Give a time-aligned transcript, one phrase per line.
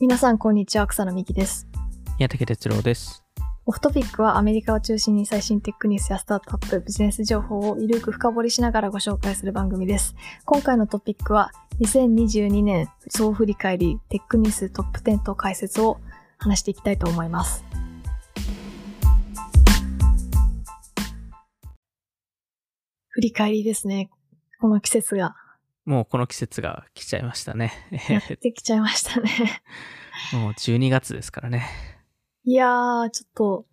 [0.00, 0.86] 皆さん、こんにちは。
[0.86, 1.66] 草野美希です。
[2.20, 3.24] 宮武哲郎です。
[3.66, 10.14] オフトピックはアメリカを中心に最新テックニュースやスタートアップ、ビジネス情報をゆるく深掘りしながらご紹介する番組です。
[10.44, 11.50] 今回のトピックは、
[11.80, 15.98] 2022年総振り返り、テックニューストップ10と解説を
[16.38, 17.64] 話していきたいと思います。
[23.08, 24.10] 振り返りですね。
[24.60, 25.34] この季節が
[25.88, 27.72] もうこの季節が来ちゃいましたね。
[28.10, 29.30] やってきちゃいましたね。
[30.34, 31.66] もう12月ですからね。
[32.44, 33.66] いやー、ちょっと、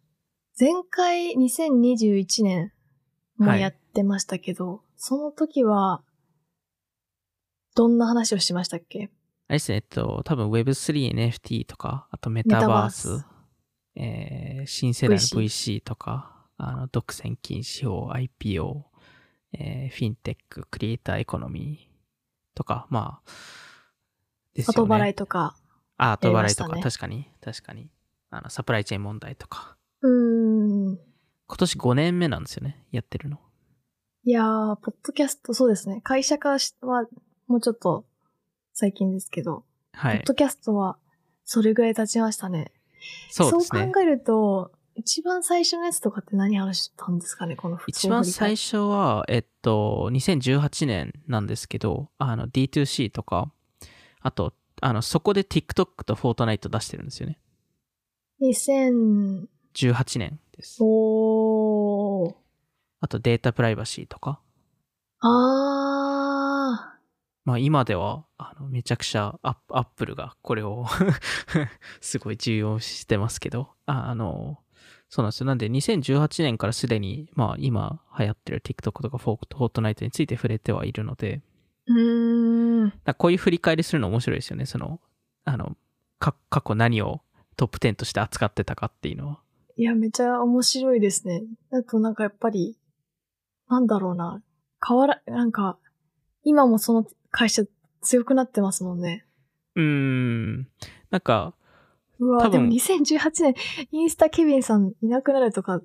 [0.58, 2.72] 前回2021年
[3.36, 6.05] もやってましたけど、その時は、
[7.76, 9.10] どんな話をしましたっけ？
[9.50, 13.32] あれですね、えっと、多分 Web3、NFT とか、あとメタバース、メタバ
[13.96, 18.84] えー新世代の VC VC とか、あの、独占禁止法、IPO、
[19.52, 21.95] えーフィンテック、クリエイターエコノミー
[22.55, 23.32] とか、まあ、
[24.54, 24.90] ですよね。
[24.90, 25.55] 後払いとか。
[25.98, 27.90] あ、後払いとか、やりま確かに、確かに。
[28.32, 29.77] あの、サプライチェーン問題とか。
[30.02, 30.99] うーん。
[31.48, 33.40] 今年5年目なんですよね、やってるの。
[34.24, 36.02] いやー、ポッドキャスト、そうですね。
[36.04, 37.07] 会社化は
[37.48, 38.05] もうちょっと
[38.74, 40.18] 最近ですけど、はい。
[40.18, 40.98] ポッドキャストは
[41.43, 42.71] それぐらい経ちましたね。
[43.30, 43.91] そうですね。
[43.93, 53.52] 考えると、一番最初のやつとかって何話したんですかねこの一番最初は、えっと、2018年なんですけど、あの、D2C とか、
[54.21, 57.40] あと、あの、そこで TikTok と Fortnite 出してるんですよね。
[58.41, 60.77] 2000、18年です。
[60.79, 62.34] おー。
[63.02, 64.40] あと、データプライバシーとか。
[65.19, 66.96] あ
[67.44, 70.85] まあ、今では、あの、めちゃくちゃアップ、アップルがこれを
[72.02, 74.59] すごい重要視してますけど、ああの、
[75.09, 75.46] そうなんですよ。
[75.46, 81.94] なんで、2018年からすでに、まあ、今流行ってる TikTok とか Fortnite について触れてはいるので、ー。
[81.94, 82.94] うーん。
[83.18, 84.66] こういう振り返りするの面白いですよね。
[84.66, 85.00] その、
[85.46, 85.78] あの、
[86.20, 87.22] か過去何を
[87.56, 89.40] トップ10として扱ってたかっていうのは。
[89.78, 91.44] いや、めちゃ面白いですね。
[91.72, 92.78] あとなんかやっぱり、
[93.70, 94.42] なんだろうな。
[94.88, 95.78] 変わら、なんか、
[96.44, 97.64] 今もその会社
[98.02, 99.26] 強くなってますもんね。
[99.76, 100.68] うーん。
[101.10, 101.56] なんか、
[102.20, 103.53] うわ、多分でも2018年、
[103.92, 105.81] インスタケビンさんいなくなるとか、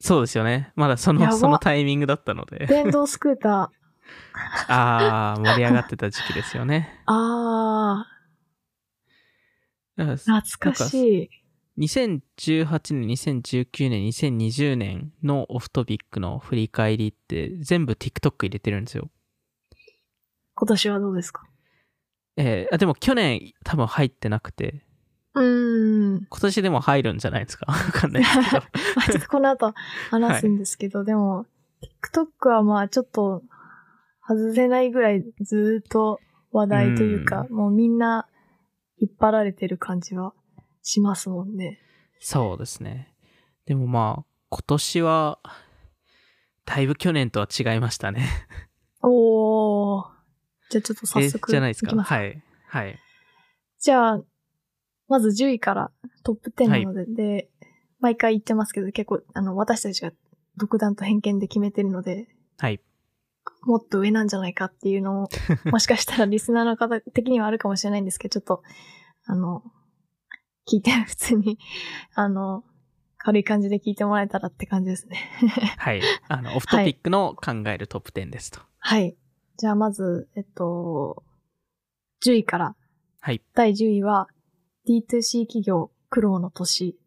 [0.00, 0.72] そうですよね。
[0.76, 2.66] まだその、そのタイミングだったので。
[2.66, 3.70] 電動スクータ
[4.68, 6.88] あー、盛り上がってた時期ですよね。
[7.06, 8.06] ー、あ
[9.96, 10.94] だからー、懐かし
[11.24, 11.30] い。
[11.78, 19.10] 2018年、2019年、2020年のオフトピックの振り返りって全部 TikTok 入れてるんですよ。
[20.54, 21.46] 今年はどうですか？
[22.36, 24.82] えーあ、でも去年多分入ってなくて、
[25.34, 26.26] うーん。
[26.28, 27.66] 今年でも入るんじゃないですか？
[27.70, 28.62] わかんないですけど。
[28.96, 29.74] まあちょっとこの後
[30.10, 31.46] 話すんですけど、でも、
[32.02, 33.42] TikTok はまあちょっと
[34.26, 36.20] 外せないぐらいずーっと
[36.52, 38.26] 話題というか、うもうみんな
[38.98, 40.34] 引っ張られてる感じは
[40.82, 41.78] しますもんね。
[42.18, 43.14] そうですね。
[43.66, 45.38] でもまあ、今年は、
[46.66, 48.28] だいぶ去年とは違いましたね。
[49.02, 50.06] おー。
[50.70, 51.96] じゃあちょっと早え速じゃないですか。
[51.96, 52.42] はい。
[52.66, 52.98] はい。
[53.78, 54.20] じゃあ、
[55.10, 55.90] まず10位から
[56.22, 57.50] トップ10なので、で、
[57.98, 60.12] 毎回言ってますけど、結構、あの、私たちが
[60.56, 62.28] 独断と偏見で決めてるので、
[62.58, 62.80] はい。
[63.62, 65.28] もっと上なんじゃないかっていうのを、
[65.70, 68.62] もしかしたらリスナーの方的にはあるかもしれないんですけど、ちょっと、
[69.24, 69.64] あの、
[70.70, 71.58] 聞いて、普通に、
[72.14, 72.64] あの、
[73.18, 75.18] 軽い感じで聞いてもらえたらって感じですね。
[75.76, 76.00] はい。
[76.28, 78.60] あの、オフトピックの考えるトップ10ですと。
[78.78, 79.16] はい。
[79.56, 81.24] じゃあまず、えっと、
[82.24, 82.76] 10位から、
[83.20, 83.42] はい。
[83.54, 84.28] 第10位は、
[84.90, 86.98] D2C 企業苦労の年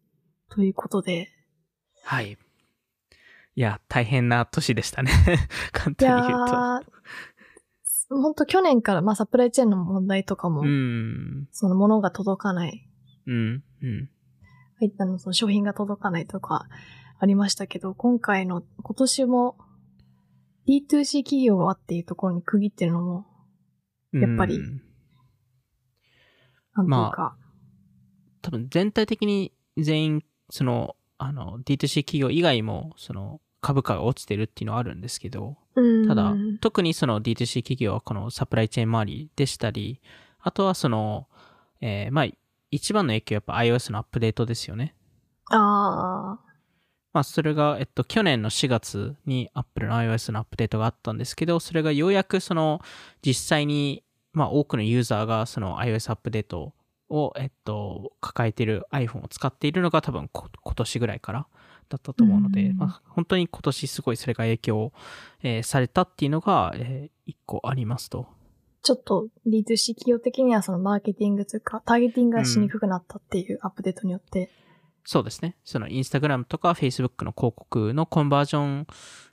[0.50, 1.28] ということで、
[2.02, 2.38] はい。
[3.56, 5.10] いや、大変な年でしたね。
[5.72, 6.54] 簡単に言うと。
[6.54, 6.82] ー、
[8.08, 11.46] 本当去年から、まあサプライチェーンの問題とかも、うん。
[11.50, 12.88] その物が届かない
[13.26, 13.62] うん。
[13.82, 14.10] うん。
[14.78, 16.66] 入ったの、その商品が届かないとか
[17.18, 19.58] ありましたけど、今回の、今年も
[20.66, 23.26] D2C 企業はっていうところに区切ってるのも、
[24.14, 24.82] やっぱりうん
[26.76, 27.36] なんというか、
[28.44, 40.02] 多分全体的に全員、その、あの、D2C 企業以外も、その、株価が落ちてるっていうのはあるんですけど、うんただ、特にその D2C 企業はこのサプライチェーン周りでしたり、
[40.40, 41.26] あとはその、
[41.80, 42.26] えーまあ、
[42.70, 44.94] 一番の影響はやっぱ iOS のアップデートですよね。
[45.50, 46.38] あ
[47.14, 52.82] まあ、それが、えっと、去年の4月に Apple の iOS のアップデートがあったんですけど、それがようやくその、
[53.24, 54.04] 実際に、
[54.34, 56.74] まあ、多くのユーザーがその iOS アップデート
[57.14, 61.46] を、えっと、抱えている iPhone を使っているのが多分こ今年ぐらいから
[61.88, 64.92] だったと思うので、うんまあ、本当に今年すごいそれが影響、
[65.42, 68.26] えーされたっていうのが、えー一個ありますと。
[68.82, 74.50] ちょっと D2C 企業的にはそのマーケティングというか、ターゲティングがしにくくなったっていうアップデートによって。
[75.04, 75.56] そうですね。
[75.64, 78.86] そのインスタグラムとか Facebook の広告のコンバージョン、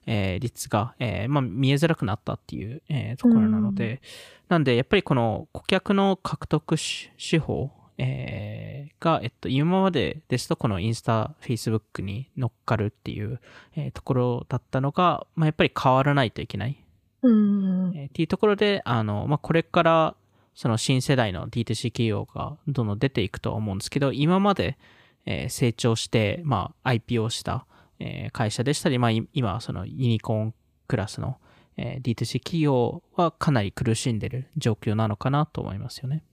[0.06, 4.02] えー率が、えーまあ、見えづらくなったっていう、えーところなので、
[4.50, 13.40] なんでやっぱりこの顧客の獲得し手法、えーが、えっと、今までですとこのインスタ、Facebook に乗っかるっていう、
[13.76, 16.78] えーところだったのが、まあ、やっぱり変わらないといけない。
[17.24, 17.94] うん。
[17.96, 20.16] えーっていうところで、あの、まあ、これから、
[20.54, 24.78] その新世代の D2C 企業がどんどん出ていくとは思うんですけど、今まで、
[25.26, 27.66] えー成長して、まあ、IPO した、
[28.02, 30.54] えー会社でしたり、まあ、い今、そのユニコーン
[30.88, 31.38] クラスの、
[31.78, 36.24] えー D2C 企業はかなり苦しんでる状況なのかなと思いますよね。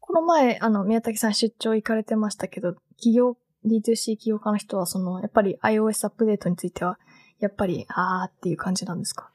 [0.00, 6.98] この前、あの、宮崎さん出張行かれてましたけど、企業、D2C 企業家の人は、その、やっぱり iOS アップデートについては、
[7.38, 9.30] やっぱり、あーっていう感じなんですか？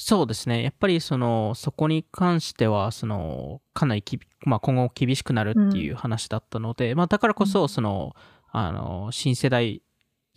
[0.00, 0.62] そうですね。
[0.62, 8.14] やっぱりその、そこに関しては、その、かなりきび、まあ、今後厳しくなるっていう話だったので、まあ、だからこそ、その、
[8.52, 9.82] あの、新世代、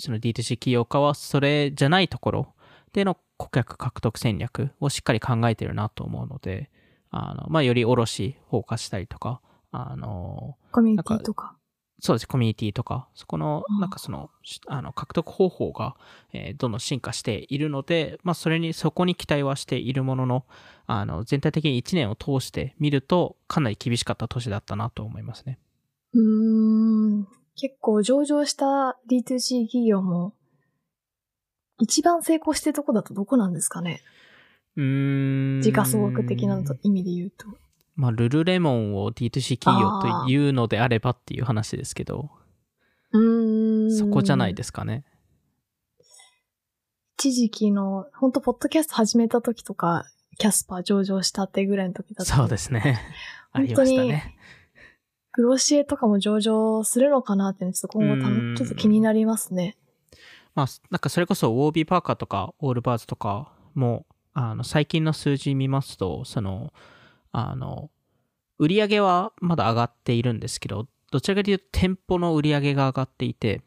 [0.01, 2.53] その D2C 企業家は、それじゃないところ
[2.93, 6.69] での顧客獲得戦略をしっかり考えてるなと思うので、
[7.09, 11.55] あの、まあ、より卸、フォーカスしたりとか、あの、コミュニティとか？
[12.03, 15.95] そうです、コミュニティとか、そこのう、んなんかその、しあの、獲得方法が、
[16.33, 20.45] えーどんどん進化しているので、まあ、それに、そこに期待はしているものの、
[20.87, 25.59] あの、全体的に1年を通して見ると、かなり厳しかった年だったなと思いますね。
[26.13, 26.70] うーん。
[27.61, 30.33] 結構上場した D2C 企業も、
[31.79, 34.01] 一番成功してるとこだとどこなんですかね？
[34.77, 35.61] うーん。
[35.61, 37.45] 時価総額的な意味で言うと。
[37.95, 42.31] まあ、ルルレモンを D2C 企業というのであればっていう話ですけど、
[43.11, 43.91] うーん。
[43.95, 45.03] そこじゃないですかね。
[47.19, 50.05] 一時期の、本当ポッドキャスト始めた時とか、
[50.39, 52.35] キャスパー上場したってぐらいの時だった。
[52.35, 52.99] そうですね。
[53.51, 54.35] ありましたね。
[55.33, 59.77] グロシエとかも上場するのかなっていうのちょっと今後ちょっと気になりますね。
[60.55, 66.73] まあ、なんかそれこそウォービーパーカーとかオールバーズとかも、あの、最近の数字見ますと、その、
[67.31, 67.89] あの、
[68.57, 73.61] 売り上げはまだ上がっているんですけど、どちらかというと店舗の売り上げが上がっていて。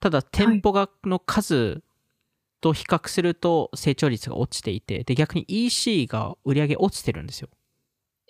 [0.00, 1.82] ただ店舗がの数
[2.60, 7.48] と比較すると成長率が落ちていて、で、逆に EC が売り上げ落ちてるんですよ。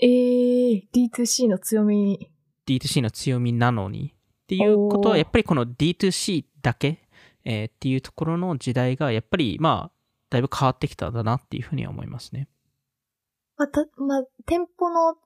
[0.00, 2.30] えー、D2C の強み。
[2.66, 4.14] D2C の強みなのに。
[4.44, 7.08] っていうことは、やっぱりこの D2C だけ、
[7.44, 9.94] えーっていうところの時代が、やっぱり、まあ、
[10.30, 12.48] だいぶ変わってきたんだなっていうふうには思いますね。
[13.56, 15.16] また、まあ、店舗の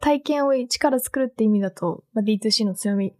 [0.00, 3.14] 体験を一から作るって意味だと、まあ、D2C の強み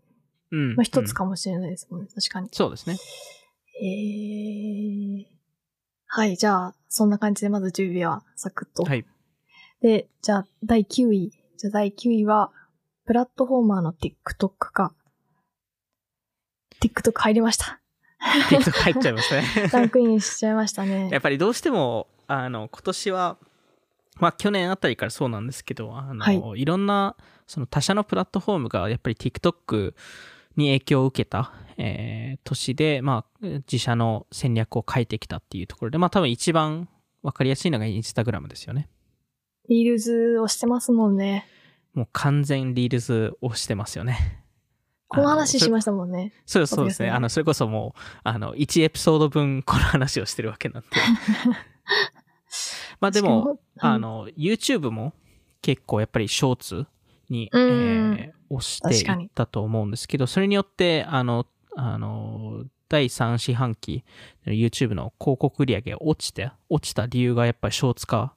[0.50, 0.76] うん。
[0.76, 2.08] の一つうんかもしれないですもんね。
[2.14, 2.48] 確かに。
[2.52, 2.96] そうですね。
[3.80, 5.24] えー。
[6.06, 8.84] はい、じゃあ、そんな感じでまず10位はサクッと。
[8.84, 9.04] はい。
[9.80, 11.30] で、じゃあ、第9位。
[11.56, 12.50] じゃあ、第9位は、
[13.04, 14.92] プラットフォーマーの TikTok か。
[16.80, 17.80] TikTok 入りました。
[18.50, 19.44] TikTok 入っちゃいましたね。
[19.72, 21.08] ランクインしちゃいましたね。
[21.10, 23.36] やっぱりどうしても、あの、今年は、
[24.16, 27.16] まあ去年あたりからそうなんですけど、あの、、はいろんな、
[27.46, 29.94] その他社のプラットフォームがやっぱり TikTok
[30.56, 36.88] に影響を受けた、えー年で、まあ自社の戦略を変えてきたっていうところで、まあ多分一番
[37.22, 38.88] わかりやすいのがインスタグラムですよね。
[39.68, 41.46] Reels をしてますもんね。
[41.94, 44.42] もう完全 Reels をしてますよね。
[45.08, 46.32] この話しまししたもんね。
[46.44, 47.10] そうですそうですね。
[47.10, 50.88] あの、それこそもう、あの、1エピソード分この話をしてるわけなんで。
[53.00, 55.14] まあでも、あの、YouTube も
[55.62, 56.86] 結構やっぱり Shorts
[57.30, 61.46] に、うえんー押していったと思うんですけど、それによって、あの、
[61.76, 64.04] あの、第3四半期、
[64.46, 68.34] YouTube の広告売上が落ちて、落ちた理由がやっぱりショーツ化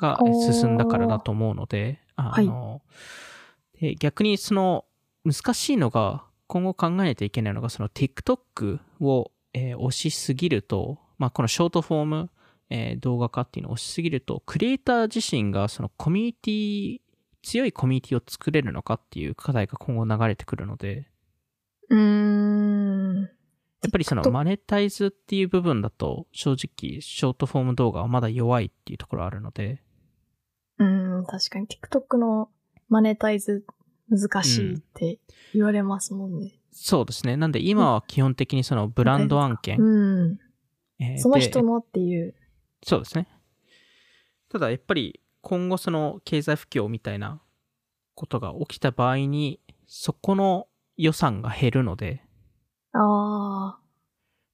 [0.00, 0.18] が
[0.52, 2.82] 進んだからだと思うので、あの、
[3.78, 4.84] で逆にその、
[5.24, 12.30] 難しいのが、今後考えないといけないのが、その TikTok を、えー押しすぎると、まあ、このショートフォーム、
[12.70, 17.00] えー動画化っていうのを押しすぎると、クリエイター自身がそのコミュニティ、
[17.42, 21.08] 強いコミュニティを作れるのかっていう課題が今後流れてくるので、
[21.90, 23.30] うーん。
[23.82, 29.82] やっぱりそのマネタイズっていう部分だと、正直、ショートフォーム動画はまだ弱いっていうところあるので、
[30.80, 32.48] うん、確かに TikTok の
[32.88, 33.64] マネタイズ
[34.08, 35.18] 難しいって
[35.54, 36.54] 言われますもんね。
[36.72, 37.36] そうですね。
[37.36, 39.84] なんで今は基本的にそのブランド案件、う
[40.32, 40.38] ん。
[40.98, 42.34] えーそので人のっていう。
[42.82, 43.28] そうですね。
[44.48, 47.40] ただやっぱり今後その経済不況みたいな
[48.14, 52.22] ことが起きた場合に、そこの予算が減るので、
[52.92, 53.80] ああ。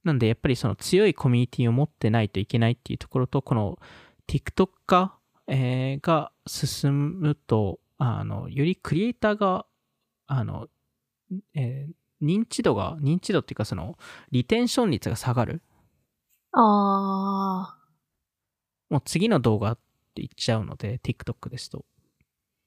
[0.04, 3.78] なんでやっぱりその強いコミュニティを持ってないといけないっていうところと、この
[4.28, 5.16] TikTok 化
[5.49, 9.67] えーが進むと、あの、よりクリエイターが、
[10.26, 10.69] あの、
[11.55, 13.99] えー認知度が、認知度っていうかその、
[14.31, 15.62] リテンション率が下がる。
[16.53, 17.76] あ
[18.88, 21.81] もう次の動画って言っちゃうので、TikTok ですと。
[21.81, 21.83] ー。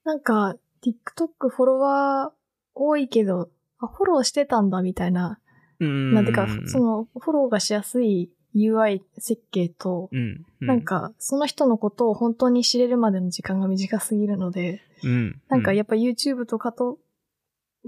[0.05, 2.38] なんか、TikTok フォロワー
[2.75, 5.39] 多いけど、あ、フォローしてたんだみたいな。
[5.79, 6.13] うん。
[6.13, 10.68] なんてか、その、フォローがしやすい UI 設計と、うん、うん。
[10.68, 15.41] なん、か、その人のことを本当に知れるまでの時間が短すぎるので、うん。
[15.50, 16.98] なんかうやっぱ YouTube とかと、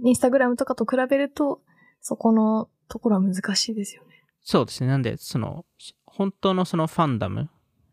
[0.04, 1.62] Instagram とかと比べると、
[2.02, 4.24] そこのところは難しいですよね。
[4.44, 4.88] そうですね。
[4.88, 5.66] なんで、その、
[6.06, 7.50] 本当のそのファンダム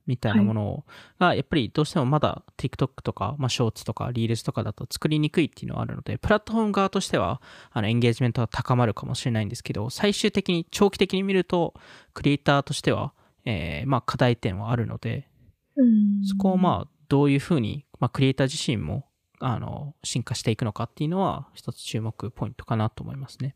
[0.09, 0.85] みたいなものを
[1.21, 11.75] が、やっぱりどうしてもまだ TikTok とか、まあ、ショーツとか、リールズとかだと作りにくいっていうのはあるので、プラットフォーム側としては、あの、エンゲージメントは高まるかもしれないんですけど、最終的に、長期的に見ると、
[12.15, 13.13] クリエイターとしては、
[13.45, 15.29] えーまあ、課題点はあるので、
[15.77, 19.07] うんそこをまあ、どういうふうに、まあ、クリエイター自身も、
[19.41, 23.55] あの、進化していくのかっていうのは、一つ注目ポイントかなと思いますね。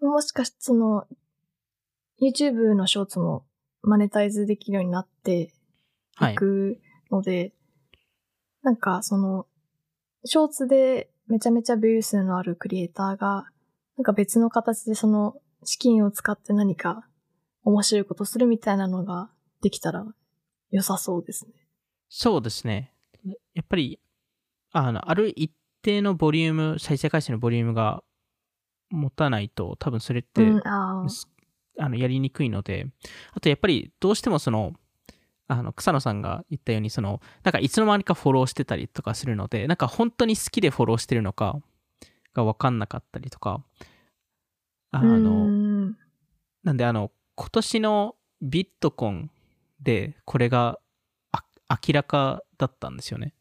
[0.00, 1.06] もしかしてその、
[2.20, 3.44] YouTube のショーツも
[3.82, 5.52] マネタイズできるようになって
[6.16, 6.36] はいい。
[6.36, 7.52] くので、
[8.62, 9.46] なんかその、
[10.24, 13.46] ショーツでめちゃめちゃビュー数のあるクリエイターが、
[13.96, 15.34] なんか別の形でその
[15.64, 17.06] 資金を使って何か
[17.64, 19.30] 面白いことするみたいなのが
[19.62, 20.04] できたら
[20.70, 21.52] 良さそうですね。
[22.08, 22.92] そうですね。
[23.54, 24.00] やっぱり、
[24.72, 28.02] あの、ある一定のボリューム、再生回数のボリュームが
[28.90, 30.62] 持たないと、多分それって、うん、
[31.80, 32.86] あの、やりにくいので、
[33.32, 34.74] あとやっぱりどうしてもその、
[35.48, 41.60] あの、草野さんが言ったように、その、なんかいつの間にかフォローしてたりとかするので、なんか本当に好きでフォローしてるのか
[42.34, 43.64] がわかんなかったりとか、
[44.92, 45.96] あうの、ん
[46.62, 49.30] なんであの、今年のビットコン
[49.80, 50.78] でこれが
[51.32, 51.44] あ
[51.84, 53.34] 明らかだったんですよね。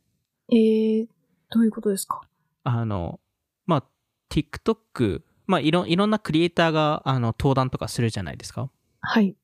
[0.52, 1.08] えー、
[1.52, 2.22] どういうことですか？
[2.64, 3.20] あの、
[3.66, 3.84] まあ、
[4.32, 8.70] TikTok、まあ、いろ、いろんなクリエイターが、あの、登壇とかするじゃないですか。
[9.02, 9.36] はい。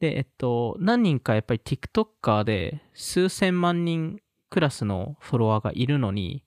[0.00, 4.18] で、えっと、何人かやっぱり TikToker で数千万人
[4.50, 6.42] クラスのフォロワーがいるのに、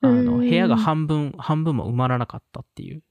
[0.00, 3.04] あの、うん部屋が半分、半分も埋まらなかったっていう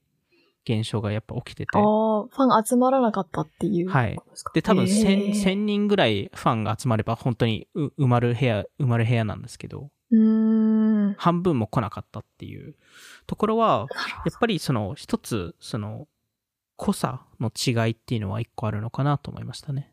[0.68, 1.80] 現象がやっぱ起きててあ。
[1.80, 4.18] あ、ファン集まらなかったっていうはい
[4.52, 10.69] で多分へ1000、ー1000人ぐらいファンが集まれば本当にう埋まる部屋、埋まる部屋なんですけど、うーん。
[11.16, 12.74] 半分も来なかったっていう
[13.26, 13.86] ところは、
[14.24, 16.08] やっぱりその一つ、その、
[16.76, 19.92] 濃さの違いっていうのは一個あるのかなと思いましたね。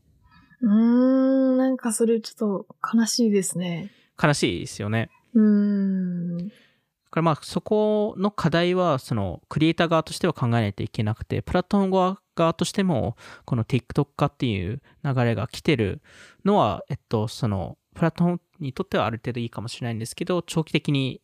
[0.61, 0.69] ど。
[0.69, 3.91] うーん、なんかそれちょっと悲しいですね。
[4.21, 5.09] 悲しいですよね。
[5.33, 6.37] うーん。
[6.47, 16.01] だからまあそこの課題はそのクリエイター側としては考えないといけなくて、プラットフォーム側としてもこの TikTok 化っていう流れが来てる
[16.45, 21.21] のは、えっと、そのプラットフォームにとってはある程度いいかもしれないんですけど、長期的に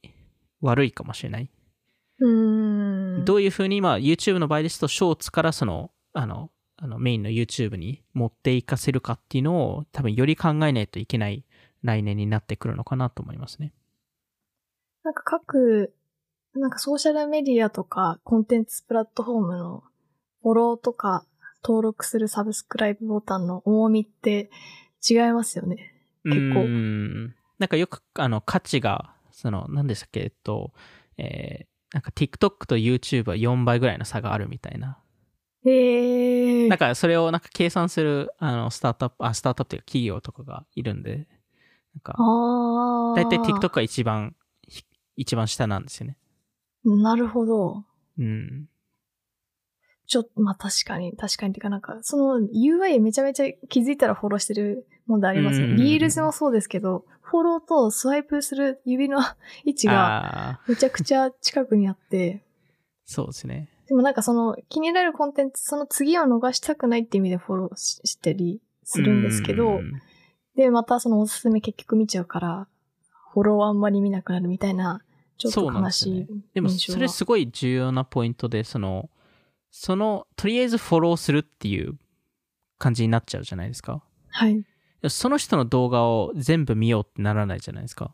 [0.61, 1.49] 悪いかもしれない。
[2.19, 3.25] うーん。
[3.25, 11.45] どういうふうに、まあ YouTube の場合ですと、ショーツからその、あの、あのメインの YouTube に持っていかせるかっていうのを多分より考えないといけない
[11.81, 13.73] 来年になってくるのかなと思いますね。
[15.03, 15.93] なんか各、
[16.55, 19.83] なんかソーシャルメディアとかコンテンツプラットフォームの
[20.41, 21.25] フォローとか
[21.63, 24.49] 登録するサブスクライブボタンの重みって
[25.07, 25.92] 違いますよね。
[26.23, 30.73] 結構んなんかよく、あの、価値が、その、何でしたっけ、えっと、
[31.17, 34.97] えーなんか TikTok と YouTube は4倍ぐらいの差があるみたいな。
[35.63, 36.67] へえ。
[36.67, 41.27] なんかそれをなんか計算する、あの、スタートアップ、あ、スタートアップというか企業とかがいるんで、
[41.93, 43.15] なんか、ああ。
[43.15, 44.35] だいたい TikTok が一番、
[44.67, 44.83] ひ
[45.15, 46.17] 一番下なんですよね。
[46.83, 47.85] なるほど。
[48.17, 48.67] うん。
[50.07, 55.75] ちょっと、まあ確かに、確かにっていうかなんか、その UI めちゃめちゃ気づいたらフォローしてる問題ありますよね。
[55.75, 59.19] リールズもそうですけど、フォローとスワイプする指の
[59.65, 62.43] 位置がああ、めちゃくちゃ近くにあって、
[63.05, 63.69] そうですね。
[63.87, 70.01] でもなんかその気になるコンテンツ、その次を逃したくないって意味でフォローししてりするんですけど、うん
[70.55, 72.67] で、またそのおすすめ結局見ちゃうから、
[73.33, 75.01] フォローあんまり見なくなるみたいな、
[75.37, 79.09] ちょっと悲しいでも、印象がそれすごい重要なポイントで、その、
[79.71, 81.97] その、とりあえずフォローするっていう
[82.77, 84.03] 感じになっちゃうじゃないですか。
[84.29, 84.63] はい。
[85.09, 88.13] その人の動画を全部見ようってならないじゃないですか。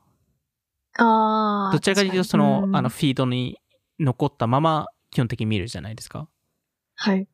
[0.98, 1.74] ああ。
[1.74, 3.60] どちらかというと、その、うんあの、フィードに
[4.00, 6.28] 残ったまま、基本的に見るじゃないですか。
[6.96, 7.28] はい。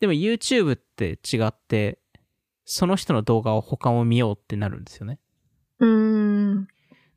[0.00, 1.98] でも YouTube って違って、
[2.64, 5.18] その人の動画を他も見ようってなるんですよね。
[5.78, 6.68] うーん。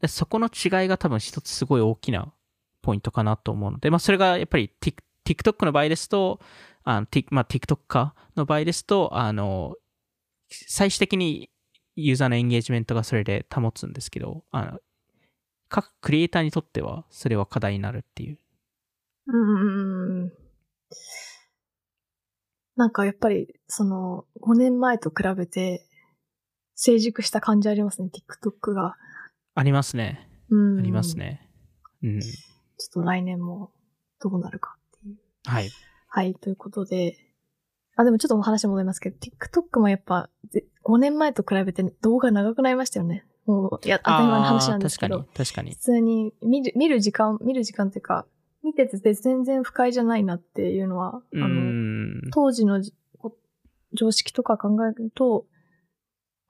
[0.01, 2.31] でそこの違いが多分一つすごい大きな
[2.81, 6.39] ポイントかなと思うので、まあそれがやっぱり Tik- TikTok の場合ですと、
[6.83, 9.75] あの、まあ TikTok 化の場合ですと、あの、
[10.49, 11.49] 最終的に
[11.95, 14.79] ユーザーのエンゲージメントがそれで保つんですけど、あの、
[15.69, 18.39] 各クリエイターにとってはそれは課題になるっていう。
[19.27, 20.31] うん。
[22.75, 25.85] なんかやっぱり、その、5年前と比べて、
[26.75, 28.95] 成熟した感じありますね、TikTok が。
[29.55, 30.29] ありますね。
[30.49, 30.79] うん。
[30.79, 31.17] あります。
[31.17, 31.49] ね。
[32.03, 32.19] うん。
[32.19, 33.71] ちょっと来年も
[34.19, 35.17] どうなるかっていう。
[35.45, 35.69] はい。
[36.07, 37.17] はい、ということで。
[37.95, 43.25] あ、でもちょっとお話戻りますけど、TikTok もやっぱ、ぜ5年前と比べて動画長くなりましたよね。
[43.45, 45.19] もう、いや、当たり前の話なんですけど。
[45.19, 45.77] 確かに、確かに普。
[45.77, 48.25] 通に見る、見る時間、見る時間っていうか、
[48.63, 52.21] 見てて全然不快じゃないなっていうのは、うあの、ん。
[52.33, 52.81] 当時の
[53.93, 55.45] 常識とか考えると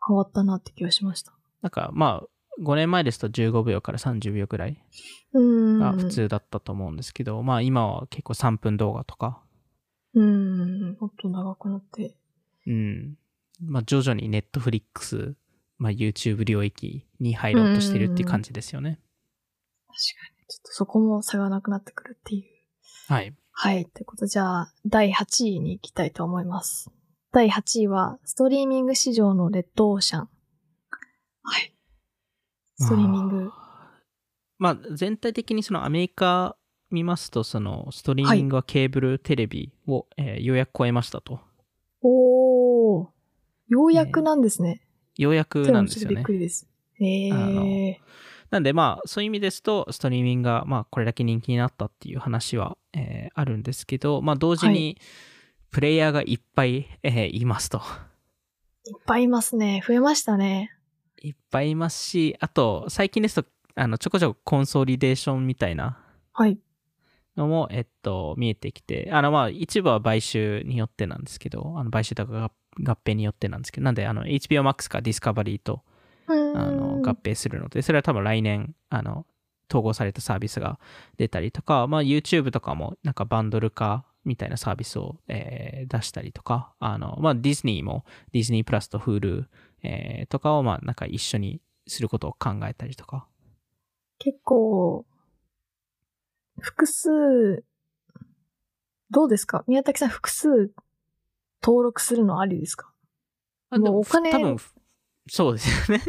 [0.07, 1.33] 変わったなって気がしました。
[1.61, 4.81] なんか、まあ、5年前ですと15秒から30秒くらい
[5.33, 5.79] うん。
[5.79, 6.05] が普。
[6.05, 9.41] 通だったと思うんですけど、まあ今は結構3分動画とか、
[10.15, 10.97] うん。
[10.99, 12.15] もっと長くなって。
[12.65, 13.17] うん。
[13.61, 15.35] まあ徐々に Netflix、
[15.77, 18.99] まあ YouTube 領域に入ろうとしてるっていう感じですよね。
[19.87, 20.47] 確かに。
[20.47, 22.43] ちょっとそこも差がなくなってくるっていう。
[23.07, 23.35] はい。
[23.51, 23.85] はい。
[23.85, 26.91] ということで、じゃあ、第8位に行きたいと思います。
[27.31, 30.29] 第8位は、ストリーミング市場のレッドオーシャン。
[31.43, 31.73] はい。
[32.77, 33.51] ストリーミング。
[34.57, 36.55] まあ全体的にそのアメリカ
[36.95, 41.39] 見ますと、そのストリーミングはケーブルテレビを、えーようやく超えましたと。
[42.01, 43.07] おー。
[43.67, 44.81] ようやくなんですね。
[45.17, 46.33] ようやくでなんですよびっく。
[46.33, 46.67] りです。
[46.99, 48.01] へあのえ。
[48.51, 54.97] なんでまあそういう意味ですと、ストリーミングがまあこれだけ人気になったっていう話は、えーあるんですけど、まあ同時はに
[55.71, 57.81] プレイヤーがいっぱい、えーいますと。
[58.87, 59.83] いっぱいいますね。
[59.85, 60.71] 増えましたね。
[61.21, 65.97] いっぱいいますし、あと最近ですと、あのちょこちょこコンソリデーションみたいな
[66.33, 66.57] はい。
[67.35, 72.51] のも、えっと、見えてきて、あの、まあ、一部は買収によってなんですけど、あの、買収とか合
[72.83, 75.83] 合併によってなんですけど、なんで、あの、HBO Max か Discovery と、
[76.27, 79.25] あの、合併するので、それは多分来年、あの、
[79.69, 80.79] 統合されたサービスが
[81.17, 89.45] 出たりとか、まあ、YouTube とかも、なんかバンドル化みたいなサービスを、えー出したりとか、あの、まあ、ディズニーも、ディズニープラスと Hulu、
[89.83, 93.27] えーとかを、まあ、なんか一緒にすることを考えたりとか。
[94.17, 95.05] 結構、
[96.59, 97.63] 複数、
[99.11, 99.63] どうですか？
[99.67, 100.71] 宮崎さん複数
[101.63, 102.91] 登録するのありですか？
[103.69, 104.57] あでもうお金多分、
[105.29, 106.03] そうですよね。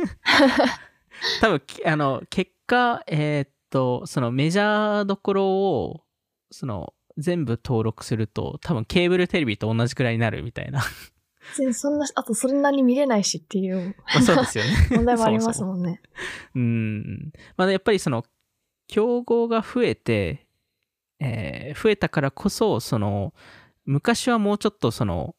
[1.41, 6.03] 多分、きあの、結果、えーっと、そのメジャーどころを、
[6.51, 10.83] その、全部登録すると、多分ケーブルテレビと同じくらいになるみたいな。
[11.57, 14.71] 全然そんな、あとそんなに見れないしっていうまあそうですよね。
[14.93, 16.03] 問題もありますそももんね。
[16.53, 17.33] そもうん。
[17.57, 18.25] まあやっぱりその、
[18.89, 20.47] 競合が増えて、
[21.21, 23.35] えー増えたからこそ、その、
[23.85, 25.35] 昔はもうちょっとその、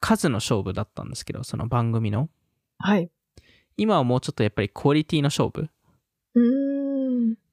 [0.00, 2.28] 数の勝負だったんですけど、その番組の。
[2.78, 3.10] はい。
[3.76, 5.68] 今はもうちょっとやっぱりクオリティの勝負。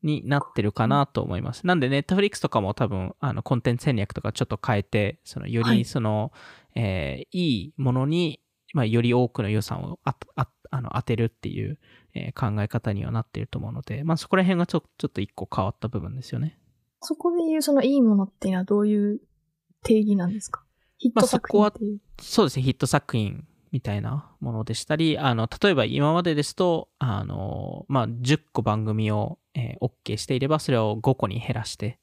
[0.03, 1.65] になってるかなと思います。
[1.65, 6.31] なんで、ネットフリックスとかも多分、あの、コンテンツ戦略とかちょっと変えて、その、よはいりその、
[6.75, 8.39] えーいいものに、
[8.73, 11.79] まあ、より多くの予算をあああの当てるっていう、
[12.27, 16.57] えー考え方にはなっていると思うので、まあ、そこら辺がちょちょっと一個変わった部分ですよね。
[17.01, 19.19] そこで言うそのいいものっていうのはどういう
[19.83, 20.63] 定義なんですか？
[20.97, 21.99] ヒッまあト作品っていう。
[22.21, 31.99] そうですね、ヒット作品みたいなものでしたり、あの、例えば今までですと、あの、まあ、10個番組を、えー OK していれば、それを5個に減らして、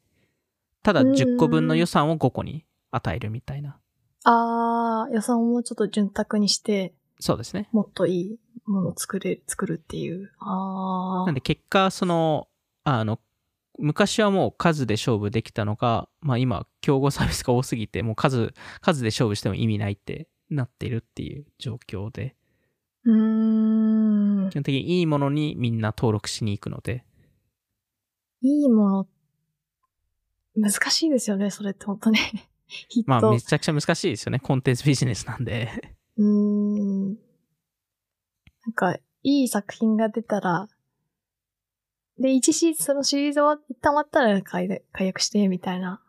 [0.83, 3.79] ただうん10個分の予算を5個に与えるみたいな。
[4.25, 7.69] あー、予算をもうちょっと潤沢にして、そうですね。
[7.73, 10.33] もっといいものを作れる、作るっていう。
[10.39, 11.27] あー。
[11.27, 12.49] なんで結果、その、
[12.85, 13.21] あの、
[13.79, 22.37] 昔はもう数で勝負できたのが、まあ今、競合サービスが多すぎて、もう数、数で勝負しても意味ないってなってるっていう状況で、
[23.05, 24.55] うーん基。
[24.55, 27.05] 本的にいいものにみんな登録しに行くので、
[28.43, 29.09] いいもの、
[30.57, 32.19] 難しいですよね、それって本当に。
[33.07, 34.41] まあめちゃくちゃ難しいですよね。
[34.41, 35.94] コンテンツビジネスなんで。
[36.17, 37.09] うーん。
[37.15, 40.69] なんか、いい作品が出たら、
[42.19, 46.01] で、一シーズン、そのシリーズ終わ一旦終わったら解約解約して、みたいな。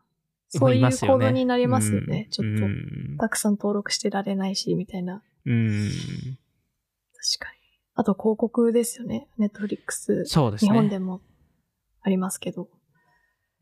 [0.50, 2.28] そういう行動になりますよね。
[2.30, 5.24] ちょっと、うんたくさん登録してられないし、みたいな。
[5.46, 5.90] うん。
[7.14, 7.58] 確かに。
[7.96, 9.28] あと広告ですよね。
[9.38, 10.26] ネットフリックス。
[10.26, 10.72] そうですね。
[10.72, 11.22] 日本でも
[12.02, 12.70] ありますけど。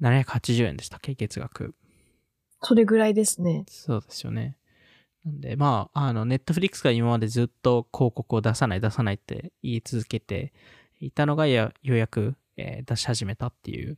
[0.02, 1.14] 780円でしたっけ？
[1.14, 1.76] 月額。
[2.62, 3.66] それぐらいですね。
[3.70, 4.58] そうですよね。
[5.26, 10.52] なんで、まあ、あの、ネットフリックスが今までずっと広告を出さない、出さないって言い続けて
[11.00, 13.98] いたのが、やようやく、えー出し始めたっていう、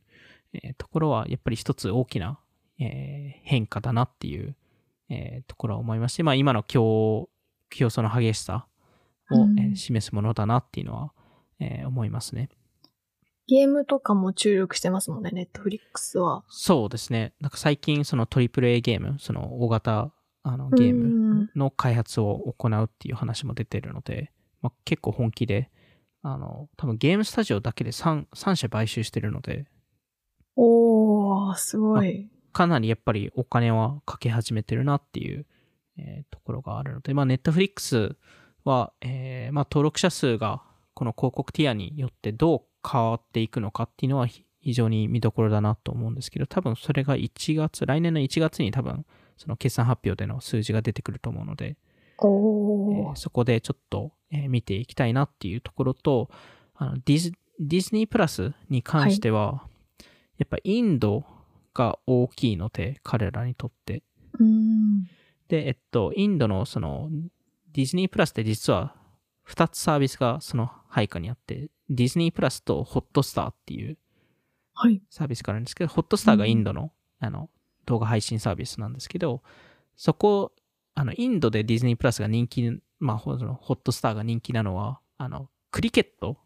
[0.52, 2.38] えーところは、やっぱり一つ大きな、
[2.78, 4.56] えー変化だなっていう、
[5.08, 7.28] えーところは思いまして、まあ、今の競
[7.70, 8.66] 競争の激しさ、
[9.32, 11.12] を、うんえー示すものだなっていうのは、
[11.58, 12.50] えー思いますね。
[13.48, 16.44] ゲームとかも注力してますもんね、ネットフリックスは。
[16.48, 17.32] そうですね。
[17.40, 20.12] なんか最近その AAA ゲーム、その大型
[20.48, 24.30] あのゲームの開発を行うっていう話も出てるので、
[24.62, 25.70] まあ、結構本気で、
[26.22, 29.66] あの、多分ゲームスタジオだけで 3, 3社買収してるので、
[30.54, 32.30] おー、すごい。
[32.52, 35.46] かなりやっぱりお金はかけ始めてるなっていう、
[35.98, 38.14] えーところがあるので、まあ、ネットフリックス
[38.64, 40.62] は、えーまあ、登録者数が
[40.94, 49.04] この広告ティアによってどう変わっていくのかっていうのはひ非常に見どころだなと思うんですけど、多分それが1月、来年の1月に多分
[49.36, 51.76] その決算発表での数字が出てくると思うので、え
[52.18, 53.12] おー。
[53.12, 56.30] ーそこでちょっと、えー見ていきたいなっていうところと、
[56.74, 59.66] あのディズディズニープラスに関しては、
[60.38, 61.24] やっぱインド
[61.74, 64.02] が大きいので、彼らにとって。
[64.38, 65.04] うん。
[65.48, 67.08] で、えっと、インドのその、
[67.72, 68.94] ディズニープラスって実は
[69.48, 73.96] 2つサービスがその配下にあって、ディズニープラスとホットスターっていう
[74.74, 75.00] はい。
[75.08, 77.48] サービスがあるんですけど、ホットスターがインドの,、あの
[77.86, 79.42] 動画配信サービスなんですけど、
[79.96, 80.52] そこ、
[80.94, 86.38] あの、インドでディズニープラスが人気、まあ、ほそのホットスターが人気なのは、あの、クリケット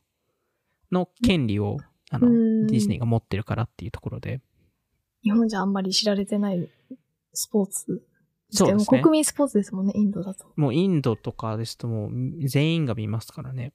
[0.93, 1.79] の権利を、
[2.11, 4.41] あの、うんディズニーが持ってるからっていうところで、
[5.23, 6.69] 日本じゃあんまり知られてない
[7.33, 8.03] スポーツ。
[8.53, 10.47] そうですねも国民スポーツですもんね、インドだと。
[10.57, 13.73] もうインドとかですともう全員が見ますからね。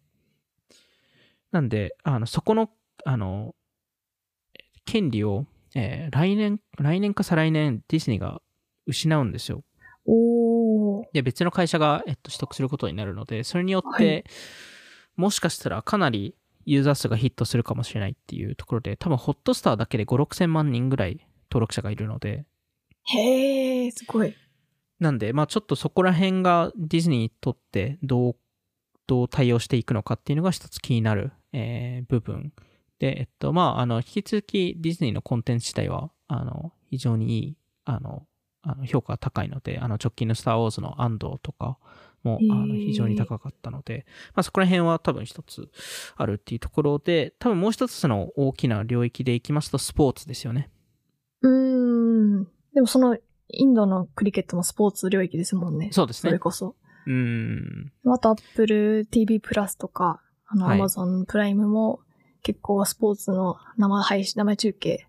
[1.52, 2.70] なんで、あの、そこの、
[3.06, 3.56] あの、
[4.84, 8.42] 権利を、えー来年、来年か再来年、ディズニーが
[8.88, 9.64] 失うんですよ。
[10.06, 11.06] おー。
[11.14, 14.24] で、別の会社が、えっと、取得することになるので、それによって、はい
[15.18, 16.36] もしかしたらかなり
[16.66, 22.46] ユーザー数がヒットするかもしれないっていうところで、多分ホットスターだけで5、6千万人ぐらい登録者がいるので、
[23.06, 24.36] へー、すごい。
[25.00, 28.36] なんで、まあちょっとそこら辺がディズニーにとってどう、
[29.08, 32.52] どう対応していくのかっていうのが一つ気になる、えー部分。
[33.00, 38.26] で、えっと、まああの、引き続きディズニーのコンテンツ自体は、あの、非常にいい、あの、
[38.62, 41.78] あの評価が高いので、あの、直近のスター・ウォーズの安藤とか
[42.24, 45.70] も、あの、非常に高かったので、まあそこら辺は多分一つ
[46.16, 50.70] あるっていうところで、多分もう一つその大きな領域でいきますと、スポーツですよね。
[51.42, 52.44] うーん。
[52.74, 53.18] でもその、
[53.50, 55.90] インドのクリケットもスポーツ領域ですもんね。
[55.92, 56.76] そうですねそれこそ。
[57.06, 57.92] うーん。
[58.08, 62.00] あと、Apple TV プラスとか、あの、はい Amazon プライムも
[62.46, 65.08] 結構スポーツの生配信、生中継、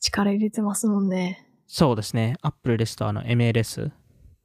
[0.00, 1.48] 力入れてますもんね。
[1.66, 2.36] そうですね。
[2.42, 3.90] アップルですと、あの、MLS、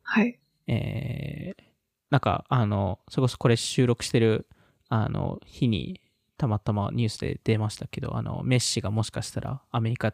[0.03, 0.39] はい。
[0.65, 1.63] えー、
[2.09, 4.47] なんか、あの、それこそこれ収録してる、
[4.87, 5.99] あの、日に、
[6.37, 10.13] たまたまニュースで出ましたけど、あの、メッシがもしかしたらアメリカ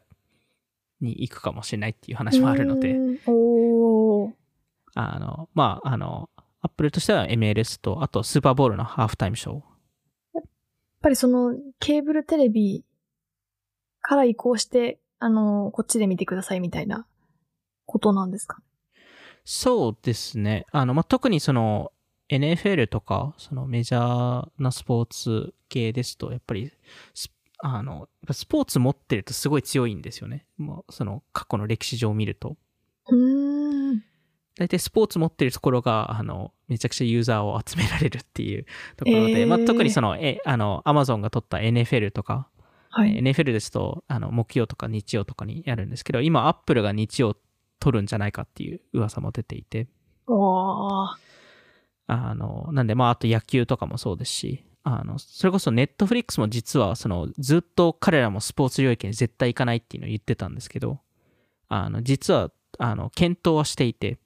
[1.02, 2.96] に行くかもしれないっていう話もあるので。
[3.28, 4.34] おー。
[4.96, 9.75] あの、まあ、あの、アップルとしては MLS と、あとスーパーボールのハーフタイムショー。
[11.06, 12.84] やっぱりその、ケーブルテレビ
[14.02, 17.06] から移行して、あの、こっちで見てくださいみたいな
[17.86, 18.58] ことなんですか？
[19.46, 20.66] そうですね。
[20.72, 21.92] あの、まあ、特にその、
[22.32, 26.72] NFL とか、そのメジャーなスポーツ系ですと、やっぱり、
[27.14, 30.48] スあの、スポーツ持ってるとすごい強いんですよね。
[30.58, 32.58] もう、その、過去の歴史上見ると。
[33.10, 33.45] うーん。
[34.58, 38.66] 大体スポーツ持ってるところが、あの、めちゃくちゃユーザーを集められるっていう
[38.96, 42.48] ところで、えーまあ、特にその、え、あの、アマゾンが取った NFL とか、
[42.90, 43.20] はい。
[43.20, 47.36] NFL ですと、あの、木曜とか日曜とかにやるんですけど、今、アップルが日曜
[47.80, 49.90] 取るんじゃないかっていう噂も出ていて、
[50.28, 51.10] おー。
[52.08, 61.00] あの、なんで、まあ、あと野球とかもそうですし、あの、それこそネットフリックスも実は、その、ずっと彼らもスポーツ領域に絶対行かないっていうのを言ってたんですけど、
[61.68, 64.20] あの、実は、あの、検討はしていて、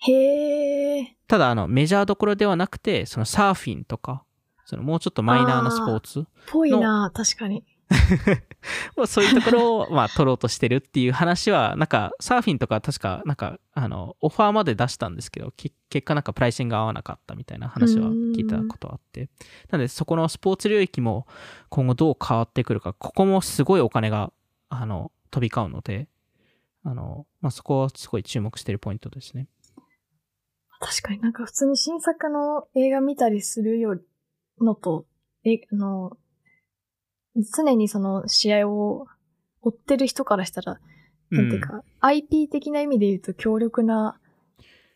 [0.00, 1.06] へー。
[1.28, 4.24] ただ、あの、メジャーどころではなくて、そのサーフィンとか、
[4.64, 7.64] そのもうちょっとマイナーなスポーツぽいな確かに。
[8.96, 19.28] まあそういうところを、まあ、取ろうとしてるっていう話は、なんか、サーフィンとか確か、なんか、あの、オファーまで出したんですけど、け結果なんかプライシングが合わなかったみたいな話は聞いたことあって。
[19.70, 21.26] なので、そこのスポーツ領域も
[21.68, 24.32] 今後どう変わってくるか、ここもすごいお金が、
[24.68, 26.08] あの、飛び交うので、
[26.84, 29.48] あの、まあそこはすごい注目してるポイントですね。
[30.80, 34.00] 確かになんか普通に新作の映画見たりするより
[34.60, 35.06] のと、
[35.44, 36.16] え、あの、
[37.54, 39.06] 常にその試合を
[39.62, 40.80] 追ってる人からしたら、
[41.30, 44.18] なんていうか、IP 的な意味で言うと強力な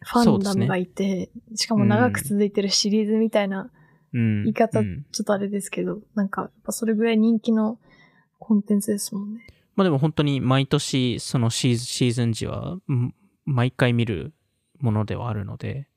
[0.00, 3.70] ファンダムがいて、しかも長く続いてるシリーズみたいな、
[4.12, 5.06] うん、言い方うん。
[5.12, 7.78] ちょっとあれですけど、なんか、やっぱそれぐらい人気の
[8.38, 9.46] コンテンツですもんね。
[9.76, 13.12] まあでも本当に毎年そのシーズンシーズン時はん
[13.44, 14.32] 毎回見る
[14.80, 15.88] ものではあるので、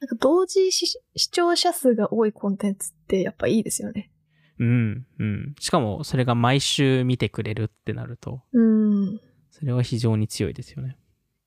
[0.00, 4.10] なんか同時視視聴者数が多いコンテンツってやっぱいいですよね。
[4.58, 5.54] うん、うん。
[5.58, 9.20] しかも、それが毎週見てくれるってなると、うん。
[9.50, 10.96] それは非常に強いですよね。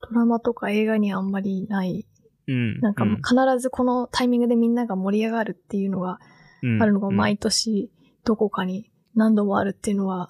[0.02, 2.06] ドラマとか映画にあんまりない。
[2.48, 2.80] うん。
[2.80, 6.20] なんか必ずこのタイミングでみんなが盛り上がるっていうのが
[6.64, 7.92] うんあるのがうん毎年
[8.24, 10.30] どこかに何度もあるっていうのは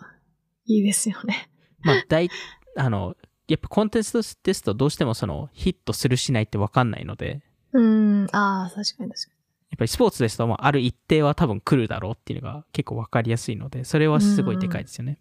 [0.65, 1.49] いいですよね。
[1.81, 2.29] まあ、大、
[2.75, 3.15] あの、
[3.47, 7.41] やっぱコンテンツですとどうしてもそのヒットするしないってわかんないので、
[7.73, 8.27] うん。
[8.31, 9.31] ああ、確かに確か
[9.69, 15.11] やっぱりスポーツですと、まあ、ある一定は多分来るだろうっていうのが結構わかりやすいので、それはすごいでかいですよね。
[15.11, 15.17] に。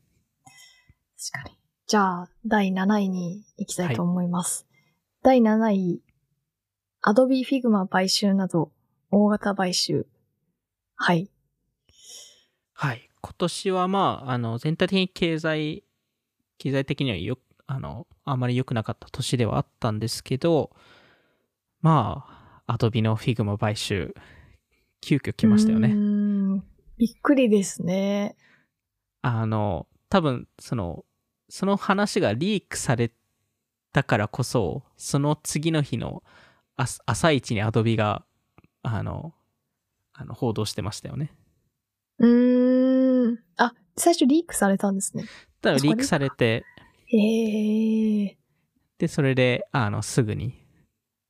[1.32, 1.56] 確かに。
[1.86, 4.66] じゃあ、第7位に行きたいと思います。
[5.22, 6.00] 第7位、
[7.04, 8.72] Adobe Figma 買収など、
[9.10, 10.06] 大型買収。
[10.94, 11.28] はい。
[12.72, 13.08] はい。
[13.20, 15.84] 今年はまあ、あの、全体的に経済、
[16.58, 20.70] 経済的にはよ、あの、あまり良くなかった年ではあったんですけど、
[21.80, 22.24] ま
[22.66, 24.14] あ、アドビの Figma 買収、
[25.00, 25.88] 急遽来ましたようね。
[25.88, 26.58] ん。
[26.96, 28.36] びっくりですね。
[29.22, 31.04] あの、多分、その、
[31.48, 33.12] その話がリークされ
[33.92, 36.22] たからこそ、その次の日の
[36.76, 38.24] 朝朝一にアドビが、
[38.82, 39.34] あの、
[40.12, 41.32] あの報道してましたよね。
[42.18, 43.38] うーん。
[43.56, 45.24] あ、最初リークされたんですね。
[45.60, 46.64] ただリークされて、
[47.06, 48.38] へえ。
[48.98, 50.66] で、それで、あの、すぐに、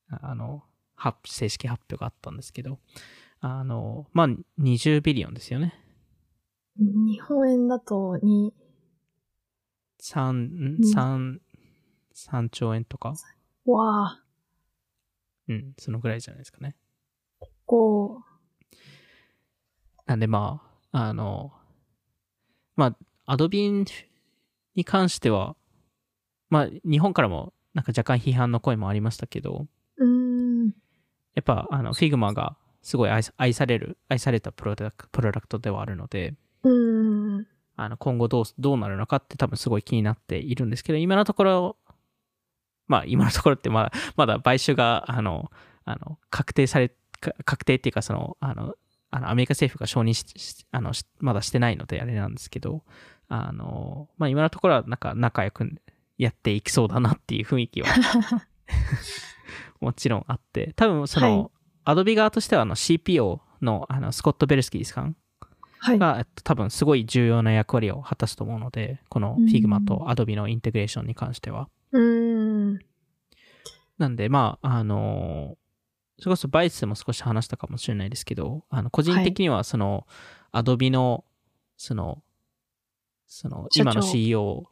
[0.09, 0.63] あの、
[0.95, 2.79] 発正式発表があったんですけど、
[3.41, 4.29] あの、まあ、
[4.61, 5.75] 20ビリオンですよね。
[6.79, 8.55] 日本円だとに、
[10.01, 11.41] 3、ん三
[12.15, 13.15] 3兆円とか、
[13.67, 14.23] わあ、
[15.49, 16.77] うん、そのぐらいじゃないですかね。
[17.67, 18.23] こ
[20.07, 20.63] なんでま
[20.93, 21.53] あ、あの、
[22.77, 23.85] まあ、アドビ
[24.75, 25.57] に関しては、
[26.51, 30.67] まあ、日本からもなんか若干批判の声もありましたけど、う、ん。
[31.35, 37.47] やっぱあの、Figma がすごい愛さ愛される、愛されたプロダクプロダクトではあるので、うーん。
[37.77, 41.77] あの、今後どう、どうなるのかって多分すごい気になっているんですけど、今のところ、
[42.89, 45.51] まあ、今のところってまだ、まだ買収が、あの、
[45.85, 48.75] あの、確定され、か確定っていうか、その、あの、
[49.11, 52.83] あのアメリカ政府が承認ししあのしまだしてないのであれなんですけど、
[53.29, 55.65] あの、まあ、今のところはなんか仲良く
[56.19, 57.89] やっていきそうだなっていう雰囲気は
[59.81, 61.51] もちろんあって、多分その、はい
[61.89, 65.17] アドビ側としてはあの CPO のあのスコット・ベルスキーさん
[65.79, 65.99] はい。
[66.01, 71.69] が、えっと、多分すごい重要な役割を果たすと思うので、このうん Figma と Adobe のインテグレーションに関しては。
[71.93, 72.79] うーん。
[73.99, 75.57] なんで、まあ、あの
[76.19, 80.09] それこそバイスでも少し話したかもしれないですけど、あの個人的にはその、
[80.53, 81.25] Adobe の、
[81.77, 82.21] その、
[83.29, 84.67] その、今の CEO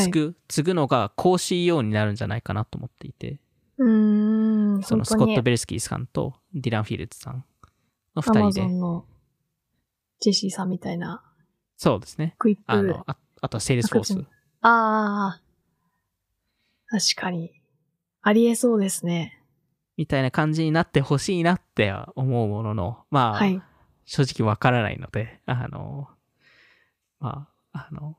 [0.00, 0.34] をはい。
[0.48, 3.40] 継ぐ、のが高 CEO になるんじゃないかなと思っていて、
[3.78, 4.82] うーん。
[4.82, 7.44] そのスコット・ベルスキーさんとディラン・フィールズさん
[8.14, 9.04] の二人で、アマ人で、ゾンの
[10.20, 11.22] ジェシーさんみたいな
[11.76, 12.34] そうですね。
[12.38, 12.62] Quip。
[12.66, 14.24] あの、ああとはセールスフォース。
[14.62, 15.42] ああ。
[16.88, 17.52] 確かに。
[18.22, 19.42] ありえそうですね。
[19.96, 23.62] みたいな感じになってほしいなっては思うものの、まあ、はい。
[24.04, 26.08] 正直わからないので、あの、
[27.18, 28.16] まあ、あの、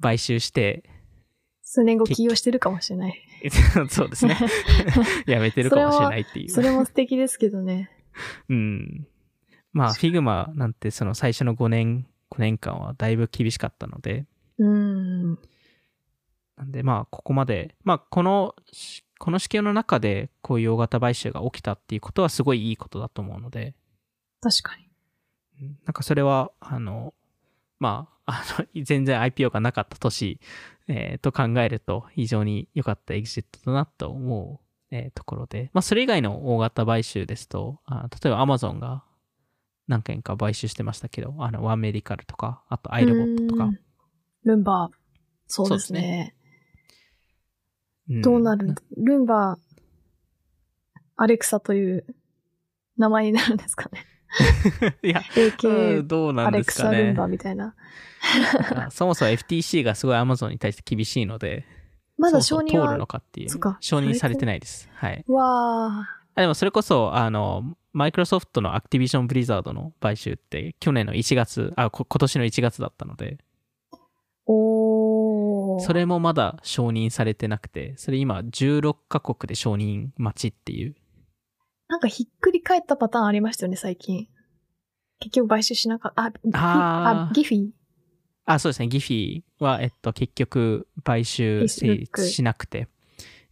[0.00, 0.84] 買収して、
[1.68, 3.20] 数年後起業してるかもしれない。
[3.90, 4.38] そうですね。
[5.26, 6.48] やめてるかもしれないっていう。
[6.48, 7.90] それも素敵ですけどね。
[8.48, 9.08] うん。
[9.72, 14.26] まあ、Figma なんてその最初の5年、5年間はだいぶ厳しかったので、
[14.58, 15.38] うーん。
[16.56, 18.54] なんでまあ、ここまで、まあ、この、
[19.18, 23.74] この試験の中でこういう大型買収が起きたっていうことはすごいいいことだと思うので、
[24.40, 24.88] 確かに。
[25.62, 27.12] うんなんかそれは、あの、
[27.80, 30.38] まあ、あの、全然 IPO がなかった年、
[30.88, 39.04] えーと考えると非常に良かったエグジットだなと思う、えーところで、まあ、それ以外の大型買収ですと、あ例えば Amazon が
[39.88, 43.70] 何件か買収してましたけど、あの、ワンメディカルとか、あとアイロボットとか。
[44.44, 44.96] ルンバー。
[45.46, 46.34] そうですそうですね。
[48.10, 52.04] んどうなるルンバー、アレクサという
[52.96, 54.04] 名前になるんですかね。
[55.02, 57.14] いや、う AK んどうなアんですかねレクサルン。
[57.16, 57.74] バーみたいな。
[58.74, 61.64] あそもそも FTC がすごい Amazon に対して厳しいので、
[62.18, 63.48] まだそ承認は通るの、かっていう。
[63.80, 64.88] 承認されてないです。
[64.94, 65.24] はい。
[65.28, 66.08] わあ。
[66.34, 73.38] あでもそれこそ、あの、マイクロソフトのアクティビジョン・ブリザードの買収って去年の1月、あ、こ今年の1月だったので、
[74.46, 75.80] おー。
[75.80, 80.94] それもまだ承認されてなくて、それ今16カ国で承認待ちっていう。
[81.88, 84.28] なんかひっくり返ったパターンありましたよね、最近。
[85.18, 86.24] 結局買収しなかった。
[86.24, 86.32] あ、
[87.30, 87.68] あギフィ
[88.44, 92.88] あ、そうですね、ギフィは、えっと、結局買収成立しなくて、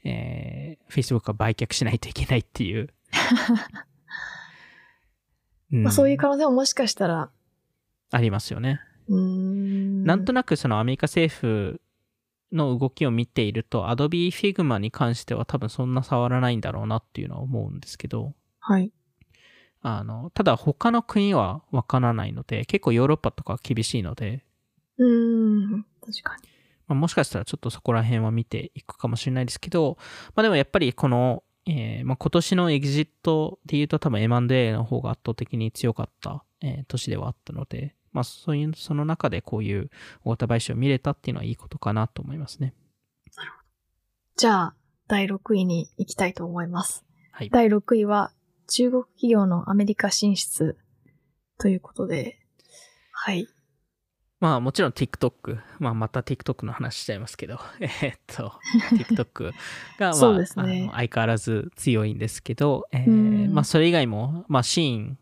[0.04, 2.90] えー、Facebook は売却しないといけないっていう
[5.72, 7.30] うんまあ、そういう可能性ももしかしたら、
[8.10, 8.80] ありますよね。
[9.08, 10.04] うーん。
[10.04, 11.80] なんとなくそのアメリカ政府
[12.54, 18.92] の動きを見ていると、Adobe Figma に関しては多分そんな触らないんだろうなっていうのは思うんですけど、はい。
[19.82, 24.44] あの、ただ他の国はわからないので、結構ヨーロッパとか厳しいので、
[24.96, 25.86] うーん。
[26.00, 26.48] 確かに。
[26.86, 29.98] まあ、もしかしたらちょっとそこら辺は見ていくかもしれないですけど、
[30.34, 39.90] まあでもやっぱりこの、えーまあ、今年のエグジットで言うと多分 M&A の方が圧倒的に強かった、えー年ではあったので、まあそういう、その中でこういう
[40.24, 42.72] 大型買収を見れたっていうのはいいことかなと思いますね。
[44.36, 44.74] じゃあ、
[45.06, 47.04] 第6位に行きたいと思います。
[47.30, 47.50] はい。
[47.50, 48.32] 第6位は、
[48.68, 50.78] 中国企業のアメリカ進出
[51.58, 52.38] ということで、
[53.12, 53.48] はい。
[54.40, 58.52] まあもちろん TikTok、まあまた TikTok の話しちゃいますけど、 えーっと、
[58.92, 59.52] TikTok
[59.98, 65.18] が まあねあの相変わらず強いんですけど、えーうんまあそれ以外も、まあシーン、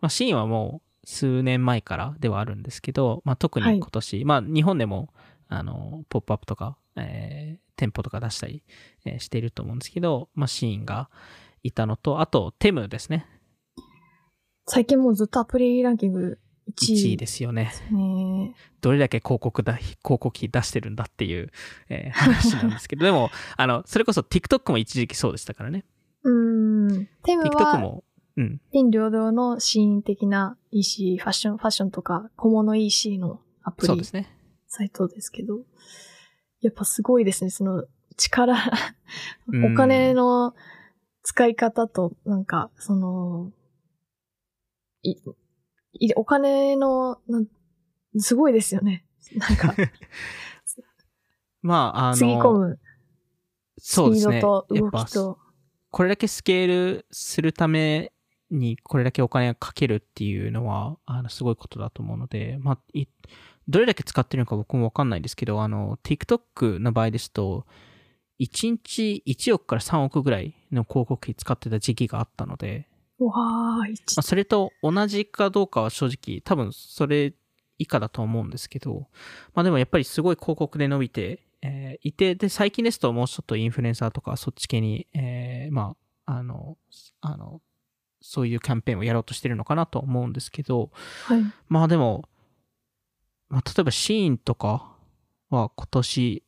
[0.00, 5.12] まあシーンはもう数年前からではあるんですけど、まあ特にはい今年、まあ日本でも、
[5.48, 8.62] あの、ポップアップとか、えー店舗とか出したり、
[9.04, 11.08] えーしていると思うんですけど、まあシーンが
[11.62, 13.26] いたのと、あとテムですね。
[14.66, 16.38] 最近もうずっとアプリランキング
[16.70, 17.72] 1 1位位ですよね。
[17.90, 18.54] ね。
[18.80, 21.50] どれだけ広告だ、広告費出してるんだっていう、
[21.88, 25.84] えー話なんですけど、でも、あの、それこそ TikTok も一時期そうでしたからね。
[26.22, 27.08] うーん。
[27.24, 28.04] テム TikTok は、も、
[28.36, 28.60] うん。
[28.72, 34.28] ピン両道のシーン的な EC、ファッション、ファッションとか小物 EC のアプリそうですね。
[34.66, 35.60] サイトですけど、
[36.60, 37.84] やっぱすごいですね、その
[38.16, 38.56] 力、
[39.48, 40.54] うんお金の
[41.22, 43.52] 使い方と、なんか、その、
[45.02, 45.16] い、
[45.92, 47.46] いお金の、なん
[48.18, 49.04] すごいですよね。
[49.36, 49.74] なんか、
[51.62, 52.80] まあ、あの、つぎ込む
[53.78, 54.38] スピそうですね。
[54.38, 55.38] ードと動きと、
[55.90, 58.11] これだけスケールするため
[58.52, 63.06] に、これだけお金がかけるっていうのは、あの、すごいことだと思うので、まあ、い
[63.68, 67.66] どれだけ使ってるのか僕もわかんないですけど、あの、TikTok の場合ですと、
[68.40, 72.88] 1日1億から3億ぐらいの広告費使ってた時期があったので、
[73.18, 73.34] うわ
[74.16, 77.34] あ、それと同じかどうかは正直、多分それ
[77.78, 79.06] 以下だと思うんですけど、
[79.54, 85.94] まあでもやっぱりすごい広告で伸びて、えーいて、で、最近ですともうちょっとインフルエンサーとかそっち系に、えーま
[86.26, 86.76] あ、あの、
[87.20, 87.60] あの、
[88.22, 90.90] そういうキャンペーンをやろうとしてるのかなと思うんですけど、
[91.24, 91.42] はい。
[91.68, 92.24] まあでも、
[93.48, 94.96] まあ例えばシーンとか
[95.50, 96.42] は今年、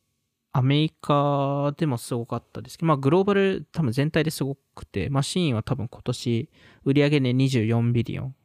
[0.51, 6.49] アメリカでもすごかったですけど、まあグローバル多分全体ですごくて、まあシーンは多分今年
[6.85, 8.35] 売上で24ビリオン、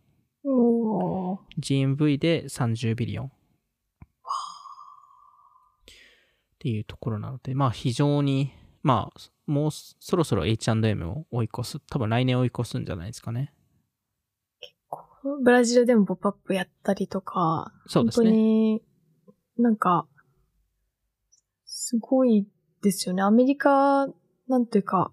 [1.60, 3.26] GMV で30ビリオン。
[3.26, 3.30] っ
[6.58, 13.52] ていうところなので、まあ非常に、まあもうそろそろ H&M を追い越す、多分来年追い越すんじゃないですかね。
[15.42, 18.82] ブラジルでもポップアップやったりとか、そうですね本当に、
[19.58, 20.06] なんか、
[21.66, 22.46] すごい
[22.82, 23.22] ですよね。
[23.22, 24.06] アメリカ、
[24.48, 25.12] なんていうか、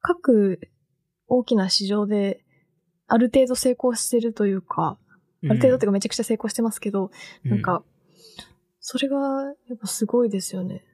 [0.00, 0.60] 各
[1.26, 2.44] 大きな市場で、
[3.06, 4.98] ある程度成功してるというか、
[5.44, 7.10] ある程度っていうかめちゃくちゃ成功してますけど、
[7.44, 7.84] うなんか、
[8.80, 9.16] それが
[9.68, 10.84] やっぱすごいですよね。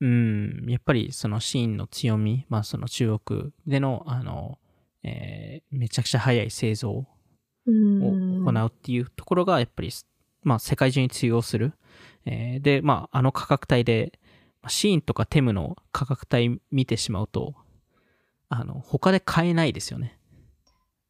[0.00, 4.58] うん、やっぱりそのシーンの強み、まあその中国での、あの、
[5.02, 7.06] えーめちゃくちゃ早い製造を
[7.66, 8.44] うん。
[8.44, 9.90] 行うっていうところが、やっぱり、
[10.42, 11.72] まあ世界中に通用する。
[12.26, 14.18] えーで、まああの価格帯で、
[14.62, 17.54] まあシーンとかテムの価格帯見てしまうと、
[18.48, 20.18] あの、他で買えないですよね。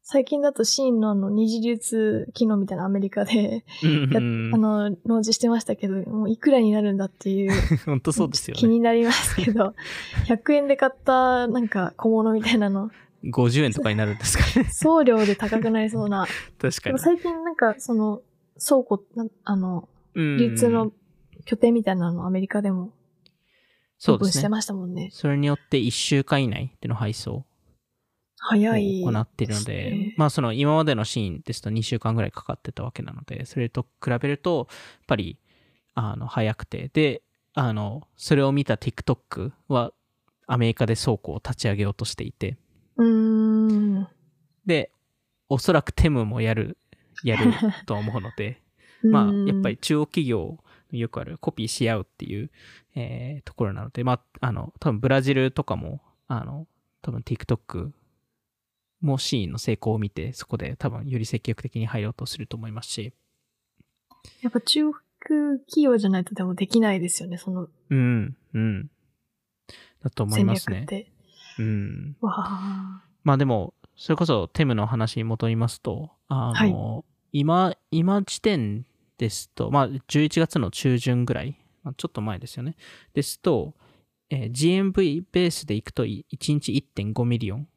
[0.09, 7.51] 最近だとシーンのあの二次流通機能みたいなアメリカで、あの、ローンチしてましたけど、もういくらになるんだっていう。
[7.85, 8.59] 本当そうですよね。
[8.61, 9.75] 気になりますけど、
[10.29, 12.89] 100円で買ったなんか小物みたいなの、
[13.25, 14.69] 50円とかになるんですかね。
[14.69, 16.25] 送料で高くなりそうな。
[16.57, 16.99] 確かに。
[16.99, 18.21] 最近なんかその
[18.65, 19.03] 倉庫、
[19.43, 20.93] あの、うん流通の
[21.43, 22.93] 拠点みたいなのアメリカでも
[23.97, 24.47] そうですね。
[24.47, 25.09] ましたもんね。
[25.11, 27.43] それによって1週間以内での配送
[28.37, 29.03] 早い。
[29.03, 34.77] を行っているので、まあその今までのシーンですと2週間ぐらいかかってたわけなので、それと比べると、やっ
[35.07, 35.37] ぱり、
[35.95, 37.21] あの、早くて、で、
[37.53, 39.91] あの、それを見た TikTok は
[40.45, 42.57] アメリカで倉庫を立ち上げようとしていて、
[42.97, 44.07] うーん。
[44.65, 44.91] で、
[45.49, 46.77] おそらくテムもやる、
[47.23, 47.51] やる
[47.85, 48.61] と思うので、
[49.03, 50.57] まあやっぱり中央企業
[50.91, 52.49] よくあるコピーし合うっていう、
[52.95, 56.67] えーところなので、まあ、あの、多分ブラジルとかも、あの、
[57.01, 57.91] 多分 TikTok
[59.01, 63.13] もシーンの成功を見て、そこで多分より積極的に入ろうとすると思いますし、
[64.41, 64.95] やっぱ中国
[65.67, 68.89] 企業じゃないとでもできないですよね、そのうん、うん。
[70.03, 70.85] だと思いますね。
[71.59, 72.15] うん。
[72.21, 73.03] わあ。
[73.23, 78.85] まあでも、それこそ Temu の話に戻りますと、あの、今、今時点
[79.17, 82.75] ですと、まあ、11月の中旬ぐらい、まあ、ちょっと前ですよね。
[83.13, 83.73] ですと、
[84.29, 87.67] えー GMV ベースでいくとい1日1.5 million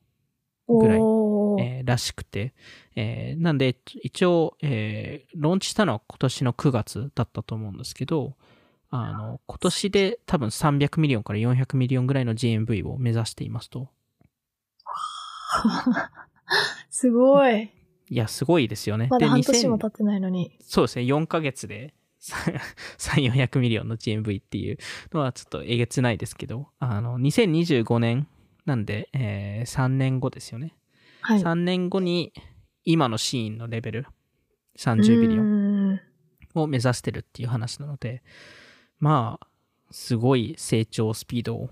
[0.79, 2.55] ぐらいえーらしくて、
[2.97, 8.37] えーなんで、一応、えーローンチしたのは今年の9月だったと思うんですけど、
[8.91, 13.89] あの、今年で多分300 million から400 million ぐらいの GMV を目指していますと。
[16.91, 17.71] すごい。
[18.09, 19.07] いや、すごいですよね。
[19.09, 20.57] まだで2000半年も経ってないのに。
[20.61, 24.79] そうですね、4ヶ月で3、400 million の GMV っていう
[25.13, 28.27] のはちょっとえげつないですけど、あの、2025年
[28.67, 30.75] なんで、え3年後ですよね。
[31.21, 31.41] はい。
[31.41, 32.33] 3年後に
[32.85, 34.07] 今のシーンのレベル、
[34.79, 36.01] 30ビリオン
[36.55, 38.23] を目指してるっていう話なので、
[38.99, 39.47] まあ、
[39.91, 41.71] すごい成長スピードを、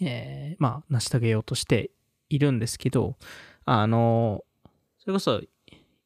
[0.00, 1.90] えーまあ、成し遂げようとして
[2.28, 3.16] いるんですけど、
[3.64, 4.44] あの、
[4.98, 5.40] それこそ、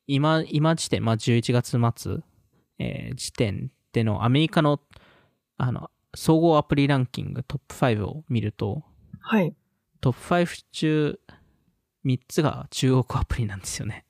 [0.07, 2.18] 今、今時点、まあ、11月末、
[2.78, 4.80] えー時点でのアメリカの、
[5.57, 8.82] あの、総合アプリランキングトップ5を見ると、
[9.20, 9.55] はい。
[10.05, 11.18] トップ5中
[12.05, 14.05] 3つが中国アプリなんですよね。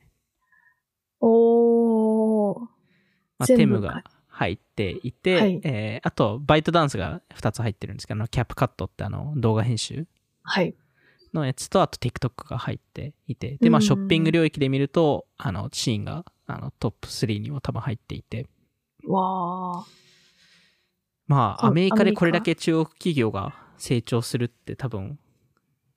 [1.21, 2.61] おー。
[3.39, 10.09] まあ、テムが入っていて、はいえーあと、バイトダンスが2つ入ってるんですけど、あのキャップカットってあの動画編集
[10.43, 10.75] はい。
[11.33, 18.49] のやつと、あと TikTok が入っていて、で、まあ、うんショッピング領域で見ると、あの、シーンがあのトップ3にも多分入っていて、
[19.07, 19.87] わー。
[21.29, 25.21] まあ、あアメリカでこれだけ中国企業が成長するって多分、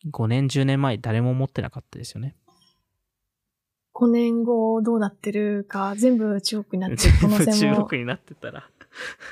[0.06, 2.36] 5年、10年前誰も思ってなかったですよね。
[3.94, 7.76] 5年後どうなってるか、全部中国になってる可能性も。
[7.76, 8.70] 中国になってたら、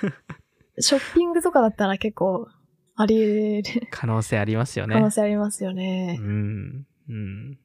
[0.80, 2.48] ショッピングとかだったら結構
[2.96, 4.96] あり得る可能性ありますよね。
[4.96, 6.24] 可能性ありますよねう。
[6.24, 6.88] ん。
[7.10, 7.60] うん。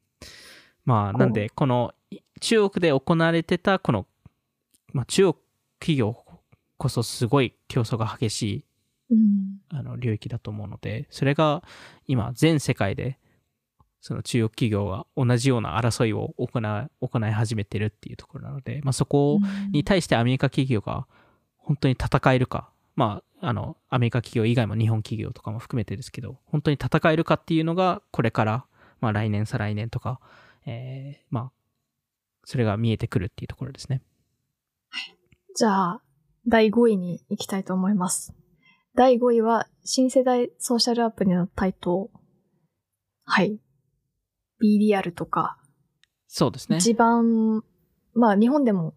[0.84, 4.06] まあ、なんで、この、い中国で行われてた、この、
[4.92, 5.34] まあ、中国
[5.78, 6.16] 企業
[6.76, 8.64] こそすごい競争が激しい、
[9.10, 9.60] うん。
[9.68, 11.62] あの、領域だと思うので、それが、
[12.06, 13.18] 今、全世界で、
[14.00, 16.62] その中国企業が同じような争いを行い、
[17.00, 19.40] 行い始めてるっていうところなので、まあ、そこ
[19.72, 21.06] に対してアメリカ企業が
[21.56, 28.66] 本当に戦えるか、まあ、あの、アメリカ企業以外も日本企業とかも含めてですけど、本当に戦えるかっていうのが、これから、
[29.00, 30.20] まあ来年、再来年とか、
[30.66, 31.52] えー、まあ、
[32.44, 34.02] それが見えてくるっていうところですね。
[35.54, 36.02] じゃあ、
[36.46, 38.34] 第5位に行きたいと思います。
[38.94, 42.10] 第5位は、新世代ソーシャルアプリの台頭。
[43.24, 43.58] はい。
[44.62, 45.56] BDR とか、
[46.26, 46.78] そうですね。
[46.78, 47.64] 一番、
[48.14, 48.94] まあ日本でも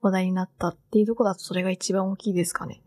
[0.00, 2.82] 話題になったっていうところだとそれが一番大きいですかね。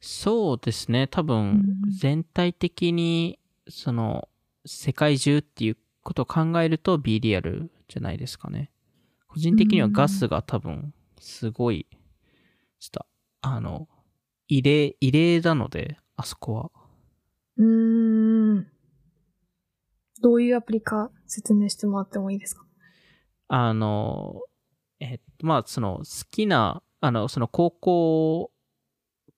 [0.00, 1.06] そうですね。
[1.06, 1.64] 多う分ん、
[1.98, 3.38] 全体的に、
[3.68, 4.28] その、
[4.66, 8.70] 世界中っていうことを考えると BDR じゃないですかね。
[9.28, 11.86] 個人的にはガスが多分、すごい、
[12.80, 13.06] ちょっと、
[13.42, 13.88] あの、
[14.54, 16.70] 異例、異例なので、あそこは。
[17.56, 18.66] うーん。
[20.20, 22.66] どういうアプリか説明してもらってもいいですか？
[23.48, 24.42] あの、
[25.00, 28.52] えっと、まあ、その、好きな、あの、その高校、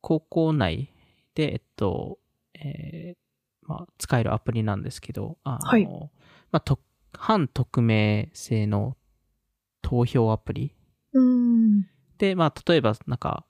[0.00, 0.92] 高校内
[1.36, 2.18] で、えっと、
[2.54, 6.80] えーまあ、使えるアプリなんですけど、あの、はいまあ、と、
[7.16, 8.96] 反匿名性の
[9.80, 10.74] 投票アプリ
[11.12, 11.22] うー
[11.82, 11.86] ん。
[12.18, 13.46] で、まあ、例えば、なんか、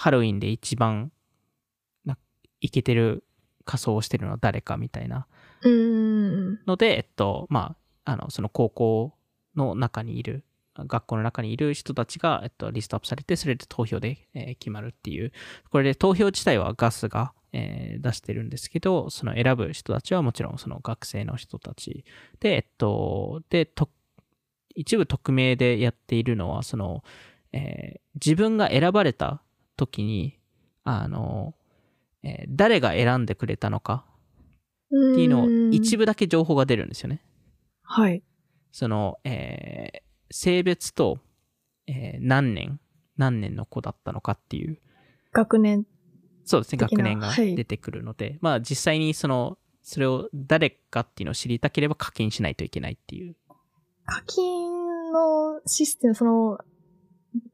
[0.00, 1.12] ハハロウィンで一番、
[2.06, 2.16] な、
[2.62, 3.22] イケてる
[3.66, 5.26] 仮装をしてるのは誰かみたいな。
[6.66, 7.76] ので、えっと、ま
[8.06, 9.14] あ、あの、その高校
[9.54, 10.42] の中にいる、
[10.74, 15.32] 学校の中にいる人たちが、えっと、リストアップされて、それで投票で、えー決まるっていう。
[15.68, 22.06] これで投票自体はガスが、えー出してるんですけど、その選ぶ人たちはもちろんその学生の人たち
[22.40, 23.90] で、えっと、で、と
[24.74, 27.04] 一部匿名でやっているのは、その、
[27.52, 29.42] えー自分が選ばれた
[29.80, 30.38] 時に、
[30.84, 31.54] あの、
[32.22, 34.04] えー誰が選んでくれたのか
[34.86, 36.02] っていうのを一部。
[36.02, 37.24] 部だけ情報が出るんですよね。
[37.82, 38.22] はい。
[38.72, 40.00] その、えー
[40.32, 41.18] 性別と、
[41.86, 42.78] えー何年、
[43.16, 44.78] 何年の子だったのかっていう、
[45.32, 45.86] 学年。
[46.44, 53.34] そうですね、学年がはい出てくるので、まあ実際にその、それを誰かっていうのを知りたければ課金しないといけないっていう。
[54.04, 56.58] 課金のシステム、その、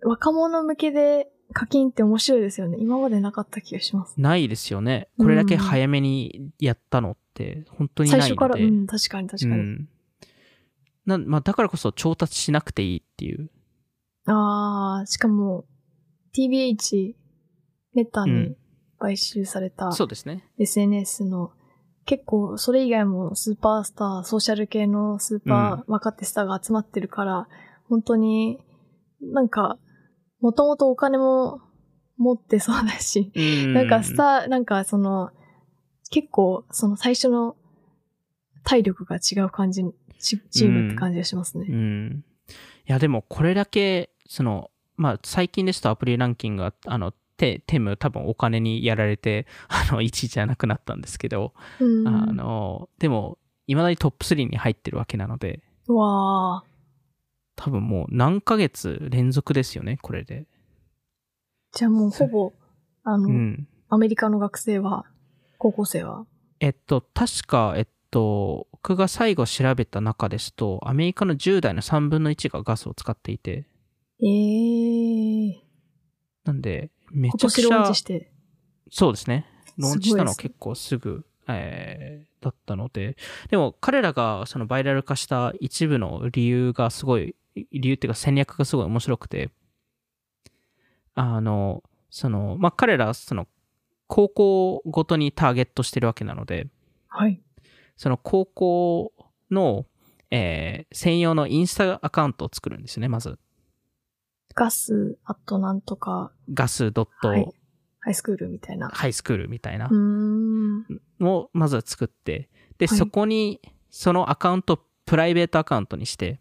[0.03, 2.77] 若者向けで課金って面白いですよね。
[2.79, 4.21] 今までなかった気がします。
[4.21, 5.09] ないですよね。
[5.17, 8.29] これだけ早めにやったのって、本当にないので。
[8.29, 9.61] 最初から、うん、確かに確かに。
[9.61, 9.89] うん
[11.07, 13.49] なまあ、だからこそ調達しなくていいっていう。
[14.27, 15.65] あー、しかも、
[16.37, 17.15] TBH、
[17.95, 18.57] メタにうん
[18.99, 20.45] 買収されたそうですね。
[20.59, 21.53] SNS の
[22.07, 27.49] 結構それ以外もスーパースター、ソーシャル系のスーパー若手スターが集まってるから、
[27.89, 28.59] 本当に
[29.23, 29.79] なんか、
[30.47, 31.61] もともとお金も
[32.19, 35.33] 持ってそうだし、うんなんかスター、なんかその、
[36.13, 37.57] 結構その最初の
[38.63, 39.83] 体力が違う感じ、
[40.21, 41.67] チチームって感じがしますね。
[41.69, 42.25] うん。
[42.49, 42.53] い
[42.93, 52.07] や、でもこれだけ、その、まあ、最近ですとアプリランキングが、あの、テテム多分お金にやられて、 あの、1位じゃなくなったんですけど、うん。
[52.07, 56.76] あの、でも、未だにトップ3に入ってるわけなので、うわー
[57.57, 60.47] 多分もう何ヶ月連続ですよね、これで。
[61.73, 62.53] じゃあもうほぼ、
[63.03, 63.69] あの、うん。
[63.89, 65.07] アメリカの学生は、
[65.59, 66.27] 高校生は、
[66.61, 73.67] えっと、確か、えっと、僕が最後調べた中ですと、アメリカの10代の3分の1がガスを使っていて、
[74.21, 75.55] えー、
[76.45, 78.31] なんで、め今ちゃくちゃ年ローンチ、して、
[78.91, 79.47] そうですね。
[79.79, 83.17] ローンチしたのすごいですね結構すぐ、えーだったので、
[83.51, 87.35] でも彼らがそのバイラル化した一部の理由がすごい、
[87.73, 89.51] 理由っていうか戦略がすごい面白くて、
[91.15, 93.49] あの、その、まあ、彼ら、その、
[94.07, 96.69] 高校ごとにターゲットしてるわけなので、
[97.09, 97.41] はい。
[97.97, 99.13] その高校
[99.51, 99.87] の、
[100.31, 103.39] えー専用のインスタアカウントを作るんですよね、まず。
[104.55, 107.47] ガス、あとなんとか、ガスドットはい
[108.01, 108.89] ハイスクールみたいな。
[108.91, 110.87] ハイスクールみたいなうーん。
[111.19, 112.49] のをまずは作って、
[112.79, 116.39] で、はいそこにそのアカウントをプライベートアカウントにして、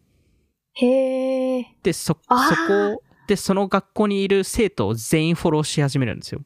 [0.75, 1.65] へー。
[1.83, 6.41] で、そ、そこで、その学校にいる生徒を全員フォローし始めるんですよ。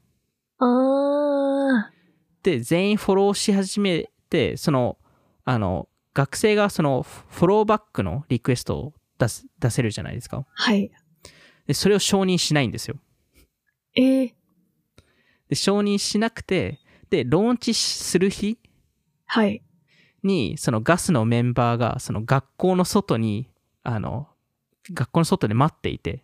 [0.60, 1.92] あ
[2.44, 4.98] で、全員フォローし始めて、その、
[5.46, 10.38] あの、学生がそのフォローバックのリクエストを出す、出せるじゃないですか。
[10.38, 10.44] ー。
[10.48, 10.92] はい。
[11.68, 12.98] で、それを承認しないんですよ。
[13.96, 14.34] えー。
[15.50, 18.60] で、承認しなくて、で、ローンチする日
[19.26, 19.64] はい。
[20.24, 23.50] に、そのガスのメンバーが、その学校の外に、
[23.84, 24.28] あの、
[24.94, 26.24] 学校の外で待っていて、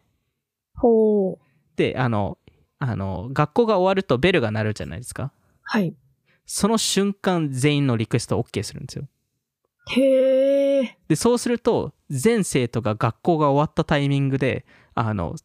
[0.75, 1.37] ほー。
[1.75, 2.37] で、あの、
[2.79, 5.31] あの、学校が終わるとベルが鳴るじゃないですか。
[5.63, 5.95] はい。
[6.45, 9.07] その瞬間、全員のリクエストを OK するんですよ。
[9.91, 10.89] へー。
[11.07, 15.35] で、そうすると、全生徒が学校が終わったタイミングで、あの、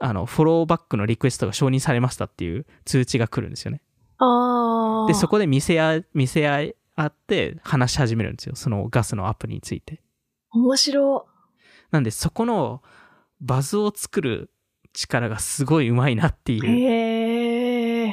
[0.00, 3.82] あの、フォローバックのリクエストが承認されましたっていう通知が来るんですよね。
[4.18, 5.08] あー。
[5.08, 8.56] で、そこで見せ合い、見せ合いあって話し始めるんですよ。
[8.56, 10.02] そのガスのアプリについて。
[10.50, 11.27] 面白。
[11.90, 12.82] なんで、そこの
[13.40, 14.50] バズを作る
[14.92, 16.66] 力がすごい上手いなっていう。
[16.66, 18.12] へー。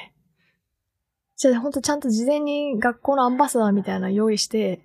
[1.36, 4.82] じゃあ、ほんとちゃんと事前に学校のアンバサダーみたいなの用意して、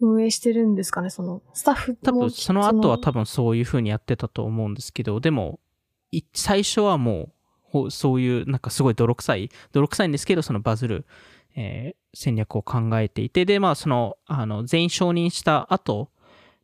[0.00, 3.20] 運営してるんですかね、その、スタッフも多分、その後は多分。
[3.22, 5.58] 分そういう風にやってたと思うんですけど、でも、
[6.12, 11.06] い最初はもうほ、そういう、なんかすごい泥臭い、泥臭いんですけど、そのバズる、
[11.56, 16.08] えー戦略を考えていて、で、まあ、その、あの、全員承認した後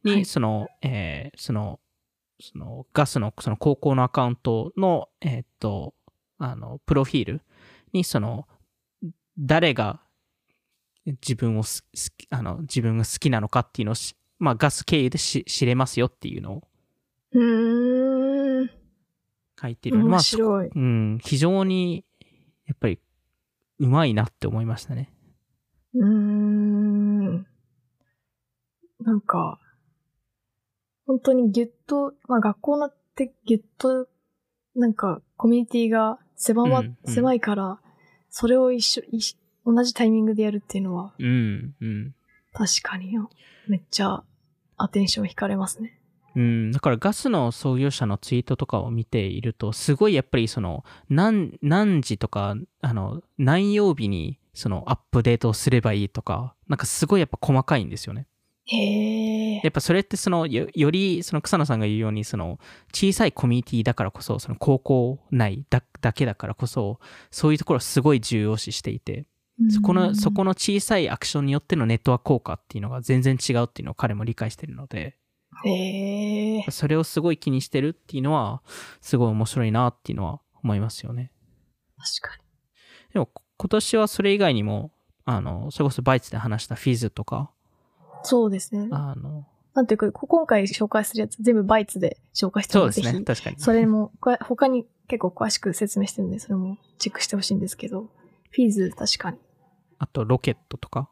[0.05, 1.81] に、はいその、えーその、
[2.41, 5.95] その、ガスの、その高校のアカウントの、えーっと、
[6.39, 7.41] あの、プロフィール
[7.93, 8.49] に、その、
[9.39, 10.01] 誰が
[11.07, 16.63] 自分をす好き、あの、自分が好きなのかっていうのをし、まあ、ガス経由でし知れますよっていうのを
[17.33, 18.71] うーん。
[19.61, 19.99] 書いてる。
[19.99, 20.69] ま面あ、白い。
[20.75, 22.05] うん、非常に、
[22.67, 22.99] やっぱり、
[23.79, 25.13] うまいなって思いましたね。
[25.95, 27.47] うーん。
[29.01, 29.61] なんか、
[31.13, 34.09] 本当にギュッと、まあ学校のってギュッと、
[34.75, 37.81] なんかコミュニティが狭ま、うんうん狭いから、
[38.31, 39.37] それを一緒、一
[39.67, 42.15] 緒同じタイミングでやるっていうのは、うん、うん。
[42.55, 43.13] 確かに、
[43.69, 44.25] めっちゃ
[44.79, 46.01] アテンション惹かれますね。
[46.35, 58.27] うん、だからガスの創業者のツイートとかを見ていると、すごいやっぱりその、何、何時とか、あの、何曜日にそのアップデートをすればいいとか、なんかすごいやっぱ細かいんですよね。
[58.65, 59.42] へえ。
[59.63, 62.59] やっぱそれってそのよよりその草野さんが言うようにその
[62.93, 66.99] 小さいコミュニティだからこそその高校内だだけだからこそ
[67.31, 69.27] そういうところをすごい重要視していて
[69.71, 75.17] そこのそこの小さいアクションによってのネットワーク効果っていうのが全然違うっていうのを彼も理解してるので
[75.65, 76.71] え。
[76.71, 78.63] それをすごい気にしてるっていうのは
[79.01, 81.31] すごい面白いなっていうのは思いますよね
[82.21, 82.43] 確かに。
[83.13, 83.29] でも
[83.59, 84.91] 今年はそれ以外にも
[85.25, 87.51] あのそれこそバイツで話したフィズとか
[88.25, 88.89] そうですね。
[88.91, 98.11] あのなんていうか、こ今回紹介するやつ全部バイツで紹介してるので、そうですね確かにそれも、他に結構詳しく説明してるんで、それもチェックしてほしいんですけど、
[98.51, 99.39] フィーズ確かに。
[99.99, 101.09] あと Locket とか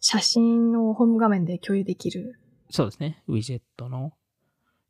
[0.00, 2.40] 写真をホーム画面で共有できる。
[2.70, 3.22] そうですね。
[3.28, 4.12] ウィジェットの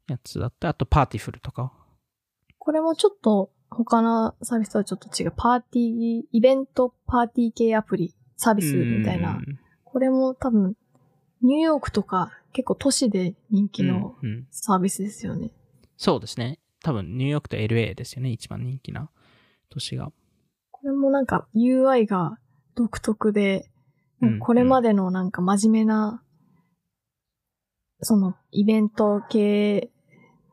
[0.06, 1.72] やつだったり、あと Partiful とか。
[2.58, 5.32] これもちょっと他のサービスとはちょっと違う。
[5.36, 9.40] パーティー、イベントパーティー系アプリサービスみたいな。
[9.84, 10.76] これも多分、
[11.42, 15.50] ニューヨークとか結構都市で人気のうんうんサービスですよね。
[15.96, 16.58] そうですね。
[16.82, 18.30] 多分、ニューヨークと LA ですよね。
[18.30, 19.10] 一番人気な
[19.68, 20.12] 都市が。
[20.70, 22.38] これもなんか UI が
[22.74, 23.70] 独特で、
[24.22, 26.22] うんこれまでのなんか真面目な、
[28.02, 29.90] そのイベント系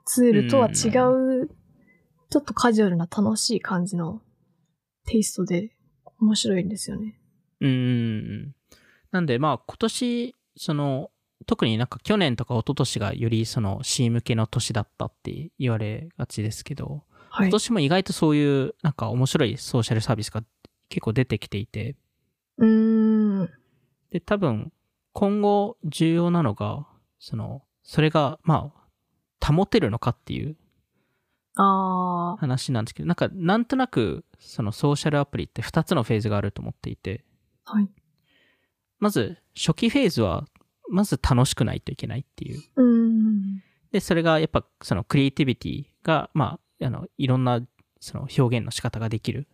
[0.05, 0.87] ツールとは違
[1.43, 1.49] う、
[2.29, 4.21] ちょっとカジュアルな楽しい感じの
[5.05, 5.75] テイストで
[6.19, 7.19] 面白いんですよね。
[7.59, 7.79] うんうんう
[8.47, 8.55] ん。
[9.11, 11.11] なんで、まあ、今年、その、
[11.45, 17.51] 特になんか去年とか一昨年がよりその C 向けの年だったって言われがちですけど、はい今。
[17.51, 20.43] 年も意外とそういうなんか面白いソーシャルサービスが
[20.89, 21.95] 結構出てきていて、
[22.57, 23.49] うーん。
[24.09, 24.71] で、多分
[25.13, 26.87] 今後重要なのが、
[27.19, 28.71] その、それがま
[29.41, 30.57] あ、保てるのかっていう。
[32.39, 37.25] 話なんですけど、なんかなんとなくそのソーシャルアプリって2つのフェーズがあると思っていて、
[37.65, 37.89] はい。
[38.99, 40.45] まず初期フェーズは
[40.89, 42.61] まず楽しくないといけないっていう。
[42.75, 43.63] うーん。
[43.91, 47.61] で、それがやっぱそのクリエイティビティが、まあ、あの、いろんな
[47.99, 49.47] その表現の仕方ができる。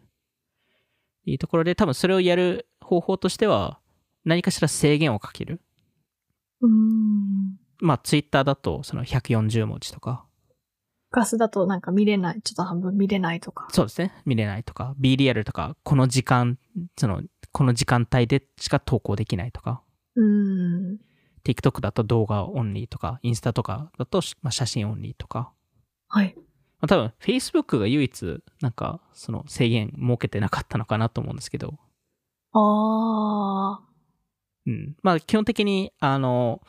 [1.22, 3.80] っていうところで多分それをやる方法としては
[4.26, 5.62] 何かしら制限をかける。
[6.62, 7.58] うーん。
[7.80, 10.26] まあ、ツイッターだとその140文字とか、
[11.14, 13.68] ガスだとなんか見れない、ちょっと半分見れないとか。
[13.72, 14.12] そうですね。
[14.26, 16.58] 見れないとか、B リアルとか、この時間、
[16.98, 17.22] その、
[17.54, 19.82] この時間帯でしか投稿できないとか、
[20.16, 21.00] うーん。
[21.46, 25.52] TikTok だと動画オンリーとか、インスタとかだと、まあ、写真オンリーとか、
[26.08, 26.34] はい。
[26.36, 26.42] ま
[26.82, 31.76] あ、多分 Facebook が唯一、なんか、その制限設けてなかったのかなと思うんですけど、
[32.54, 33.90] ああ。
[34.66, 34.96] うん。
[35.02, 36.62] まあ、基本的に、あの、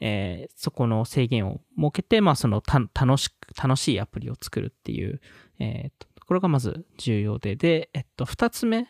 [0.00, 5.20] えーそこの制限を設けて、まあ、その、た、楽しく、楽しいアプリを作るっていう、
[5.58, 8.88] えーと、ところがまず重要で、で、えっと、二つ目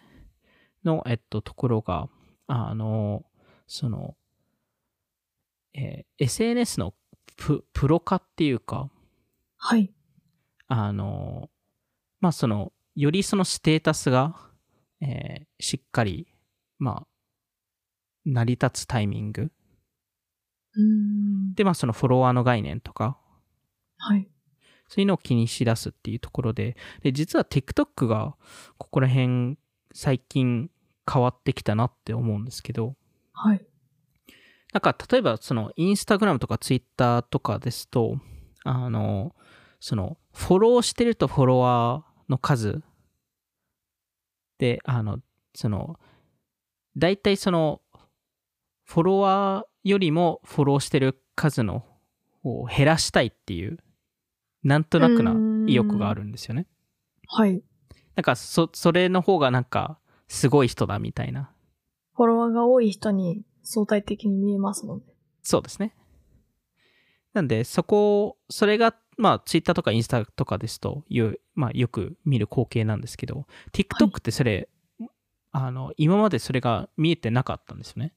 [0.87, 2.09] の、えっと、ところが、
[2.47, 3.25] あの、
[3.67, 4.17] その、
[5.75, 6.95] えー SNS の
[7.37, 8.91] ププロ化っていうか、
[9.59, 9.93] はい。
[10.69, 11.51] あの、
[12.21, 14.37] まあ、その、よりそのステータスが、
[15.01, 16.29] えーしっかり、
[16.79, 17.07] まあ、
[18.25, 19.51] 成り立つタイミング。
[21.55, 23.19] で、まあ、そのフォロワーの概念とか、
[23.99, 24.29] はい。
[24.89, 28.37] そういうのを気にしだすっていうところで、で、実は TikTok が、
[28.79, 29.59] ここら辺、
[29.95, 30.71] 最近
[31.11, 32.97] 変わってきたなって思うんですけど、
[33.33, 33.67] はい。
[34.73, 38.19] なんか、例えば、その、インスタグラムとかツイッターとかですと、
[38.65, 39.35] あの、
[39.81, 42.83] その、フォローしてるとフォロワーの数
[44.59, 45.21] で、あの、
[45.55, 45.99] その、
[46.97, 47.81] 大体その、
[48.85, 51.85] フォロワーよりもフォローしてる数の
[52.43, 53.79] 方を減らしたいっていう、
[54.63, 56.67] なんとなくな意欲があるんですよね。
[57.29, 57.63] はい。
[58.15, 59.99] なんか、そ、それの方がなんか、
[60.29, 61.51] すごい人だみたいな。
[62.15, 65.05] フォロワーが多い人に相対的に見えますもんね。
[65.43, 65.95] そうですね。
[67.35, 74.69] なんで、そこ、それが、まあ、ツイッターとかインスタとかですという、まあ、よく見る光景なんですけど、TikTok ってそれ、
[75.53, 78.15] あの、今までそれが見えてなかったんですよね。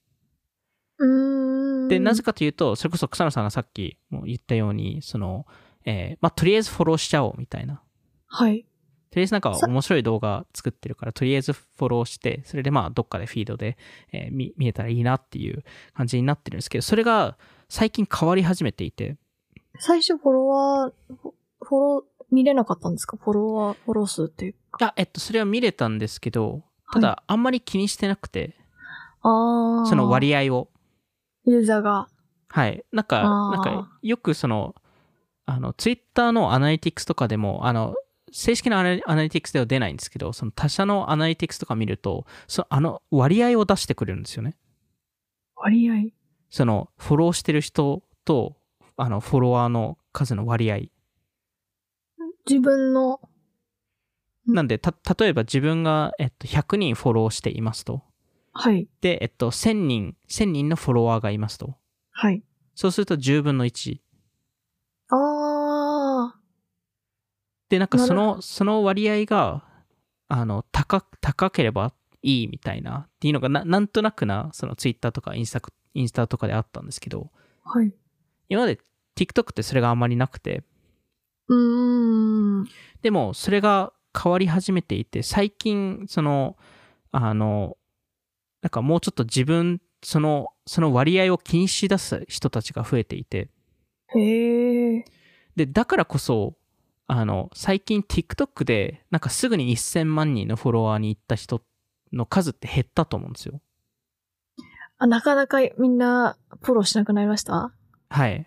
[1.90, 5.46] で、なぜかというと、それこそ草野さんがさっきも言ったように、その、
[5.86, 7.82] えーまあ、とりあえずフォローしちゃおうみたいな。
[8.28, 8.66] はい。
[9.12, 13.78] とりあえずなんかさ面白い動画作ってるから、とりあえずフォローして、それでまあどっかでフィードで、
[14.12, 17.38] えー見見えたらいいなっていう感じになってるんですけど、それが
[17.70, 19.18] 最近変わり始めていて、
[19.80, 20.94] 最初フォロワー、
[21.62, 23.18] フォロー、見れなかったんですか？
[23.18, 24.86] フォロワー、フォロー数っていうか。
[24.86, 28.56] あ、えっと、それは見れたんですけど、ただ、あんまり気にしてなくて、
[29.22, 29.86] ああ。
[29.88, 30.70] その割合を。
[31.46, 32.08] ユーザーが。
[32.50, 32.84] はい。
[32.92, 34.76] なんか、なんか、よくその、
[35.46, 37.96] あの、ツイッターのアナリティクスとかでも、あの、
[38.32, 44.56] 正式なアナリティクスでは出ないんですけど、その他社のアナリティクスとか見ると、そのあの割合を出してくれるんですよね。
[45.56, 46.12] 割合？
[46.50, 48.58] その、フォローしてる人と、
[48.98, 50.80] あの、フォロワーの数の割合。
[52.48, 53.22] 自分の、
[54.48, 58.02] なんで、た、例えば自分が、えっと、100人フォローしていますと。
[58.52, 58.88] はい。
[59.02, 61.76] で、えっと、1000人、1000人のフォロワーがいますと。
[62.12, 62.44] はい。
[62.74, 64.00] そうすると10分の1。
[65.10, 66.40] ああ。
[67.70, 69.64] で、なんかそなの、その割合が、
[70.28, 75.62] あの、高、高ければいいみたいな、っていうのがな、なんとなくな、そのツイッターとかインスタ、
[75.94, 77.32] インスタとかであったんですけど、
[77.64, 77.94] はい。
[78.50, 78.80] 今まで
[79.16, 80.64] TikTok ってそれがあんまりなくて、
[81.48, 82.70] うーん。
[83.02, 86.58] でもそれが変わり始めていて、最近、その、
[87.12, 87.78] あの、
[88.62, 93.50] なんかもうちょっと自分、その、その割合を気にし出す人たちが増えていて、
[94.16, 95.06] へえ。
[95.56, 96.56] で、だからこそ、
[97.12, 101.64] あの、最近 TikTok で、なんかすぐに1000万人のフォロワーに行った人
[102.14, 103.62] の数って減ったと思うんですよ。
[105.00, 107.74] あ、なかなかみんなフォローしなくなりました？
[108.12, 108.46] はい。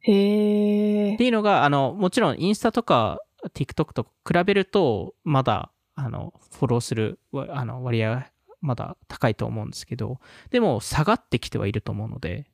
[0.00, 1.24] へえって。
[1.24, 3.20] いうのが、あの、もちろんインスタとか
[3.54, 8.26] TikTok と比べると、まだ、あの、フォローするわあの割合は
[8.60, 10.18] まだ高いと思うんですけど、
[10.50, 12.46] でも下がってきてはいると思うので、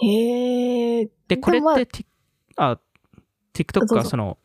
[0.00, 1.10] へえ。
[1.26, 2.06] で、これって、ティ
[2.56, 2.78] あ、
[3.54, 4.38] TikTok がその、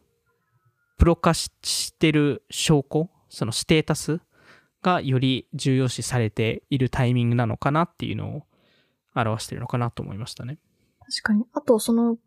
[0.98, 4.20] プロ化ししてる証拠、そのステータス
[4.82, 8.44] がより重要視されているタイミングなのかなっていうのを
[9.16, 10.58] 表してるのかなと思いましたね。
[11.00, 11.46] 確かに。
[11.54, 12.18] あと、その、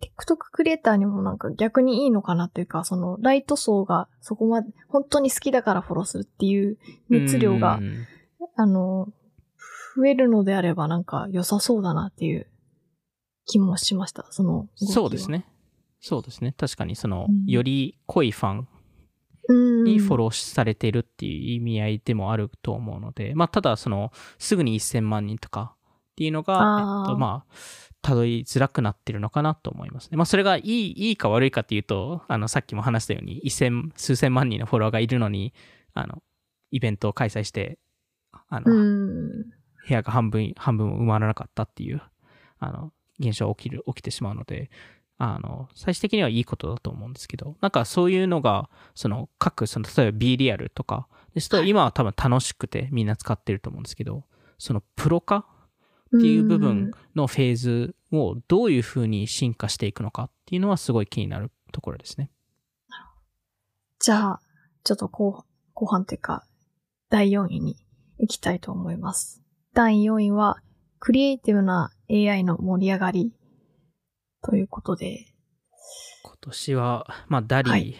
[0.00, 8.06] TikTok クリエイターにもなんか逆にいいのかなっていうか、その、ライト層がそこまで、本当に好きだからフォローするっていう熱量がう、ん
[8.54, 9.08] あの、
[9.96, 12.46] 増えるのであればなんか良さそうだなっていう
[13.46, 14.26] 気もしました。
[14.30, 15.44] そのそうですね。
[16.00, 16.54] そうですね。
[16.56, 18.68] 確かにその、うんより濃いファン
[19.48, 19.84] うん。
[19.84, 25.74] にフォローされているっていう意味合いでもあると思うので、まあ、ただ、その、すぐに1000万人とか
[26.12, 27.54] っていうのが、えっと、まあ、
[28.02, 30.16] たどりづらくなってるのかなと思いますね。
[30.16, 35.54] まあ、それがいい、いいか悪いかっていうと、あの、さっきも話したように、一千、数千万人のフォロワーがいるのに、
[35.94, 36.22] あの、
[36.70, 37.78] イベントを開催して、
[38.48, 39.28] あの、うん。
[39.88, 42.02] 部屋が半分、半分埋まらなかったっていう、
[42.58, 44.70] あの、現象が起きる、起きてしまうので、
[45.18, 54.24] あの、最終的にはいいことだと思うんですけど、なんかそういうのが、その、各、その、例えば B リアルとかですと、はい今は多分楽しくてみんな使ってると思うんですけど、
[54.58, 55.44] その、プロ化
[56.16, 62.30] っていう部分のフェーズをどういうふうに進化していくのかっていうのはすごい気になるところですね。
[64.00, 64.40] じゃあ、
[64.84, 65.44] ちょっと後
[65.74, 66.44] 後半というか、
[67.10, 67.76] 第4位に
[68.18, 69.42] 行きたいと思います。
[69.74, 70.62] 第4位は、
[71.00, 73.32] クリエイティブな AI の盛り上がり
[74.42, 75.26] ということで、
[76.22, 77.96] 今年は、まあ、 DALL-E はい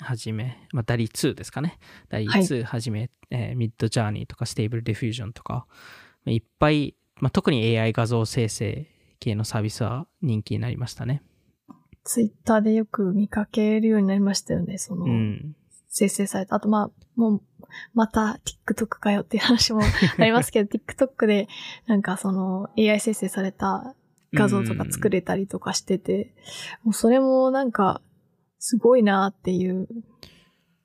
[0.00, 1.78] はじめ、まあ、 DALL-E 2ですかね。
[2.08, 5.66] DALL-E はい2はじめ、えー Midjourney とか Stable Diffusion とか、
[6.24, 8.86] まあいっぱい、まあ、特に AI 画像生成
[9.18, 11.22] 系のサービスは人気になりましたね。
[12.04, 15.56] ツイッターでよく見かけるようになりましたよね、その、うん。
[15.88, 16.56] 生成された。
[16.56, 17.42] あと、まあ、もう、
[17.92, 19.82] また TikTok かよっていう話も
[20.18, 21.48] ありますけど、 TikTok で、
[21.86, 23.94] なんかその AI 生成された
[24.32, 26.34] 画像とか作れたりとかしてて、
[26.84, 28.02] もうそれもなんか、
[28.58, 29.88] すごいなっていう、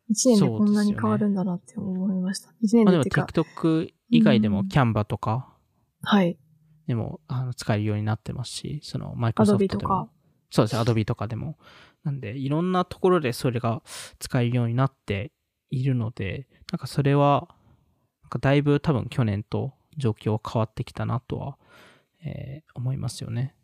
[0.10, 2.54] 一年でこんなに変わるんだなって思いました。
[2.62, 5.54] 一年まあ、でっていうか、TikTok 以外でうんもキャンバとか
[6.04, 6.38] はい。
[6.88, 10.10] でもあの使えるようになってますし、そのマイクロソフトでもとか。
[10.52, 11.58] そうです、Adobe とかでも。
[12.04, 13.82] なんで、いろんなところでそれが
[14.20, 15.32] 使えるようになって
[15.70, 17.48] いるので、なんかそれは、
[18.24, 21.58] なんかだいぶ多分去年と状況変わってきたなとは、
[22.26, 23.55] えー思いますよね。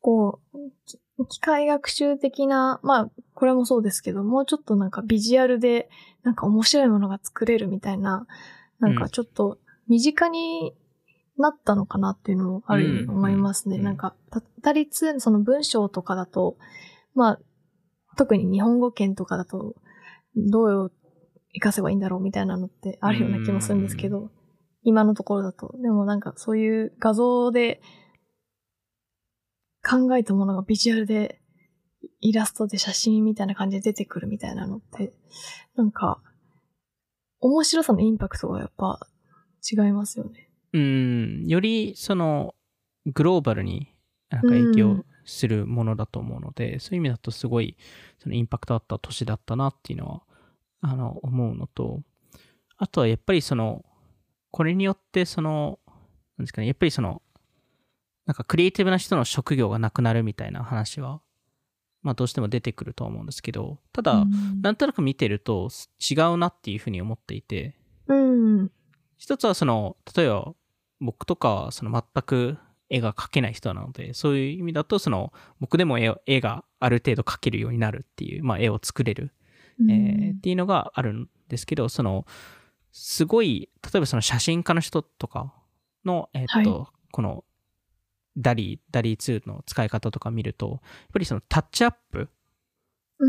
[0.00, 0.98] こう、き
[1.28, 5.88] 機械学習的な、まあ、これもそうですけど、もうちょっとなんかビジュアルで、
[6.22, 8.26] なんか面白いものが作れるみたいな、
[8.80, 9.58] なんかちょっと
[9.88, 10.74] 身近に
[11.38, 13.76] なったのかなっていうのもあるように思いますね。
[13.76, 16.56] うんなんか、た他立、その文章とかだと、
[17.14, 17.40] まあ、
[18.16, 19.74] 特に日本語圏とかだと、
[20.36, 20.92] どう
[21.54, 24.30] 活かせばいいんだろうみたいなのってあるような気もするんですけど、
[24.82, 25.74] 今のところだと。
[25.80, 27.80] でもなんかそういう画像で
[29.82, 31.40] 考えたものがビジュアルで
[32.20, 35.12] イラストで写真みたいな感じで出てくるみたいなのって、
[35.76, 36.20] なんか、
[37.40, 39.00] 面白さのインパクトがやっぱ
[39.70, 40.48] 違いますよね。
[40.72, 42.54] うん、よりその
[43.06, 43.94] グローバルに
[44.30, 47.76] なんか影響するものだと思うので、そういう意味だとすごい
[48.18, 50.22] そのインパクトあった年だったなっていうのは
[50.80, 52.00] あの思うのと、
[52.78, 53.84] あとはやっぱりその、
[54.52, 55.80] これによってその、
[56.38, 57.22] なんですかね、やっぱりその、
[58.26, 61.20] なんかクリエイティブな人の職業がなくなるみたいな話は、
[62.02, 67.76] まあどうしても出てくると思うんですけど、ただ、うんなんとなく見てると違うなっていうふうに思っていて、
[68.06, 68.70] うん。
[69.16, 70.54] 一つはその、例えば
[71.00, 72.58] 僕とかはその全く
[72.90, 79.32] 絵が描けない人なので、そういう意味だとその僕でも絵を絵がある程度描けるようになるっていう、まあ絵を作れる、
[79.88, 82.26] えーっていうのがあるんですけど、その、
[82.92, 85.52] すごい、例えばその写真家の人とか
[86.04, 87.44] の、えーっと、はこの
[88.36, 90.80] ダリー、ダリー2の使い方とか見ると、やっ
[91.12, 92.28] ぱりそのタッチアップ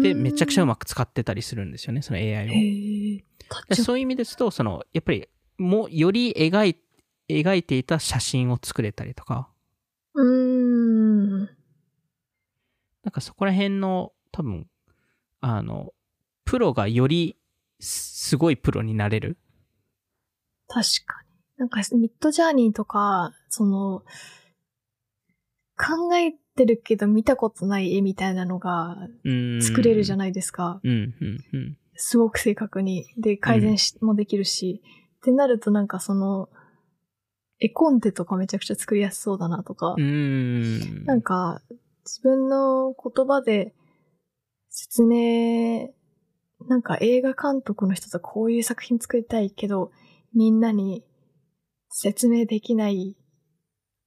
[0.02, 2.54] でめちゃくちゃうままく使ってたりするんですよね、その AI を。
[3.76, 6.78] そういう意味ですと、その、やっぱり、もう、より描い、
[7.30, 9.50] 描いていた写真を作れたりとか、
[10.14, 11.50] うーん。
[13.04, 14.68] なんかそこら辺の、多分、
[15.42, 15.94] あの、
[16.46, 17.38] プロがより、
[17.80, 19.38] すすごいプロになれる。
[20.74, 21.60] 確かに。
[21.60, 24.04] なんか、ミッドジャーニーとか、その、
[25.78, 29.62] 考えてるけど見たことない絵みたいなのがうん。
[29.62, 30.80] 作れるじゃないですか。
[30.84, 31.78] うん、うん、うん。
[31.96, 33.06] すごく正確に。
[33.18, 34.82] で、改善し、もできるし。
[35.18, 36.50] ってなるとなんかその、
[37.60, 41.06] 絵コンテとかめちゃくちゃ作りやすそうだなとかう、ん。
[41.06, 41.62] なんか、
[42.04, 43.74] 自分の言葉で
[44.70, 45.90] 説明、
[46.68, 49.92] なんか映画監督の人とこういう作品作りたいけど、
[50.36, 51.04] みんなに
[51.90, 53.16] 説明できない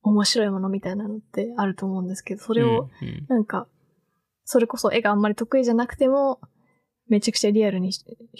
[0.03, 2.89] 面白いものみたいなのってあると思うんですけど、それを、
[3.29, 3.66] なんか、
[4.45, 6.41] それこそ絵があんまり得意じゃなくても、
[7.09, 7.91] めちゃくちゃリアルに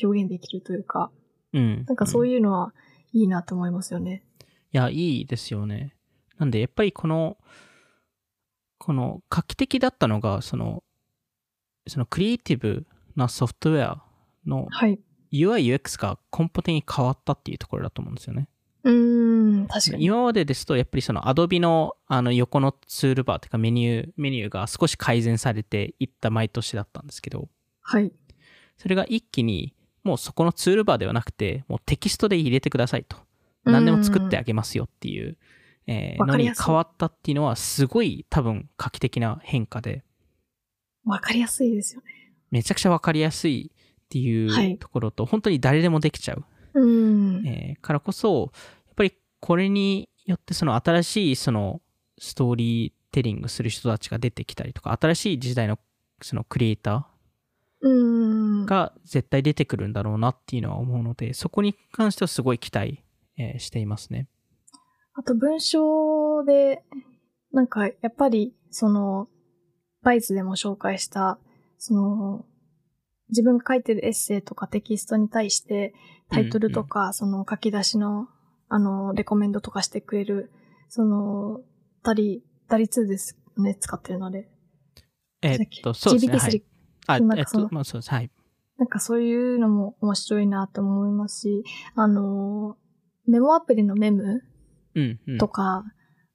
[0.03, 1.11] 表現できるというか、
[1.53, 1.85] うん。
[1.87, 2.73] なんかそういうのは
[3.13, 4.25] いいなと思いますよね。
[4.73, 5.95] いや、いいですよね。
[6.39, 7.37] なんで、やっぱりこの、
[8.79, 10.83] この画期的だったのが、その、
[11.89, 14.05] そのクリエイティブなソフトウェア
[14.45, 15.01] のはい。
[15.33, 18.49] UI、UX が根本的に変わったっていうところだと思うんですよね。
[18.85, 20.05] うーん、確かに。
[20.05, 27.49] 今までですと、やっぱりその Adobe のあの横のツールバーというかメニュー、メニューが少し改善されていった毎年だったんですけど、
[27.83, 28.13] はい。
[28.77, 29.75] それが一気に、
[30.05, 33.17] もうそこのツールバーではなくて、もうテキストで入れてくださいと。
[33.65, 35.37] 何でも作ってあげますよっていう、
[35.89, 40.05] えーのに変わったっていうのは、すごい多分画期的な変化で、
[41.05, 42.35] わかりやすいですよね。
[42.51, 43.73] めちゃくちゃわかりやすい
[44.07, 46.45] っていはいうところと、本当に誰でもできちゃう。
[46.75, 47.47] うん。
[47.47, 48.53] えーからこそ、
[48.87, 51.81] やっぱりこれによってその新しいその
[52.19, 55.79] ストーリーテリングする人たちが出てきたりとか、新しい時代の
[56.23, 57.09] そのクリエイタ
[57.81, 58.65] うん。
[58.65, 63.03] ーが絶対出てくるんだろうなっていうのは思うので、そこに関してはすごい期待、
[63.37, 64.29] えーしていますね。
[65.15, 66.83] あと文章で、
[67.53, 69.29] なんかやっぱりその、
[70.03, 71.39] バイズでも紹介した、
[71.79, 72.45] その、
[73.29, 75.95] 自分が書いてるエッセイとかテキストに対して、
[76.31, 78.29] タイトルとか、その書き出しの、
[78.69, 80.51] あの、レコメンドとかしてくれる、
[80.89, 81.61] その、
[82.03, 84.49] ダリ、ダリ2ですね、使ってるので。
[85.43, 86.33] えーっと、そうですね。
[86.33, 86.65] GPT は3い。
[87.07, 88.11] あ、なんかそのえっと、まあそうです。
[88.11, 88.31] はい。
[88.79, 91.65] なんかそういうのも面白いなと思いますし、
[91.95, 92.77] あの、
[93.27, 94.43] メモアプリのメム
[94.95, 95.39] うん、うん。
[95.39, 95.85] とか、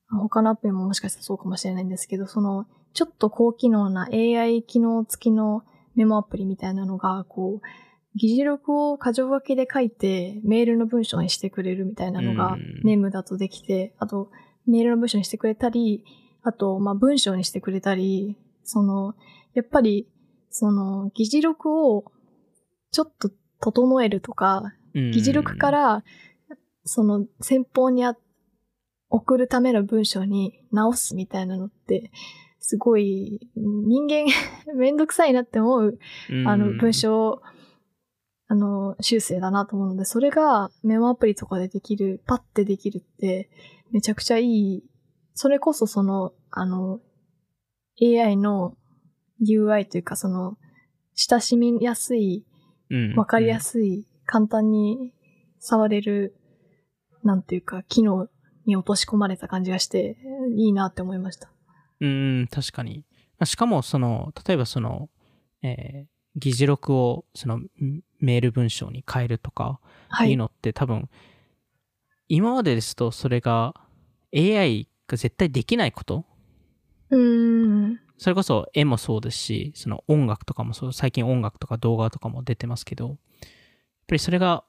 [0.09, 5.63] 他のアプリももしかしたらそうかもしれないんですけど、その、ちょっと高機能な AI 機能付きの
[6.01, 7.67] メモアプリみたいなのが、こう、
[8.15, 14.31] 議事録を箇条書きで書いて、メールの文章にしてくれるみたいなのがうん、メムだとできて、あと、
[14.65, 16.03] メールの文章にしてくれたり、
[16.41, 19.13] あと、まあ、文章にしてくれたり、その、
[19.53, 20.07] やっぱり、
[20.49, 22.11] その、議事録を、
[22.91, 23.29] ちょっと
[23.59, 25.11] 整えるとか、うん。
[25.11, 26.03] 議事録か、ら、
[26.83, 28.17] その先方にあ
[29.11, 32.11] 送るための文章に直すみたいなのって、
[32.61, 34.25] すごい人間
[34.77, 35.99] めんどくさいなって思う、
[36.29, 36.47] うん。
[36.47, 37.41] あの文、章、
[38.47, 43.49] あの、修正だなと思うので、それがメモアプリとかでできる、パッてできるって、
[43.91, 44.83] めちゃくちゃいい、
[45.33, 47.01] それこそその、あの、
[48.01, 48.77] AI の
[49.41, 50.57] UI というかその、
[51.15, 52.45] 親しみやすい
[52.91, 53.15] うん。
[53.15, 55.13] わかりやすい、簡単に
[55.59, 56.35] 触れる、
[57.23, 58.27] なんていうか、機能
[58.65, 60.17] に落とし込まれた感じがして、
[60.55, 61.51] いいなって思いました。
[62.01, 63.05] うん、確かに。
[63.39, 65.09] まあしかも、その、例えばその、
[65.61, 67.69] えー議事録を、その、ん
[68.21, 70.31] メール文章に変えるとか、はい。
[70.31, 71.09] いうのって多分、
[72.29, 73.73] 今までですとそれが
[74.31, 76.25] AI が絶対できないこと
[77.09, 77.99] うーん。
[78.17, 83.17] それこそ絵もそうですし、その音楽とかもそう、最近音楽とか動画とかも出てますけど、やっ
[84.07, 84.63] ぱりそれが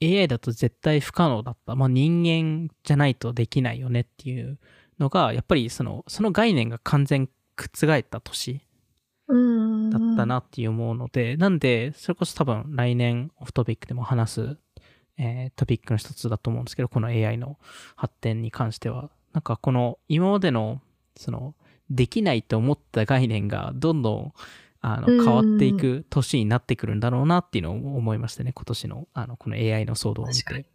[0.00, 1.74] AI だと絶対不可能だった。
[1.74, 4.58] まあ人間じゃないとできないよねっていう
[4.98, 8.62] のが、やっぱりその、その概念が完全覆った年。
[9.90, 10.26] だった。
[10.26, 14.56] なっていう思うので、なんで、それこそ多分来年オフトピックでも話す、
[15.18, 17.58] えートピックの一つだと思うんですけど、この AI の
[17.96, 20.80] 発展に関しては、なんかこの今までの、
[21.16, 21.54] その、
[21.90, 24.32] できないと思った概念がどんどん、
[24.80, 30.66] あの、うん変わっていく年になってくるんだろうなっていうのを思いましたね、今年の、あの、この AI の騒動を見て。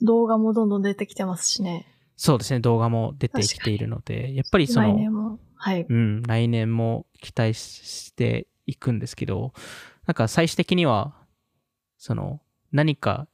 [0.00, 1.86] 動画もどんどん出てきてますしね。
[2.24, 5.40] そうですね、動画も出てきているので、やっぱりその、来年も。
[5.56, 5.84] はい。
[5.88, 9.52] うん、来年も期待していくんですけど、
[10.06, 11.16] なんか最終的には、
[11.98, 13.26] その、何か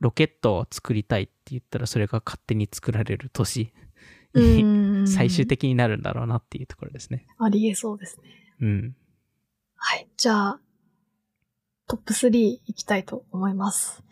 [0.00, 3.72] ロケットを作りたいって言ったらそれが勝手に作られる年
[4.34, 7.24] うに最終的になるんだろうなっていうところですね。
[7.38, 8.24] ありえそうですね。
[8.60, 8.96] うん。
[9.76, 10.08] はい。
[10.16, 10.60] じゃあ、
[11.86, 14.02] トップ3いきたいと思います。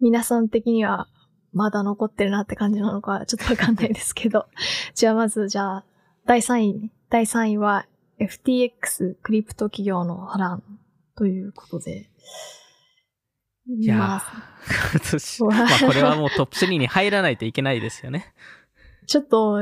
[0.00, 1.06] 皆さん的には
[1.54, 4.46] まだ残ってるなって感じなのかちょっとわかんないですけど。
[4.94, 5.84] じゃあまず、じゃあ、
[6.26, 6.90] 第3位。
[7.08, 7.86] 第3位は
[8.18, 10.62] FTX クリプト企業の波乱
[11.16, 12.10] ということで。
[13.66, 14.20] いやまあ
[15.40, 18.34] まあこれはもうトップ3に入らないといけないですよね。
[19.06, 19.60] ちょっと、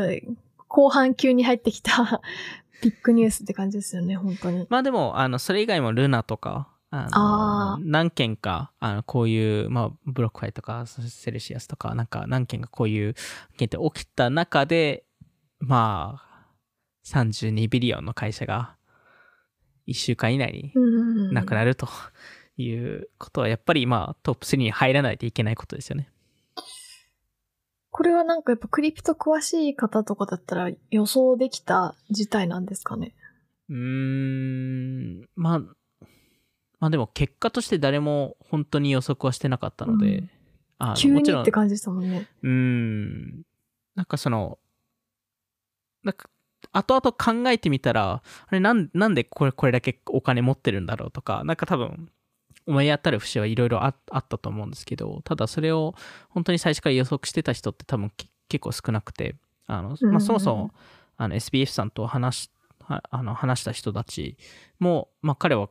[0.66, 2.20] 後半急に入ってきた
[2.82, 4.66] ビッグニュースって感じですよね、本当に。
[4.70, 13.14] まあでも、あの、それ以外も Luna とか、あの何件か、あの、こういう、まあ、 BlockFi とか、 Celsius とか、なんか何件かこういう
[13.56, 15.04] 件って起きた中で、
[15.58, 16.46] まあ、
[17.06, 18.76] 32ビリオンの会社が、
[19.86, 20.80] 1週間以内にう
[21.30, 21.32] ん。
[21.32, 21.88] なくなると
[22.58, 26.10] いうことは、やっぱりまあ、トップ3に入らないといけないことですよね。
[27.90, 33.14] これはなんかやっぱクリプト詳しい方とかだったら予想できた事態なんですかね？
[33.68, 35.60] うーん、まあ、
[36.82, 40.30] まあでも結果として誰も本当に予測はしてなかったので、うん
[40.78, 42.26] あの急にって感じでしたもんね。
[42.42, 43.42] うーん。
[43.94, 44.58] なんかその、
[46.02, 46.28] なんか、
[46.72, 52.10] 後々考えてみたら、あれなん、なんでこれ、これだけお金持ってるんだろうとか、なんか多分、
[52.66, 55.94] 思い当たる節はいろいろああったと思うんですけど、ただそれを
[56.30, 59.36] 本当に最初から予測してた人って多分け結構少なくて、
[59.68, 60.74] あの、まあ、そもそも、
[61.16, 64.36] あの、SBF さんと話し、はあの、話した人たち
[64.80, 65.68] も、まあ、彼は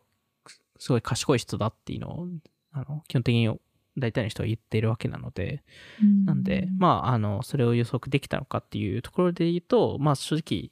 [0.82, 2.28] すごい賢い人だっていうのを、
[2.72, 3.56] あの、基本的に
[4.00, 5.64] 大体の人は言っているわけなので、
[6.02, 10.72] うんなんで、まあ、あの、それを予測できたのかっていうところで言うと、まあ、正直、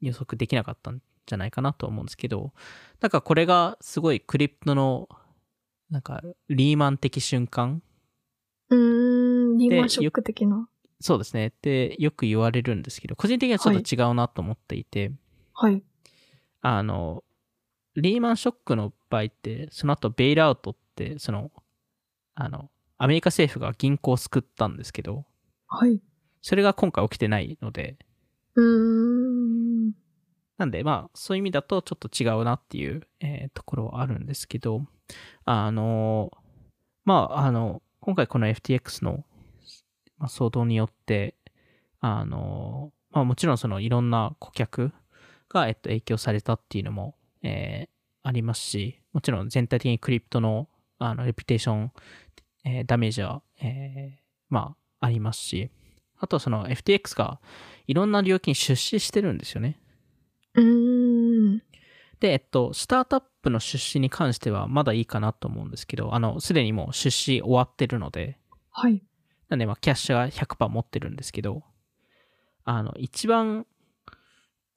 [0.00, 2.52] 予測できなかったんじゃないかなと思うんですけど、
[3.00, 5.08] だからこれがすごいクリプトの、
[5.90, 7.82] なんか、リーマン的瞬間
[8.68, 10.68] うーん、リーマンショック的な。
[11.00, 11.48] そうですね。
[11.48, 15.10] ってよく言われるんですけど、個人的にはちょっと違うなと思っていて、
[15.54, 15.82] はい。
[16.60, 17.24] あの、
[17.96, 21.50] リーマンショックの場合って、その後ベイルアウトって、その、
[22.34, 25.24] あの、アメリカ政府が銀行を救ったんですけど、
[25.66, 26.00] はい。
[26.40, 27.96] それが今回起きてないので、
[28.54, 29.92] うーん。
[30.58, 34.86] なんで、まあ、そういう意味だとちょっと違うなっていう、えーところはあるんですけど、
[35.44, 36.30] あの、
[37.04, 39.24] まあ、あの、今回この FTX の、
[40.18, 41.36] まあ、騒動によって、
[42.00, 44.92] あの、まあもちろんそのいろんな顧客
[45.48, 47.92] が、えっと、影響されたっていうのも、えー
[48.24, 50.68] ありますし、もちろん全体的にクリプトの、
[51.00, 51.92] あの、レピュテーション、
[52.64, 55.70] えーダメージは、えーまあ、ありますし、
[56.18, 57.40] あとはその FTX が
[57.88, 59.80] いろんな領域に出資してるんですよね。
[60.54, 61.62] うーん。
[62.20, 68.38] で、えっと、スタートアップの出資に関してはまだいいかなと思うんですけど、あの、すでにもう出資終わってるので、
[68.70, 69.02] はい。
[69.48, 71.64] なんで、まあ、キャッシュは100%持ってるんですけど、
[72.64, 73.66] あの、一番、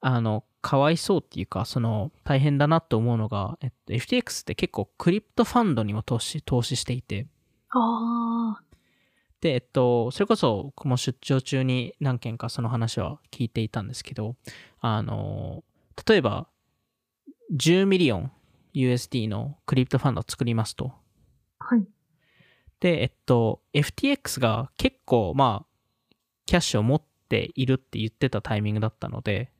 [0.00, 7.28] あの、かわいそうっていうか、その、大変だなと思うのが、えっと、FTX って結構クリプトファンドにも投資、投資していて、
[7.70, 8.62] ああ。
[9.40, 14.34] で、えっと、それこそ、僕も出張中に何件かその話は聞いていたんですけど、
[14.80, 15.62] あの、
[16.04, 16.48] 例えば、
[17.54, 18.32] 10 million
[18.74, 20.92] USD のクリプトファンドを作りますと。
[21.60, 21.86] はい。
[22.80, 29.52] で、えっと、FTX が結構、まあ、キャッシュを持っているって言ってたタイミングだったので、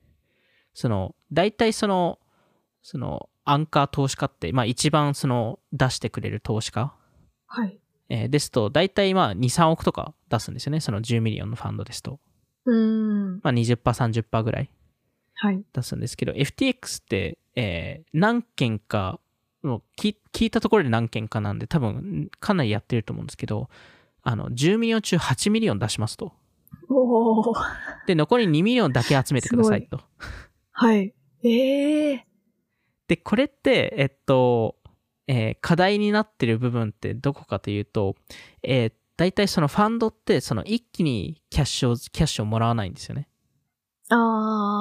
[0.77, 2.19] その、大体その、
[2.83, 6.93] その、アンカー投資家って、まあ一番その、出してくれる投資家、
[7.47, 7.79] はい。
[8.09, 10.79] えーですと、大体まあ2、3億とか出すんですよね。
[10.79, 12.19] その10 million のファンドですと。
[12.65, 13.39] うーん。
[13.41, 14.69] まあ20%、30%ぐらい
[15.33, 15.63] はい。
[15.73, 19.19] 出すんですけど、FTX って、えー何件か、
[19.63, 23.67] もう聞聞いたところで何件かなんで、多分かなりやってると思うんですけど、
[24.21, 26.33] あの、10 million 中8 million 出しますと。
[26.87, 27.53] おお。
[28.05, 30.01] で、残り2 million だけ集めてくださいと。
[30.79, 31.11] はい。
[31.43, 32.27] ええ
[33.07, 34.75] で、これって、えっと、
[35.27, 38.15] えー課題になってる部分ってどこかというと、
[38.61, 43.27] えー大体そのファンドって、その一気にキャッシュを、キャッシュをもらわないんですよね。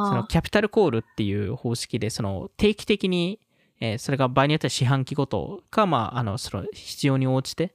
[0.09, 3.41] そのあキャピタルコールっていう方式で、その定期的に、
[3.81, 7.75] えーそれが場合によっては四半期ごとか、まあ、あの、その必要に応じて、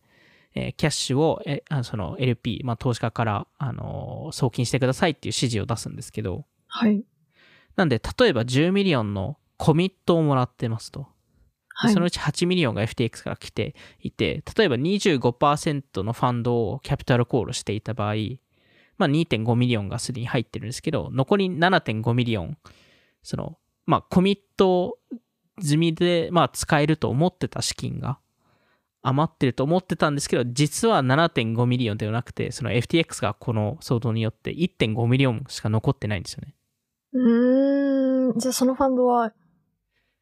[0.53, 6.77] えーキャッシュを、えあのその LP、まあ、投資家から、あのー送金してくださいっていう指示を出すんですけど、あ。
[6.85, 7.03] はい。
[7.75, 11.07] なんで、例えば10 million のコミットをもらってますと。
[11.89, 18.15] そのうち8 million が FTX から来ていて、例えば25%のファンドをキャピタルコールしていた場合、
[18.97, 22.57] まあ2.5 million がすでに入ってるんですけど、残り7.5 million、
[23.23, 23.57] その、
[23.87, 24.99] まあコミット
[25.59, 28.19] 済みで、まあ使えると思ってた資金が
[29.01, 36.53] 余ってると思ってたんですけど、実は7.5 million ではなくて、その FTX がこの騒動によって1.5 million しか残ってないんですよね。
[37.13, 38.39] うーん。
[38.39, 39.33] じゃあそのファンドは、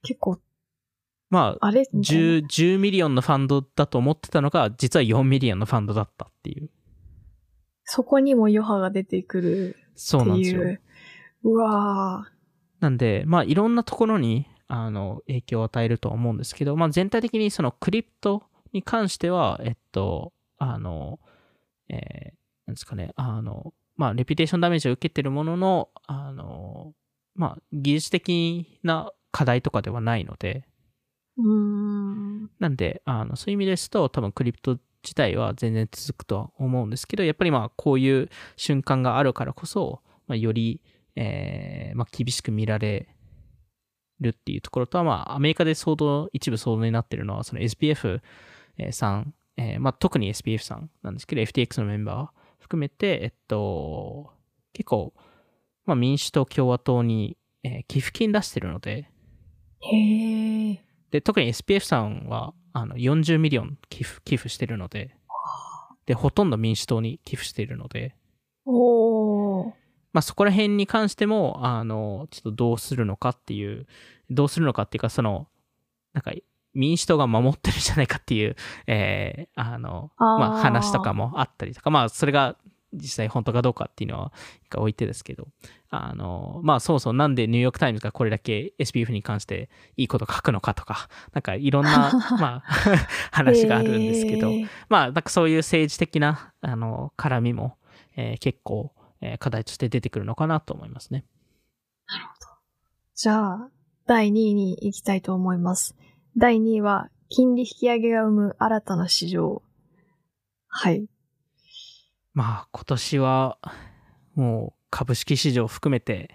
[0.04, 0.40] 結構、
[1.30, 1.88] まあ、あれ？
[1.94, 6.70] みたいな10、10 million のファンドだと思ってたのが、実は4 million のファンドだったっていう。
[7.84, 10.64] そこにも余波が出てくるってそうなんですよ。
[10.64, 10.82] いう。
[11.44, 21.20] うわーなんで、まあ、いろんなところに、あの、影響を与えるとは思うんですけど、まあ、全体的にそのクリプトに関しては、えっと、あの、
[21.90, 26.94] えーなんですかね、あの、まあ、レピュテーションダメージを受けてるものの、あの、
[27.36, 30.64] まあ、技術的な課題とかではないので、
[31.38, 31.50] うーん。
[31.50, 32.50] うん。
[32.60, 40.82] なんで、あの、そういう意味ですと、多分クリプト自体は全然続くとは思うんですけど、やっぱりまあ、こういう瞬間があるからこそ、まあ、より、
[41.18, 43.10] えーまあ、厳しく見られ
[44.22, 48.22] るっていうところとは、まあ、アメリカで騒動、一部騒動になってるのは、その SPF
[48.92, 52.39] さん、えーまあ、特に SPF さんなんですけど、FTX のメンバー
[52.70, 54.32] 含めて、えっと、
[54.74, 55.14] 結構、
[55.86, 59.10] まあ、民主党、共和党に、えー寄付金出してるので、
[59.82, 60.86] へえ。
[61.10, 65.16] で、特に SPF さんは、あの、40 million 寄付、寄付してるので、
[66.06, 68.16] で、ほとんど民主党に寄付しているので、
[68.66, 69.74] おー。
[70.14, 73.88] まあそこら辺に関しても、あの、ちょっとどうするのかっていう、
[74.30, 75.48] どうするのかっていうか、その、
[76.14, 76.34] なんか、
[76.74, 78.56] 民主党が守ってるんじゃないかっていう、
[78.88, 82.56] えー、あの、まあ話とかもあったりとか、まあそれが
[82.94, 84.32] 実際本当かどうかっていうのは
[84.64, 85.48] 一回置いてですけど、
[85.90, 92.72] あの、まあそうそう、なんでニューヨークタイムズがこれだけ SPF に関していいこと書くのかとか、なんかいろんな、 まあ
[93.32, 97.78] 話があるんですけど、へーまあ、なんかそういう政治的な、あの、絡みも、
[98.16, 101.26] えー結構、えー課題として出てくるのかなと思いますね。
[103.16, 103.70] じゃあ、
[104.08, 105.96] 第2位に行きたいと思います。
[106.40, 109.62] 第2位は、金利引き上げが生む新たな市場。
[110.70, 111.06] はい。
[112.34, 113.58] まあ、今年は、
[114.36, 116.34] もう株式市場含めて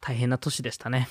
[0.00, 1.08] 大変な年でしたね。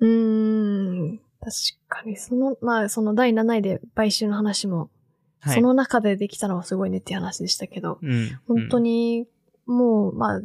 [0.00, 1.20] うーん。
[1.40, 1.54] 確
[1.88, 4.90] かに、その、まあ、その第7位で買収の話も、
[5.40, 5.54] はい。
[5.54, 9.20] その中でできたのはすごいねっていう話でしたけど、うん、本当に。
[9.20, 9.26] に、
[9.64, 10.40] もう、まあ、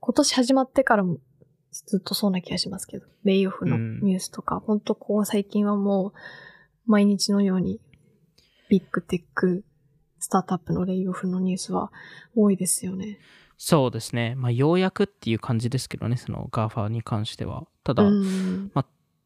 [0.00, 1.18] 今年始まってからも
[1.72, 6.12] ずっとそうな気がしますけど、レイオフのニュースとか、本当ここ最近はもう、
[6.86, 7.80] 毎日のように、
[8.68, 9.64] ビッグテック、
[10.18, 11.92] スタートアップのレイオフのニュースは
[12.36, 13.18] 多いですよね。
[13.56, 14.34] そうですね。
[14.36, 17.66] まあ、ようやくっていう感じですけどね、その GAFA に関しては。
[17.84, 18.72] ただ、うん。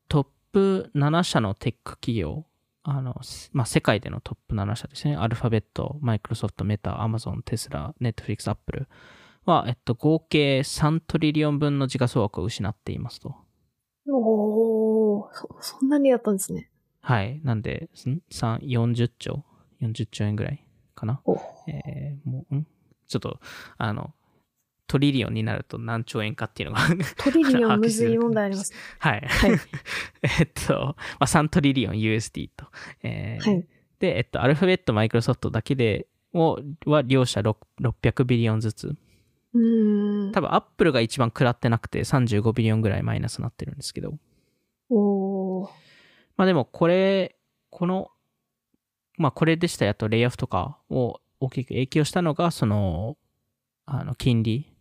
[0.09, 2.45] トップ7社のテック企業、
[2.83, 3.21] あの、
[3.53, 5.17] まあ、世界でのトップ7社ですね。
[5.17, 8.89] アルファベット、マイクロソフト、メタ、アマゾン、テスラ、ネットフリックス、アップル
[9.45, 13.35] は、えっと、合計3 trillion 分の時価総額を失っていますと。
[14.09, 16.71] おー、そ、そんなにだったんですね。
[17.01, 17.41] はい。
[17.45, 19.45] なんで、ん？3、40兆
[19.83, 20.65] ?40 兆円ぐらい
[20.95, 21.21] かな？
[21.25, 21.39] お
[21.69, 22.67] えー、もう、ん？
[23.09, 23.41] ちょっと、
[23.77, 24.15] あの、
[24.87, 26.83] trillion になると何兆円かっていうのが
[27.19, 28.73] trillion むずい問題あります。
[28.99, 29.21] はい。
[29.21, 29.51] はい。
[30.41, 32.67] えっと、まあ、3 trillion USD と。
[33.03, 33.67] えーはい。
[33.99, 38.97] で、えっと、アルファベット、マイクロソフトだけで、をは両者6 600 billion ずつ。
[39.55, 40.33] うーん。
[40.33, 44.15] 多分、アップルが一番食らってなくて35 billion ぐらいマイナスになってるんですけど。
[44.91, 45.69] おー。
[46.37, 47.37] まあでも、これ、
[47.71, 48.11] この、
[49.17, 53.17] まあこれでしたり、あとレイオフとかを大きく影響したのが、その、
[53.87, 54.75] あの、金利、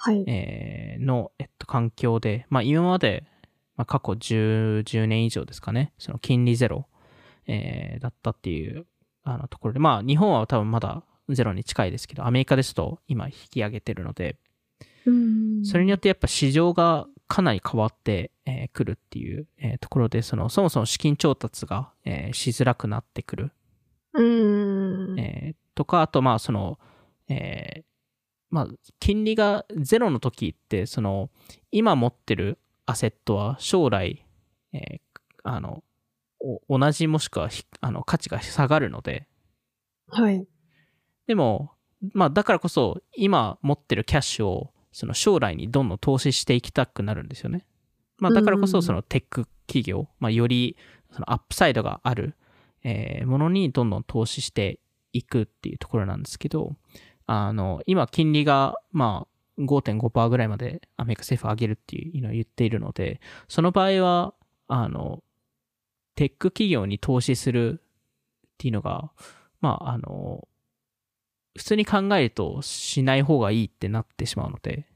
[0.00, 0.24] はい。
[0.28, 3.24] えーの、えっと、環境で、まあ今まで、
[3.76, 6.86] まあ過去10、10年以上ですかね、その金利ゼロ、
[7.46, 8.86] えーだったっていう、
[9.24, 11.02] あのところで、まあ日本は多分まだ
[11.34, 14.36] ゼロに近いですけど、アメリカですと今引き上げてるので。
[15.64, 23.52] それによってやっぱ市場がかなり変わってく、えー来るっていう、えーところで、その、そもそも資金調達が、えーしづらくなってくる、
[24.14, 25.20] うーん。
[25.20, 26.78] えーとか、あとまあその、
[27.28, 27.84] えー
[28.50, 28.68] まあ、
[28.98, 31.30] 金利がゼロの時って、その、
[31.70, 34.24] 今持ってるアセットは将来、
[34.72, 35.00] えー
[35.44, 35.82] あの、
[36.40, 39.26] お同じもしくはひあの価値が下がるので、
[40.08, 40.46] はい。
[41.28, 41.70] でも、
[42.12, 47.66] まあだからこそ今持ってるキャッシュをその将来にどんどん投資していきたくなるんですよね。
[48.18, 50.76] まあだからこそそのテック企業、まあより
[51.12, 52.34] そのアップサイドがある、
[52.82, 54.80] えーものにどんどん投資して
[55.12, 56.76] いくっていうところなんですけど、
[57.26, 64.34] あの、今金利がまあ5.5%ぐらいまでアメリカ政府上げるっていうのを言っているので、その場合は、
[64.68, 65.22] あの、
[66.14, 69.12] テック企業に投資するっていうのが、
[69.60, 70.48] まあ、あの、
[71.56, 74.86] 普通に考えるとしない方がいいってなってしまうので、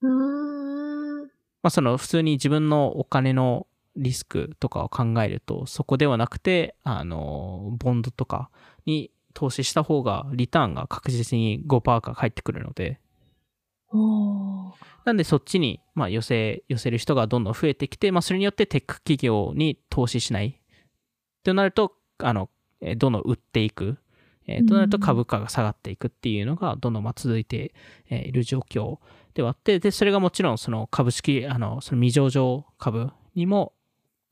[0.00, 1.24] うーん。
[1.24, 8.50] まあ、その普通に自分のお金のリスクとかを考えると、そこではなくて、あの、ボンドとか
[8.86, 13.00] に投資した方がリターンが確実に5%か返ってくるので。
[15.04, 20.60] なんでそっちに、まあ、寄せ、寄せる人がどんどん増えてきて、まあ、それによってテック企業に投資しない。
[21.44, 22.48] となると、あの、
[22.80, 23.98] えーどんどん売っていく。
[24.46, 25.00] えーとなるとうん。
[25.00, 27.74] 株価が下がっていくっていうのが、どんどんまあ続いて
[28.10, 28.98] えーいる状況
[29.34, 33.72] ではあって、で、それがもちろんその株式、あの、その未上場株にも、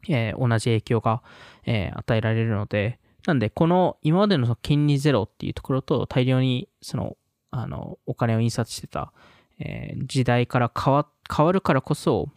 [0.09, 1.23] えー同じ影響が、
[1.65, 7.17] えー与えられるので、なんで、この今までのその金利ゼロっていうところと大量にその、
[7.51, 9.13] あの、お金を印刷してた、
[9.59, 12.29] えー時代から変わ変わるからこそ、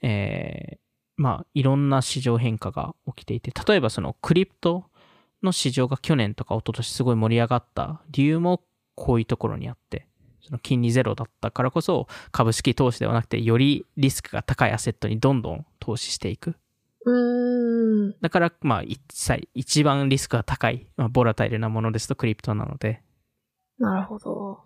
[0.00, 0.78] えー
[1.16, 4.86] まあ、いろんな市場変化が起きていて、例えばそのクリプト
[5.42, 8.62] の市場が去年とか一昨年すごい盛り上がった理由も
[8.94, 10.06] こういうところにあって、
[10.40, 16.56] その金利ゼロだったからこそ株式投資ではなくてよりリスクが高いアセットにどんどん投資していく。
[17.04, 18.14] うーん。
[18.20, 23.02] だから、まあ、一切一番リスクが高い、まあ、ボラタイルなものですとクリプトなので、
[23.78, 24.60] なるほど。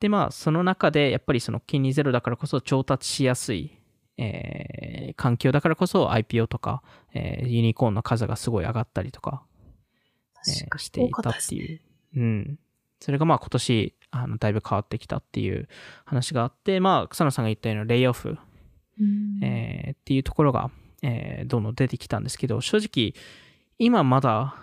[0.00, 3.78] で、まあ、その中で、やっぱりその金利ゼロだからこそ調達しやすい、
[4.18, 6.82] えー環境だからこそ IPO とか、
[7.14, 9.42] えーユニコーンの数がすごい上がったりとか、
[10.48, 11.80] えーしていたっていう。
[12.16, 12.58] うん。
[13.00, 15.68] それがまあ今年、あの、だいぶ変わってきたっていう
[16.04, 18.38] 話があって、まあ、草野さんが言ったようなレイオフ、
[18.98, 20.70] うんえーっていうところが、
[21.02, 23.14] えーどんどん出てきたんですけど、正直、
[23.78, 24.56] 今まだ、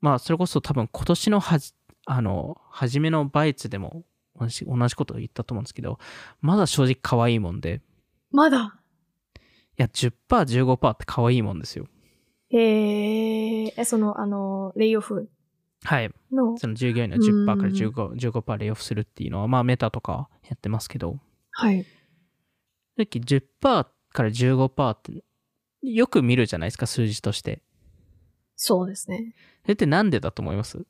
[0.00, 1.72] まあ、それこそ多分今年のはじ、
[2.06, 4.04] あの、初めのバイツでも
[4.38, 5.98] 同じ同じことを言ったと思うんですけど、
[6.40, 7.82] まだ正直可愛いもんで、
[8.30, 8.78] まだ。
[9.78, 11.86] いや、10%、15%って可愛いもんですよ。
[12.56, 15.28] えー、え、その、あの、レイオフ
[15.82, 16.10] はい。
[16.30, 21.18] の、その従業員の10%から15%、15%レイオフするっていうのは、まあメタとかやってますけど、
[21.50, 21.84] はい。
[22.96, 23.88] さっき10%か
[24.22, 25.24] ら15%って
[25.82, 27.60] よく見るじゃないですか、数字として。
[28.56, 29.34] そうですね。
[29.62, 30.86] それってなんでだと思います？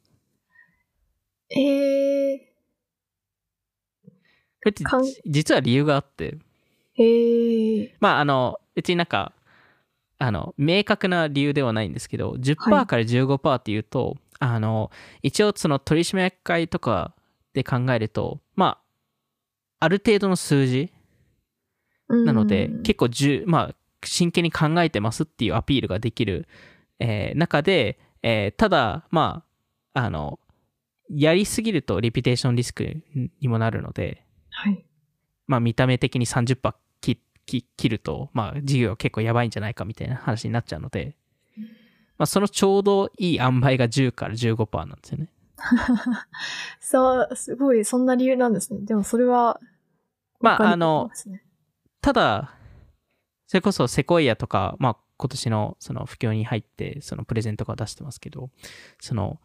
[1.48, 2.38] えー、
[4.04, 4.10] こ
[4.66, 4.84] れって
[5.26, 6.36] 実は理由があって、
[6.98, 9.32] えー、まああの、別になんか、
[10.24, 14.90] あの、明確な理由ではないんですけど、10%はいから15%っていうと、あの、
[15.22, 17.14] 一応その取締役会とか
[17.52, 18.78] で考えると、ま
[19.80, 20.90] あ、ある程度の数字
[22.08, 26.48] なので、うん結構じゅ、まあ、真剣に考えてますっていうアピールができる、
[27.00, 29.44] えー中で、えーただ、ま
[29.92, 30.38] あ、あの、
[31.10, 32.96] やりすぎるとリピテーションリスク
[33.42, 34.86] にもなるので、はい。
[35.46, 36.74] まあ、見た目的に30%
[37.44, 41.16] 切ると、まあ、事業は結構やばいんじゃないかみたいな話になっちゃうので、
[42.16, 45.28] まあ、そのちょうどいい塩梅が10から15%なんですよね。
[46.80, 48.80] そう、すごい、そんな理由なんですね。
[48.82, 49.60] でもそれは、
[50.40, 51.10] まああの
[52.00, 52.54] ただ、
[53.46, 58.50] それこそセコイアとか、まあ、今年のその不況に入って、そのプレゼントとか出してますけど、
[59.00, 59.40] その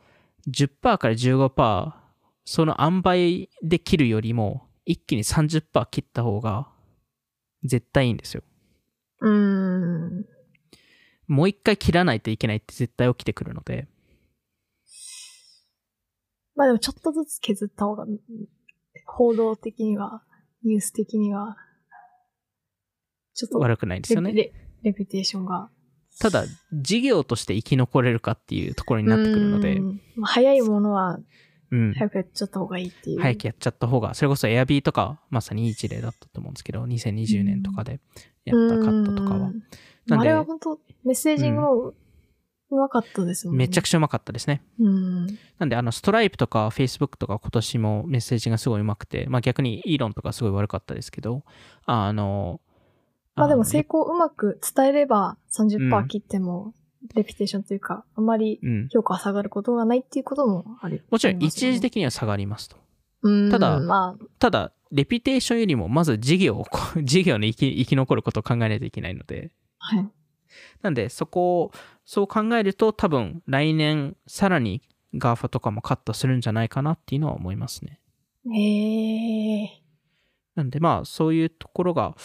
[0.50, 1.94] 10%から15%、
[2.46, 6.68] その塩梅で切るよりも、一気に30%切った方が
[7.64, 8.44] 絶対いいんですよ。
[9.22, 10.26] うーん。
[11.27, 13.88] もう一回切らないといけないって絶対起きてくるので、
[16.56, 18.19] まあでもちょっとずつ削った方が、うん
[19.11, 20.23] 報道的には、
[20.64, 21.57] ニュース的には、
[23.34, 24.31] ちょっと悪くないですよね。
[24.34, 24.53] レレ
[24.84, 25.69] レピュテーションが。
[26.19, 29.81] ただ、事業として生き残れるかっていうところになってくるので
[30.22, 31.19] 早いものは
[31.72, 31.94] うん。
[31.94, 33.20] 早くやっちゃった方がいいっていう。
[33.20, 38.00] 早くやっちゃった方が、それこそ Airb とか、まさにいい事例だったと思うんですけど、2020年とかで
[38.46, 39.52] やったカットとかは
[40.12, 41.94] あれは本当メッセージングも
[42.72, 43.66] うまかったですもんね。
[43.66, 44.62] めちゃくちゃうまかったですね。
[44.80, 45.26] うん。
[45.58, 51.44] なんで、あの、ストライプとか Facebook とか今年もメッセージがすごいうまくて、まあ逆にイーロンとかすごい悪かったですけど、
[51.86, 52.62] あの、
[53.36, 56.74] まあでもの成功うまく伝えればうん30%切っても、
[57.16, 58.90] レピュテーションというか、あまりうん。
[58.90, 61.06] 評価が下がることがないっていうこともある。
[61.10, 62.78] もちろんありますよね一時的には下がりますと。
[63.22, 66.66] うんただまあ、ただ、レピュテーションよりも、まず事業を、
[67.04, 70.10] 事業の生き生き残ることを考えないといけないので、はい。
[70.82, 71.72] なんで、そこを、
[72.06, 74.82] そう考えると、多分、来年、さらに
[75.14, 78.00] GAFA とかもカットするんじゃないかなっていうのは思いますね。
[78.52, 79.84] へえ
[80.56, 82.16] なんで、まあ、そういうところが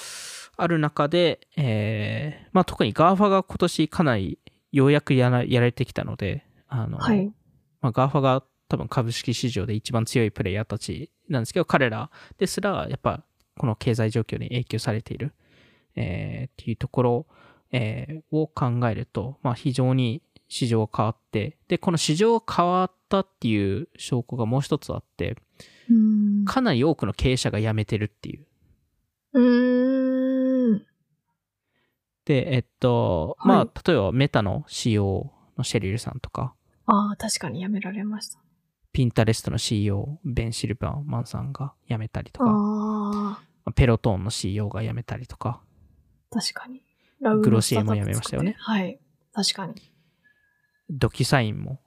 [0.57, 4.39] ある中で、えー、まあ、特に GAFA が今年かなり、
[4.75, 7.33] ようやくやらやられてきたので、あの、はい。
[7.81, 13.23] まあ、GAFA が多分株式市場で一番強いプレイヤーたちなんですけど、彼らですら、やっぱ、
[13.57, 15.33] この経済状況に影響されている、
[15.95, 17.27] えーっていうところ、
[17.71, 25.37] えーを考えると、まあ、非常に市場が変わって、で、この市場が変わったっていう証拠がもう一つあって、
[25.89, 26.45] うん。
[26.47, 28.47] かなり多くの経営者が辞めてるっていう。
[29.35, 29.41] う。
[32.25, 33.57] で、えっと、はい。
[33.57, 36.55] まあ、例えばメタの CEO のシェリルさんとか、
[36.87, 38.39] ああ、確かにやめられました。
[38.93, 45.61] ピンタレストの CEO、ベン・シルバーマンさんが辞めたりとか、ああ、ペロトーンの CEO が辞めたりとか、
[46.31, 46.83] 確かに。
[47.21, 48.57] ラグロシエもやめましたよね。
[48.59, 48.99] はい。
[49.33, 49.75] 確かに。
[50.91, 51.81] ドキュサインも、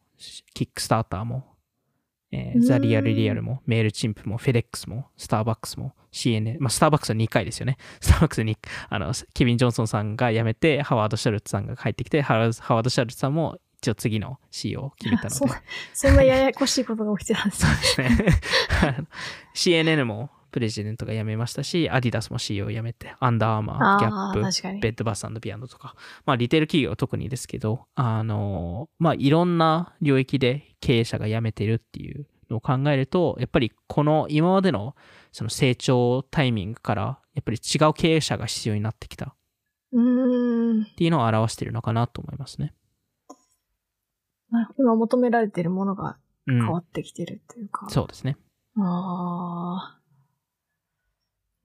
[0.54, 1.46] キックスターターも、
[2.32, 7.77] えーザ・リアル・リアルも、メールチンプも、フェデックスも、スターバックスも、CNN、まあ、スターバックスは2回ですよね。
[8.02, 8.57] スターバックスに、
[8.89, 15.35] あの、ケビン・ジョンソンさんが辞めて、ハワード・シャルツさんが帰ってきて、ハワード・シャルツさんも一応次の CEO を決めたので。
[15.35, 15.49] そう
[15.94, 17.65] そんなややこしいことが起きてたんです
[18.02, 18.10] ね。
[18.10, 19.07] ですね。
[19.56, 24.80] CNN も、プレジデントが辞めましたし、アディダスも CEO を辞めて、アンダーアーマー、あギャあ、ップ。
[24.81, 25.94] ベッドバスビアンドとか、
[26.26, 34.95] まあ、リテール企業は特にですけど、あの、まあ、いろんな領域で経営者が辞めてるっていうのを考えると、やっぱりこの今までの
[35.38, 39.36] その成長タイミングから、やっぱり違う経営者が必要になってきた
[39.92, 40.82] うーん。
[40.82, 42.74] っていうのを表しているのかなと思いますね。
[44.80, 46.58] 今求められているものがうん。
[46.58, 47.86] 変わってきてるっていうか。
[47.88, 48.36] そうですね。
[48.78, 50.02] ああ。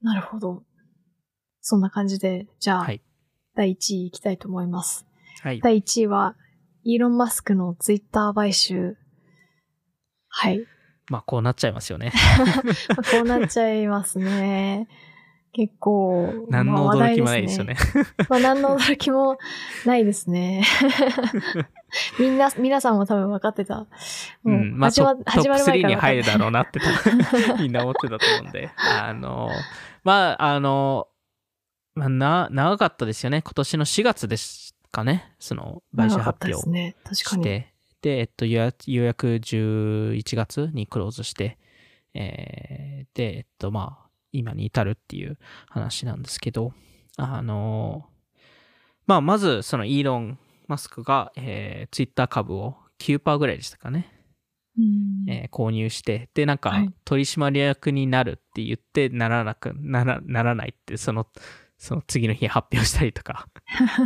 [0.03, 0.61] なるほど。
[1.61, 3.01] そんな感じで、じゃあ、はい。
[3.55, 5.07] 第1位いきたいと思います。
[5.41, 5.59] はい。
[5.61, 6.35] 第1位は、
[6.83, 8.97] イーロン・マスクのツイッター買収。
[10.27, 10.63] はい。
[11.09, 12.11] まあ、こうなっちゃいますよね。
[12.89, 14.87] ま あこうなっちゃいますね。
[15.53, 17.77] 結構、何のまあ驚きもないですよね。。
[18.27, 19.37] まあ、何の驚きも
[19.85, 20.63] ないですね。
[22.19, 23.75] みんな、皆さんも多分分かってた。
[23.75, 23.85] も
[24.45, 24.77] ううん。
[24.79, 26.79] まあ、始ま始まる前3にから分かって入るだろうなって
[27.61, 28.71] みんな思ってたと思うんで。
[28.77, 29.49] あの、
[30.03, 31.07] まあ、あの、
[31.93, 33.43] まあ、な、長かったですよね。
[33.43, 35.33] 今年の4月ですかね。
[35.37, 36.95] その、買収発表ですね。
[37.03, 37.65] 確かに。
[38.03, 41.57] で、えっと、ようやようやく11月にクローズして、
[42.13, 45.37] えーで、えっと、まあ、今に至るっていう
[45.69, 46.73] 話なんですけど、
[47.15, 48.05] あの、
[49.07, 54.09] まあ、まず、そのイーロン・マスクが、えー、ツイッター株を9%ぐらいでしたかね。
[54.77, 61.27] うんえー購入して、で、なんかはい、取締役になるって言って、ならなく、なら、ならないって、その、
[61.83, 63.49] その次の日発表したりとか、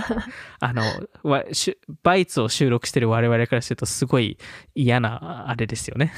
[0.60, 0.82] あの、
[1.22, 4.40] わしゅバイツを収録してる我々からすると、すごい
[4.74, 6.12] 嫌な、あれですよね。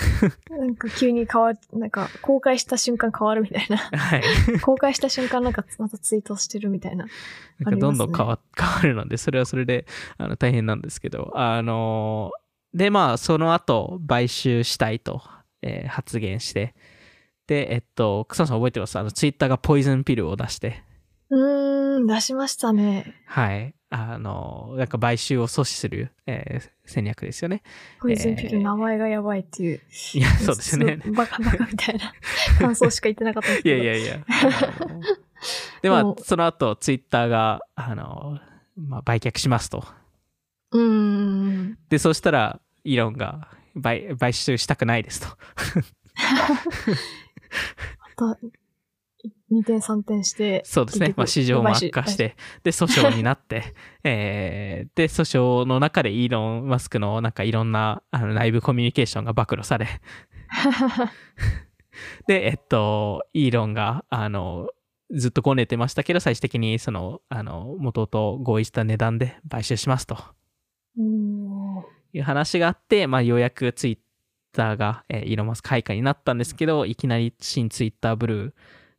[0.49, 3.75] なんか急に変わる、なんか公開した瞬間変わるみたいな。
[3.75, 4.23] はい。
[4.63, 7.07] 公開した瞬間なんかまたツイートしてるみたいな。
[7.59, 9.85] なんかどんどん変わ 変わるので、それはそれで
[10.17, 12.31] あの大変なんですけど、あの
[12.73, 15.21] で、まあ、その後、買収したいと、
[15.61, 16.73] えー発言して、
[17.47, 18.97] で、えっと、草野さん覚えてます？
[18.97, 20.87] あの、ツイッターがポイズンピルを出して、
[21.31, 23.15] うーん、出しましたね。
[23.25, 23.75] はい。
[23.91, 27.61] あの、なんか買収を阻止する、えー戦略ですよね。
[27.99, 29.81] ポイズンピル、えー名前がやばいっていう。
[30.15, 30.97] いや、そうですよね。
[31.15, 32.13] バカバカみたいな
[32.59, 33.83] 感想しか言ってなかったんですいけど。
[33.83, 34.25] やいやいや。
[34.27, 35.01] あの
[35.81, 38.39] で、まあその後、ツイッターが、あの、
[38.75, 39.83] まあ、売却しますと。
[40.71, 41.77] うーん。
[41.89, 43.49] で、そしたら、イーロンが
[43.81, 45.27] 買買収したくないですと。
[48.17, 48.39] また、
[49.51, 50.61] 2点3点して。
[50.65, 51.13] そうですね。
[51.15, 53.73] まあ、市場も悪化して、で、訴訟になって、
[54.03, 59.87] えーで、訴訟の中でイーロン・マスクのなんかいろんなあの内部コミュニケーションが暴露され、
[62.27, 64.69] で、えっと、イーロンが、あの、
[65.11, 70.17] ずっとこねてましたけど、最終的にその、あの、元々合意した値段で買収しますと
[70.97, 73.97] うーんいう話があって、まあ、ようやくツイッ
[74.51, 78.53] ターが、えーイーロン・マスク配下になったんですけど、いきなり新ツイッターブルー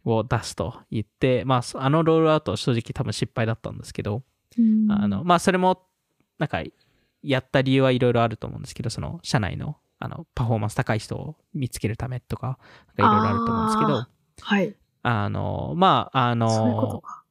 [0.05, 4.23] を出すと言って、まあ、そあのロールアウトは正直多分失敗だったんですけど、
[4.59, 5.87] うんあの、まあ、それも、
[6.39, 6.63] なんか、
[7.23, 12.59] やった理由はいろいろあると思うんですけど、その、社内の、あの、パフォーマンス高い人を見つけるためとか、
[12.99, 14.07] いろいろあると思うんですけど、
[14.41, 14.75] はい。
[15.03, 17.25] あの、まあ、あの、か。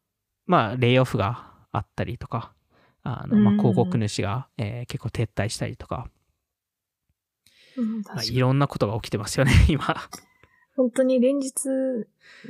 [0.45, 2.53] まあ、レイオフがあったりとか、
[3.03, 6.07] あの、まあ、うん広告主が、えー結構撤退したりとか、
[7.77, 8.23] うん、まあ。
[8.23, 9.95] いろんなことが起きてますよね、今。
[10.79, 11.51] 本当に連日、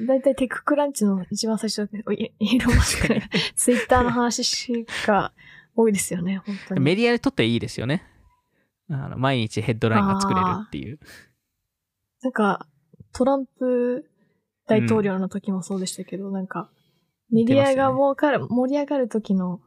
[0.06, 3.20] だいたいテッククランチの一番最初で、イイーロンマスクの
[3.56, 5.34] ツイッターの話しか
[5.76, 6.80] 多いですよね、本当に。
[6.80, 8.04] メディアにとっていいですよね。
[8.92, 11.00] あの毎日ヘッドラインが作れるっていう。
[12.22, 12.68] なんか、
[13.14, 14.08] トランプ
[14.68, 16.70] 大統領の時もそうでしたけど、なんか、
[17.32, 19.60] メディアが儲かる、盛り上がる時の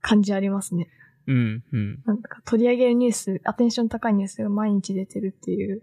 [0.00, 0.88] 感じありますね。
[1.26, 2.02] うん、うん。
[2.04, 5.82] なんか取り上げるニュース、アテンション高いニュースが毎日出てるっていう。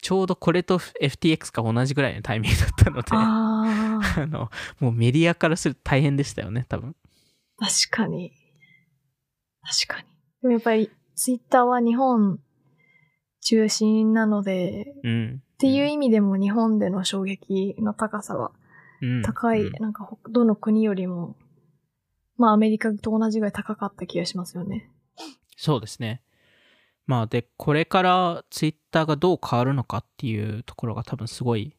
[0.00, 4.50] ちょうどこれと FTX が同じぐらいのタイミングだったので、 あの、
[4.80, 6.94] もうメディアからすると大変でしたよね、多分。
[7.56, 8.32] 確かに。
[9.62, 10.08] 確かに。
[10.42, 12.38] でもやっぱり、ツイッターは日本
[13.40, 15.42] 中心なので、うん。
[15.54, 18.52] っていう意味でも日本での衝撃の高さは
[19.00, 21.36] うん高い、うんなんかほどの国よりも、
[22.36, 24.90] まあアメリカと同じぐらい高かった気がしますよね。
[25.56, 26.22] そうですね。
[27.08, 31.74] まあで、これからツイッターがどう変わるのかっていうところが多分すごい、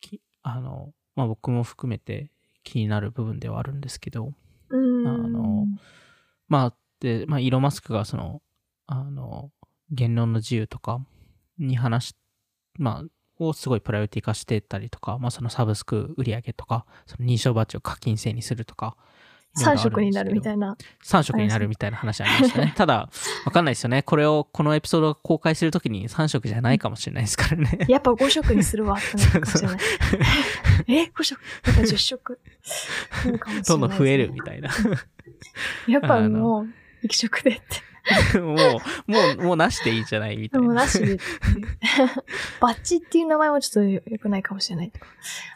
[0.00, 2.30] きあの、まあ僕も含めて
[2.62, 4.34] 気になる部分ではあるんですけど、
[4.70, 5.08] うん。
[5.08, 5.66] あの
[6.48, 8.40] まあで、まあイーロン・マスクがその、
[8.86, 9.50] あの、
[9.90, 11.00] 言論の自由とか
[11.58, 12.14] に話し、
[12.78, 18.96] まあ、をすごいプライオリティ化してたりとか、まあそのサブスク売り上げとか、その認証バッジを課金制にするとか、
[19.58, 20.76] 3色になるみたいな。
[21.04, 22.74] 3色になるみたいな話ありましたね。
[22.76, 23.08] ただ、
[23.46, 24.02] わかんないですよね。
[24.02, 27.78] これを、このエピソードが公開するときに3色じゃないかもしれないですからね。
[27.88, 29.78] やっぱ5色にするわってなるかもしれない。
[30.88, 31.40] え ?5 色？
[31.66, 32.38] やっぱ10色？
[33.24, 34.70] なるかもしれないですねどんどん増えるみたいな。
[35.86, 36.66] やっぱもう、
[37.04, 37.62] 液色でって。
[38.34, 40.66] もう、もう、もうなしでいいじゃないみたいな。
[40.66, 41.18] もうなしで。
[42.60, 44.92] バッチっていう名前もちょっと良くないかもしれない。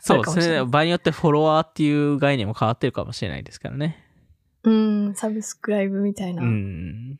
[0.00, 4.04] そう、あるかもしれないそれで場合によってフォロワーっていう概念も変わってるかもしれないですからね。
[4.62, 6.42] うん、サブスクライブみたいな。
[6.42, 7.18] うん。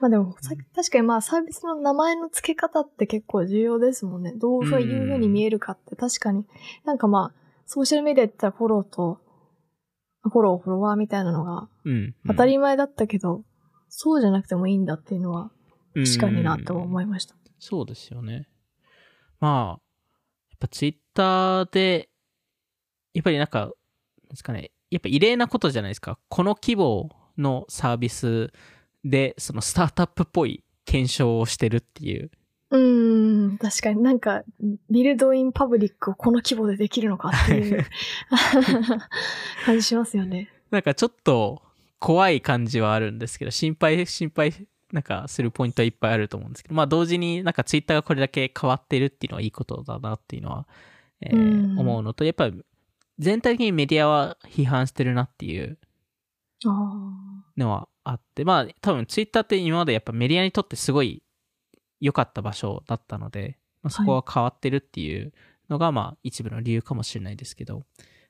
[0.00, 4.32] まあでも、さ確かにまあサービスの名前の付け方って結構重要ですもんね。
[4.36, 6.46] どういうふうに見えるかって確かに。
[6.84, 9.18] なんかまあ、ソーシャルメディアって言ったらフォローと、
[10.22, 12.14] フォロー、フォロワーみたいなのがうん。
[12.26, 13.44] 当たり前だったけど、
[13.96, 15.52] そうじゃなくてもいいんだっていうのは
[15.94, 17.36] うん確かになと思いました。
[17.60, 18.48] そうですよね。
[19.38, 19.82] まあ、
[20.50, 22.08] やっぱツイッターで、
[23.14, 23.70] やっぱりなんか、
[24.28, 26.18] ですかね、やっぱ異例なことじゃないですか。
[26.28, 27.08] この規模
[27.38, 28.52] のサービス
[29.04, 32.32] で、そのスタートアップっぽい検証をしてるっていう。
[32.70, 34.42] うーん、確かになんか、
[34.90, 37.86] ビルドインパブリックをこの規模でできるのかっていう
[39.64, 40.50] 感じしますよね。
[40.72, 41.62] なんかちょっと
[42.04, 44.52] 怖い感じはあるんですけど、心配、心配、
[44.92, 50.68] なんかするポイントはいっぱいあると思うんですけど、まあ同時になんかツイッターがこれだけ変わってるっていうのはいいことだなっていうのは、
[51.22, 52.62] えーうん思うのと、やっぱり
[53.18, 55.78] 全体的にメディアは批判してるなっていう。
[57.56, 61.22] のはあって、まあ多分ツイッターって今までやっぱメディアにとってすごい
[62.00, 65.32] 良かった場所だったので、まあ、そこは変わってるっていう
[65.70, 67.84] のがまあ一部の理由かもしれないですけど、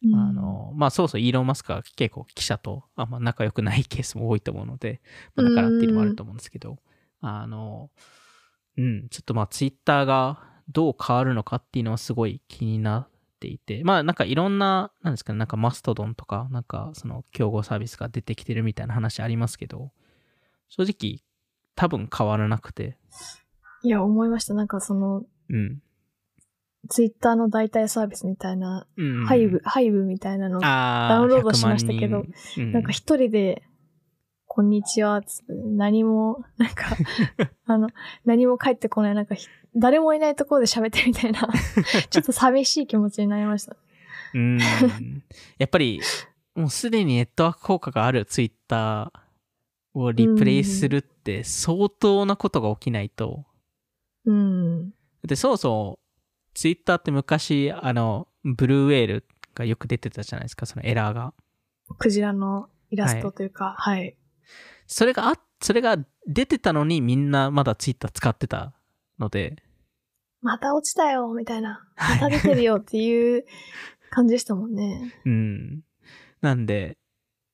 [0.04, 5.00] うんあの、まあ、そうそう、イーロン・マスクが結構記者とあんま仲良くないケースも多いと思うので、
[5.34, 6.78] まあ、だからっていうのもあると思うんですけど、
[7.20, 7.90] あの、
[8.76, 13.08] うん、ちょっとまあ、ツイッターがどう変わるのかっていうのはすごい気になっ
[13.40, 19.92] ていて、まあ、なんかいろんな、なんですかね、なんかマストドンとか、なんかその競合サービスが出てきてるみたいな話ありますけど、
[20.68, 21.22] 正直、
[21.76, 22.96] 多分変わらなくて、
[23.82, 24.54] いや、思いました。
[24.54, 25.82] なんかその、うん。
[26.88, 33.62] ツイッターの代替サービスみたいな、うん、ハイブ、ハイブみたいなの、ダウンロードしましたけど100万人うんなんか一人で、
[34.46, 36.96] こんにちは、何も、 なんか、
[37.66, 37.88] あの、
[38.24, 41.48] 何も返ってこない、なんかひ、誰もいないところで喋ってるみたいな、
[42.10, 43.76] ちょっと寂しい気持ちになりました。
[44.34, 44.58] うーん。
[45.58, 46.00] やっぱり、
[46.54, 53.44] もうすでにネットワーク効果があるツイッターをリプレイするって相当なことが起きないと。
[54.24, 54.94] うん。
[55.24, 56.03] で、そうそう、
[56.54, 61.34] ツイッターって昔、あの、ブルーウェールがよく出てたじゃないですか、そのエラーが。
[61.98, 64.16] クジラのイラストというか、はい。
[64.86, 68.72] それがあ、それが出てたのにみんなまだツイッター使ってた
[69.18, 69.56] ので、
[70.44, 71.88] また落ちたよ、みたいな。
[71.96, 73.46] また出てるよっていう
[74.10, 75.14] 感じでしたもんね。
[75.24, 75.80] うん。
[76.42, 76.98] なんで、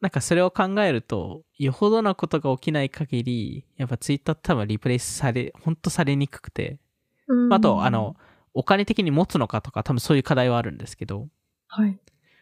[0.01, 6.81] なんかそれを考えると、よほどなことが起きない限り、やっぱツイッター多分リプレイスされ、ほんとされにくくて、
[7.29, 8.17] うんあと、あの、、
[8.55, 11.29] お金的に持つのかとか、多分そういう課題はあるんですけど、
[11.69, 11.99] はい。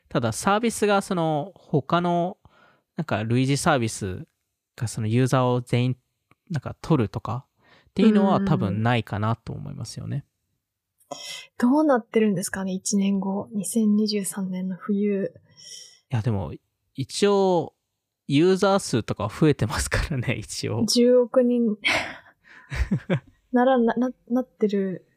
[0.08, 2.38] ただサービスがその、他の、
[2.96, 4.26] なんか類似サービス
[4.76, 5.96] がそのユーザーを全員、
[6.50, 7.44] なんか取るとか、
[7.90, 10.24] っていうのは多分ないかなと思いますよね。
[11.58, 13.48] どうなってるんですかね、1年後。
[13.54, 15.32] 2023年の冬。
[16.10, 16.52] いや、でも、
[16.94, 17.74] 一応、
[18.28, 20.82] ユーザー数とかは増えてますからね、一応。
[20.82, 21.76] 10億人
[23.52, 25.07] ならな、な、なってる。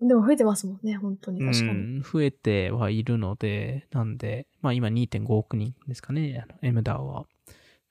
[0.00, 1.44] でも増えてますもんね、本当に。
[1.44, 1.70] 確かに。
[1.70, 7.26] うん、増えてはいるので、なんで、まあ今2.5億人ですかね、あの MDAO は。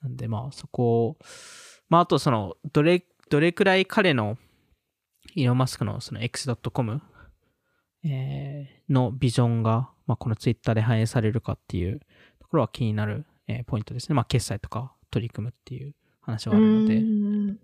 [0.01, 1.17] なんでまあそこを、
[1.87, 4.37] まああとその、どれ、どれくらい彼の、
[5.35, 7.01] イーロン・マスクのその X.com、
[8.03, 11.99] えーのビジョンが、まあこのツイッターで反映されるかっていう
[12.39, 14.15] ところは気になる、えーポイントですね。
[14.15, 16.97] まあ決済とか取り組むっていう話はあるので。
[16.97, 17.57] うんなん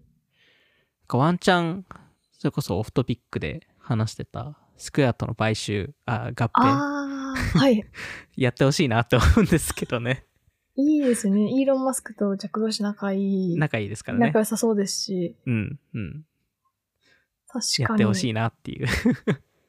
[1.07, 1.85] かワンチャン、
[2.31, 7.85] それこそオフトピックで話してた、スクエアとの買収、あ、合併、はい。
[8.35, 10.25] やってほしいなって思うんですけどね。
[10.75, 11.51] いいですね。
[11.51, 13.57] イーロン・マスクとジャック・シ仲いい。
[13.57, 14.39] 仲いいですからね仲。
[14.39, 16.25] 良さそうですし、うん、うん。
[17.47, 17.83] 確かに。
[17.83, 18.87] やってほしいなっていう。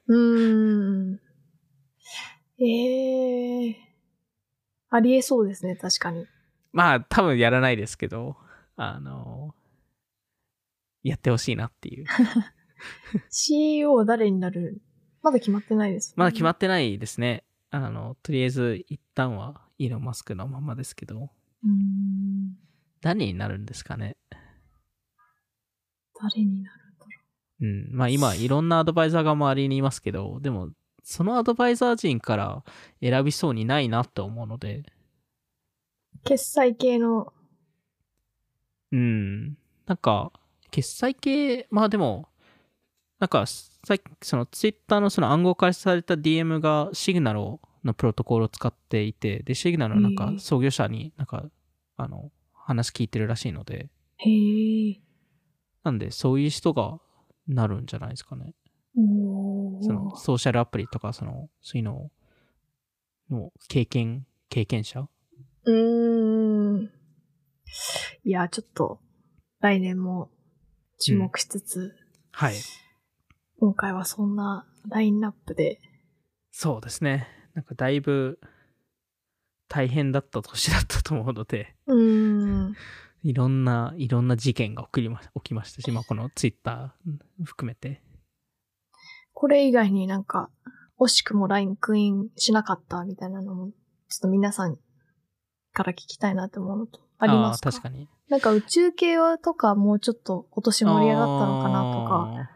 [0.09, 1.20] うーん。
[2.59, 3.76] ええ
[4.88, 6.26] ありえそうですね、確かに。
[6.72, 8.36] まあ、多分やらないですけど、
[8.76, 9.55] あの、
[11.02, 12.06] やってほしいなっていう。
[13.31, 14.81] CEO 誰になる？
[15.23, 17.44] まだ決まってないです、まだ決まっってないですね。
[17.70, 21.31] あの、とりあえず一旦はイーロン・マスクのままですけど、
[21.65, 22.57] うーん。
[23.03, 24.16] 何になるんですかね？
[26.20, 27.11] 誰になるんだろ
[27.61, 27.66] う？
[27.66, 27.89] ん。
[27.93, 30.70] まあ今、いろんなアドバイザーが周りにいますけど、でも、
[31.03, 32.65] そのアドバイザー陣から
[33.01, 34.85] 選びそうにないなって思うので、
[36.15, 36.19] う。
[36.24, 37.32] 決済系の、
[38.93, 39.59] うん。
[39.86, 40.32] なんか、
[40.70, 42.28] 決済系、まあでも、
[43.18, 47.40] なんか、さっき、そのツイッターのその暗号化された DM がシグナル
[47.84, 51.44] のプロトコルを使っていて、で、シグナルのなんか創業者になんか、
[51.97, 53.88] あの、話聞いてるらしいので、
[54.18, 55.01] へえ。
[55.84, 57.01] なんで、そういう人が
[57.47, 58.55] なるんじゃないですかね。
[59.80, 62.10] その、ソーシャルアプリとか、その、そういうの
[63.30, 65.09] の経験、経験者
[65.64, 66.90] うーん。
[68.24, 69.01] いや、ちょっと、
[69.60, 70.30] 来年も
[70.98, 71.94] 注目しつつ、
[72.32, 72.55] はい。
[73.58, 75.80] 今回はそんなラインナップで、
[76.50, 77.26] そうですね。
[77.54, 78.38] なんか、だいぶ、
[79.68, 82.74] 大変だった年だったと思うので、うーん。
[83.22, 88.02] いろんな、いろんな事件が起きりま起きましたし、まあ、このツイッター含めて。
[89.32, 90.50] これ以外になんか、
[90.98, 93.72] 惜しくもラインクインしなかったみたいなのも、ちょ
[94.18, 94.76] っと皆さん
[95.72, 97.70] から聞きたいなって思うのと、ありますか？
[97.70, 98.08] あー確かに。
[98.28, 102.50] なんか宇宙系はとかもうちょっと今年盛り上がったのかなとか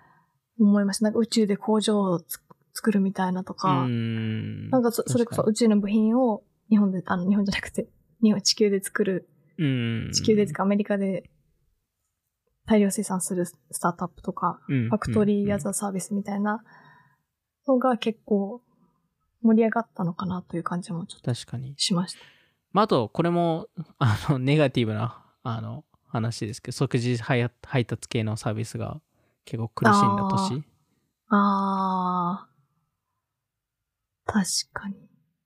[0.64, 1.04] 思いました。
[1.04, 2.40] なんか宇宙で工場をつ
[2.72, 3.86] 作るみたいなとか。
[3.88, 7.88] なんかそそれこそ宇宙の部品を日本で、あの日本じゃなくて、
[8.22, 9.28] 日本、地球で作る。
[9.58, 11.30] 地球でとかアメリカで
[12.64, 16.64] 大量生産するスタートアップとか、うんファクトリーアザーサービスみたいな
[17.66, 18.62] のが結構
[19.42, 21.74] 盛り上がったのかなという感じもちょっと確かに。
[21.76, 22.20] しました。
[22.72, 23.68] まあ、あと、これも、
[23.98, 29.00] あの、 ネガティブな、あの、話ですけど、即時配配達系のサービスが
[29.44, 30.64] 結構苦しんだ年。
[31.28, 32.50] あー。
[34.32, 34.96] 確かに。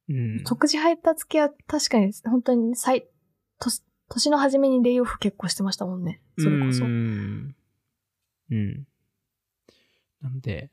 [0.08, 0.44] うん。
[0.44, 3.06] 即時配達系は確かに本当に最、
[3.58, 6.20] 年年の初めにレイオフ結構してましたもんね。
[6.38, 6.84] それこそ。
[6.84, 7.56] うん。
[8.50, 8.86] うん。
[10.20, 10.70] なんで、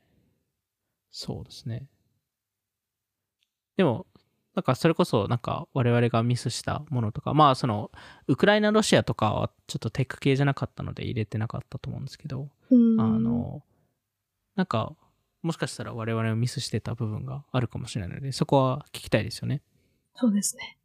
[1.10, 1.86] そうですね。
[3.76, 4.06] でも、
[4.54, 7.90] なんかそれこそなんか我々がミスしたものとか、まあその、
[8.26, 13.62] ウクライナ、ロシアとかはちょっとテック系じゃなかったので入れてなかったと思うんですけど、うんあ、の、
[14.54, 14.94] なんか、
[15.42, 19.62] もしかしたら我々もミスしてた部分があるかもしれないので、そこは聞きたいですよね。
[20.14, 20.78] そうですね。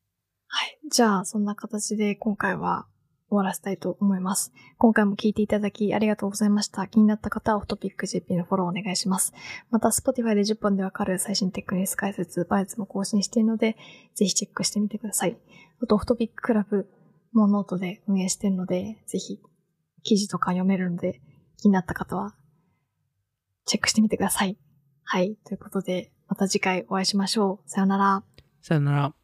[0.48, 0.80] はい。
[0.90, 2.88] じゃあ、そんな形で今回は
[3.30, 4.54] 終わらせたいと思います。
[4.78, 6.88] 今回も聞いていただきありがとうございました。
[6.88, 9.34] 気になった方はオフトピック GP のフォローお願いします。
[9.70, 13.76] また、Spotify で10分でわかる最新テックニュース解説、バイツも更新しているので、
[14.16, 15.38] ぜひチェックしてみてください。
[15.82, 16.90] あと、 Off Topic クラブ
[17.34, 19.40] もノートで運営しているので、ぜひ
[20.04, 21.22] 記事とか読めるので、
[21.58, 22.36] 気になった方は
[23.66, 24.58] チェックしてみてください。
[25.04, 25.38] はい。
[25.46, 27.70] ということで、また次回お会いしましょう。
[27.70, 28.24] さよなら。
[28.62, 29.17] さよなら。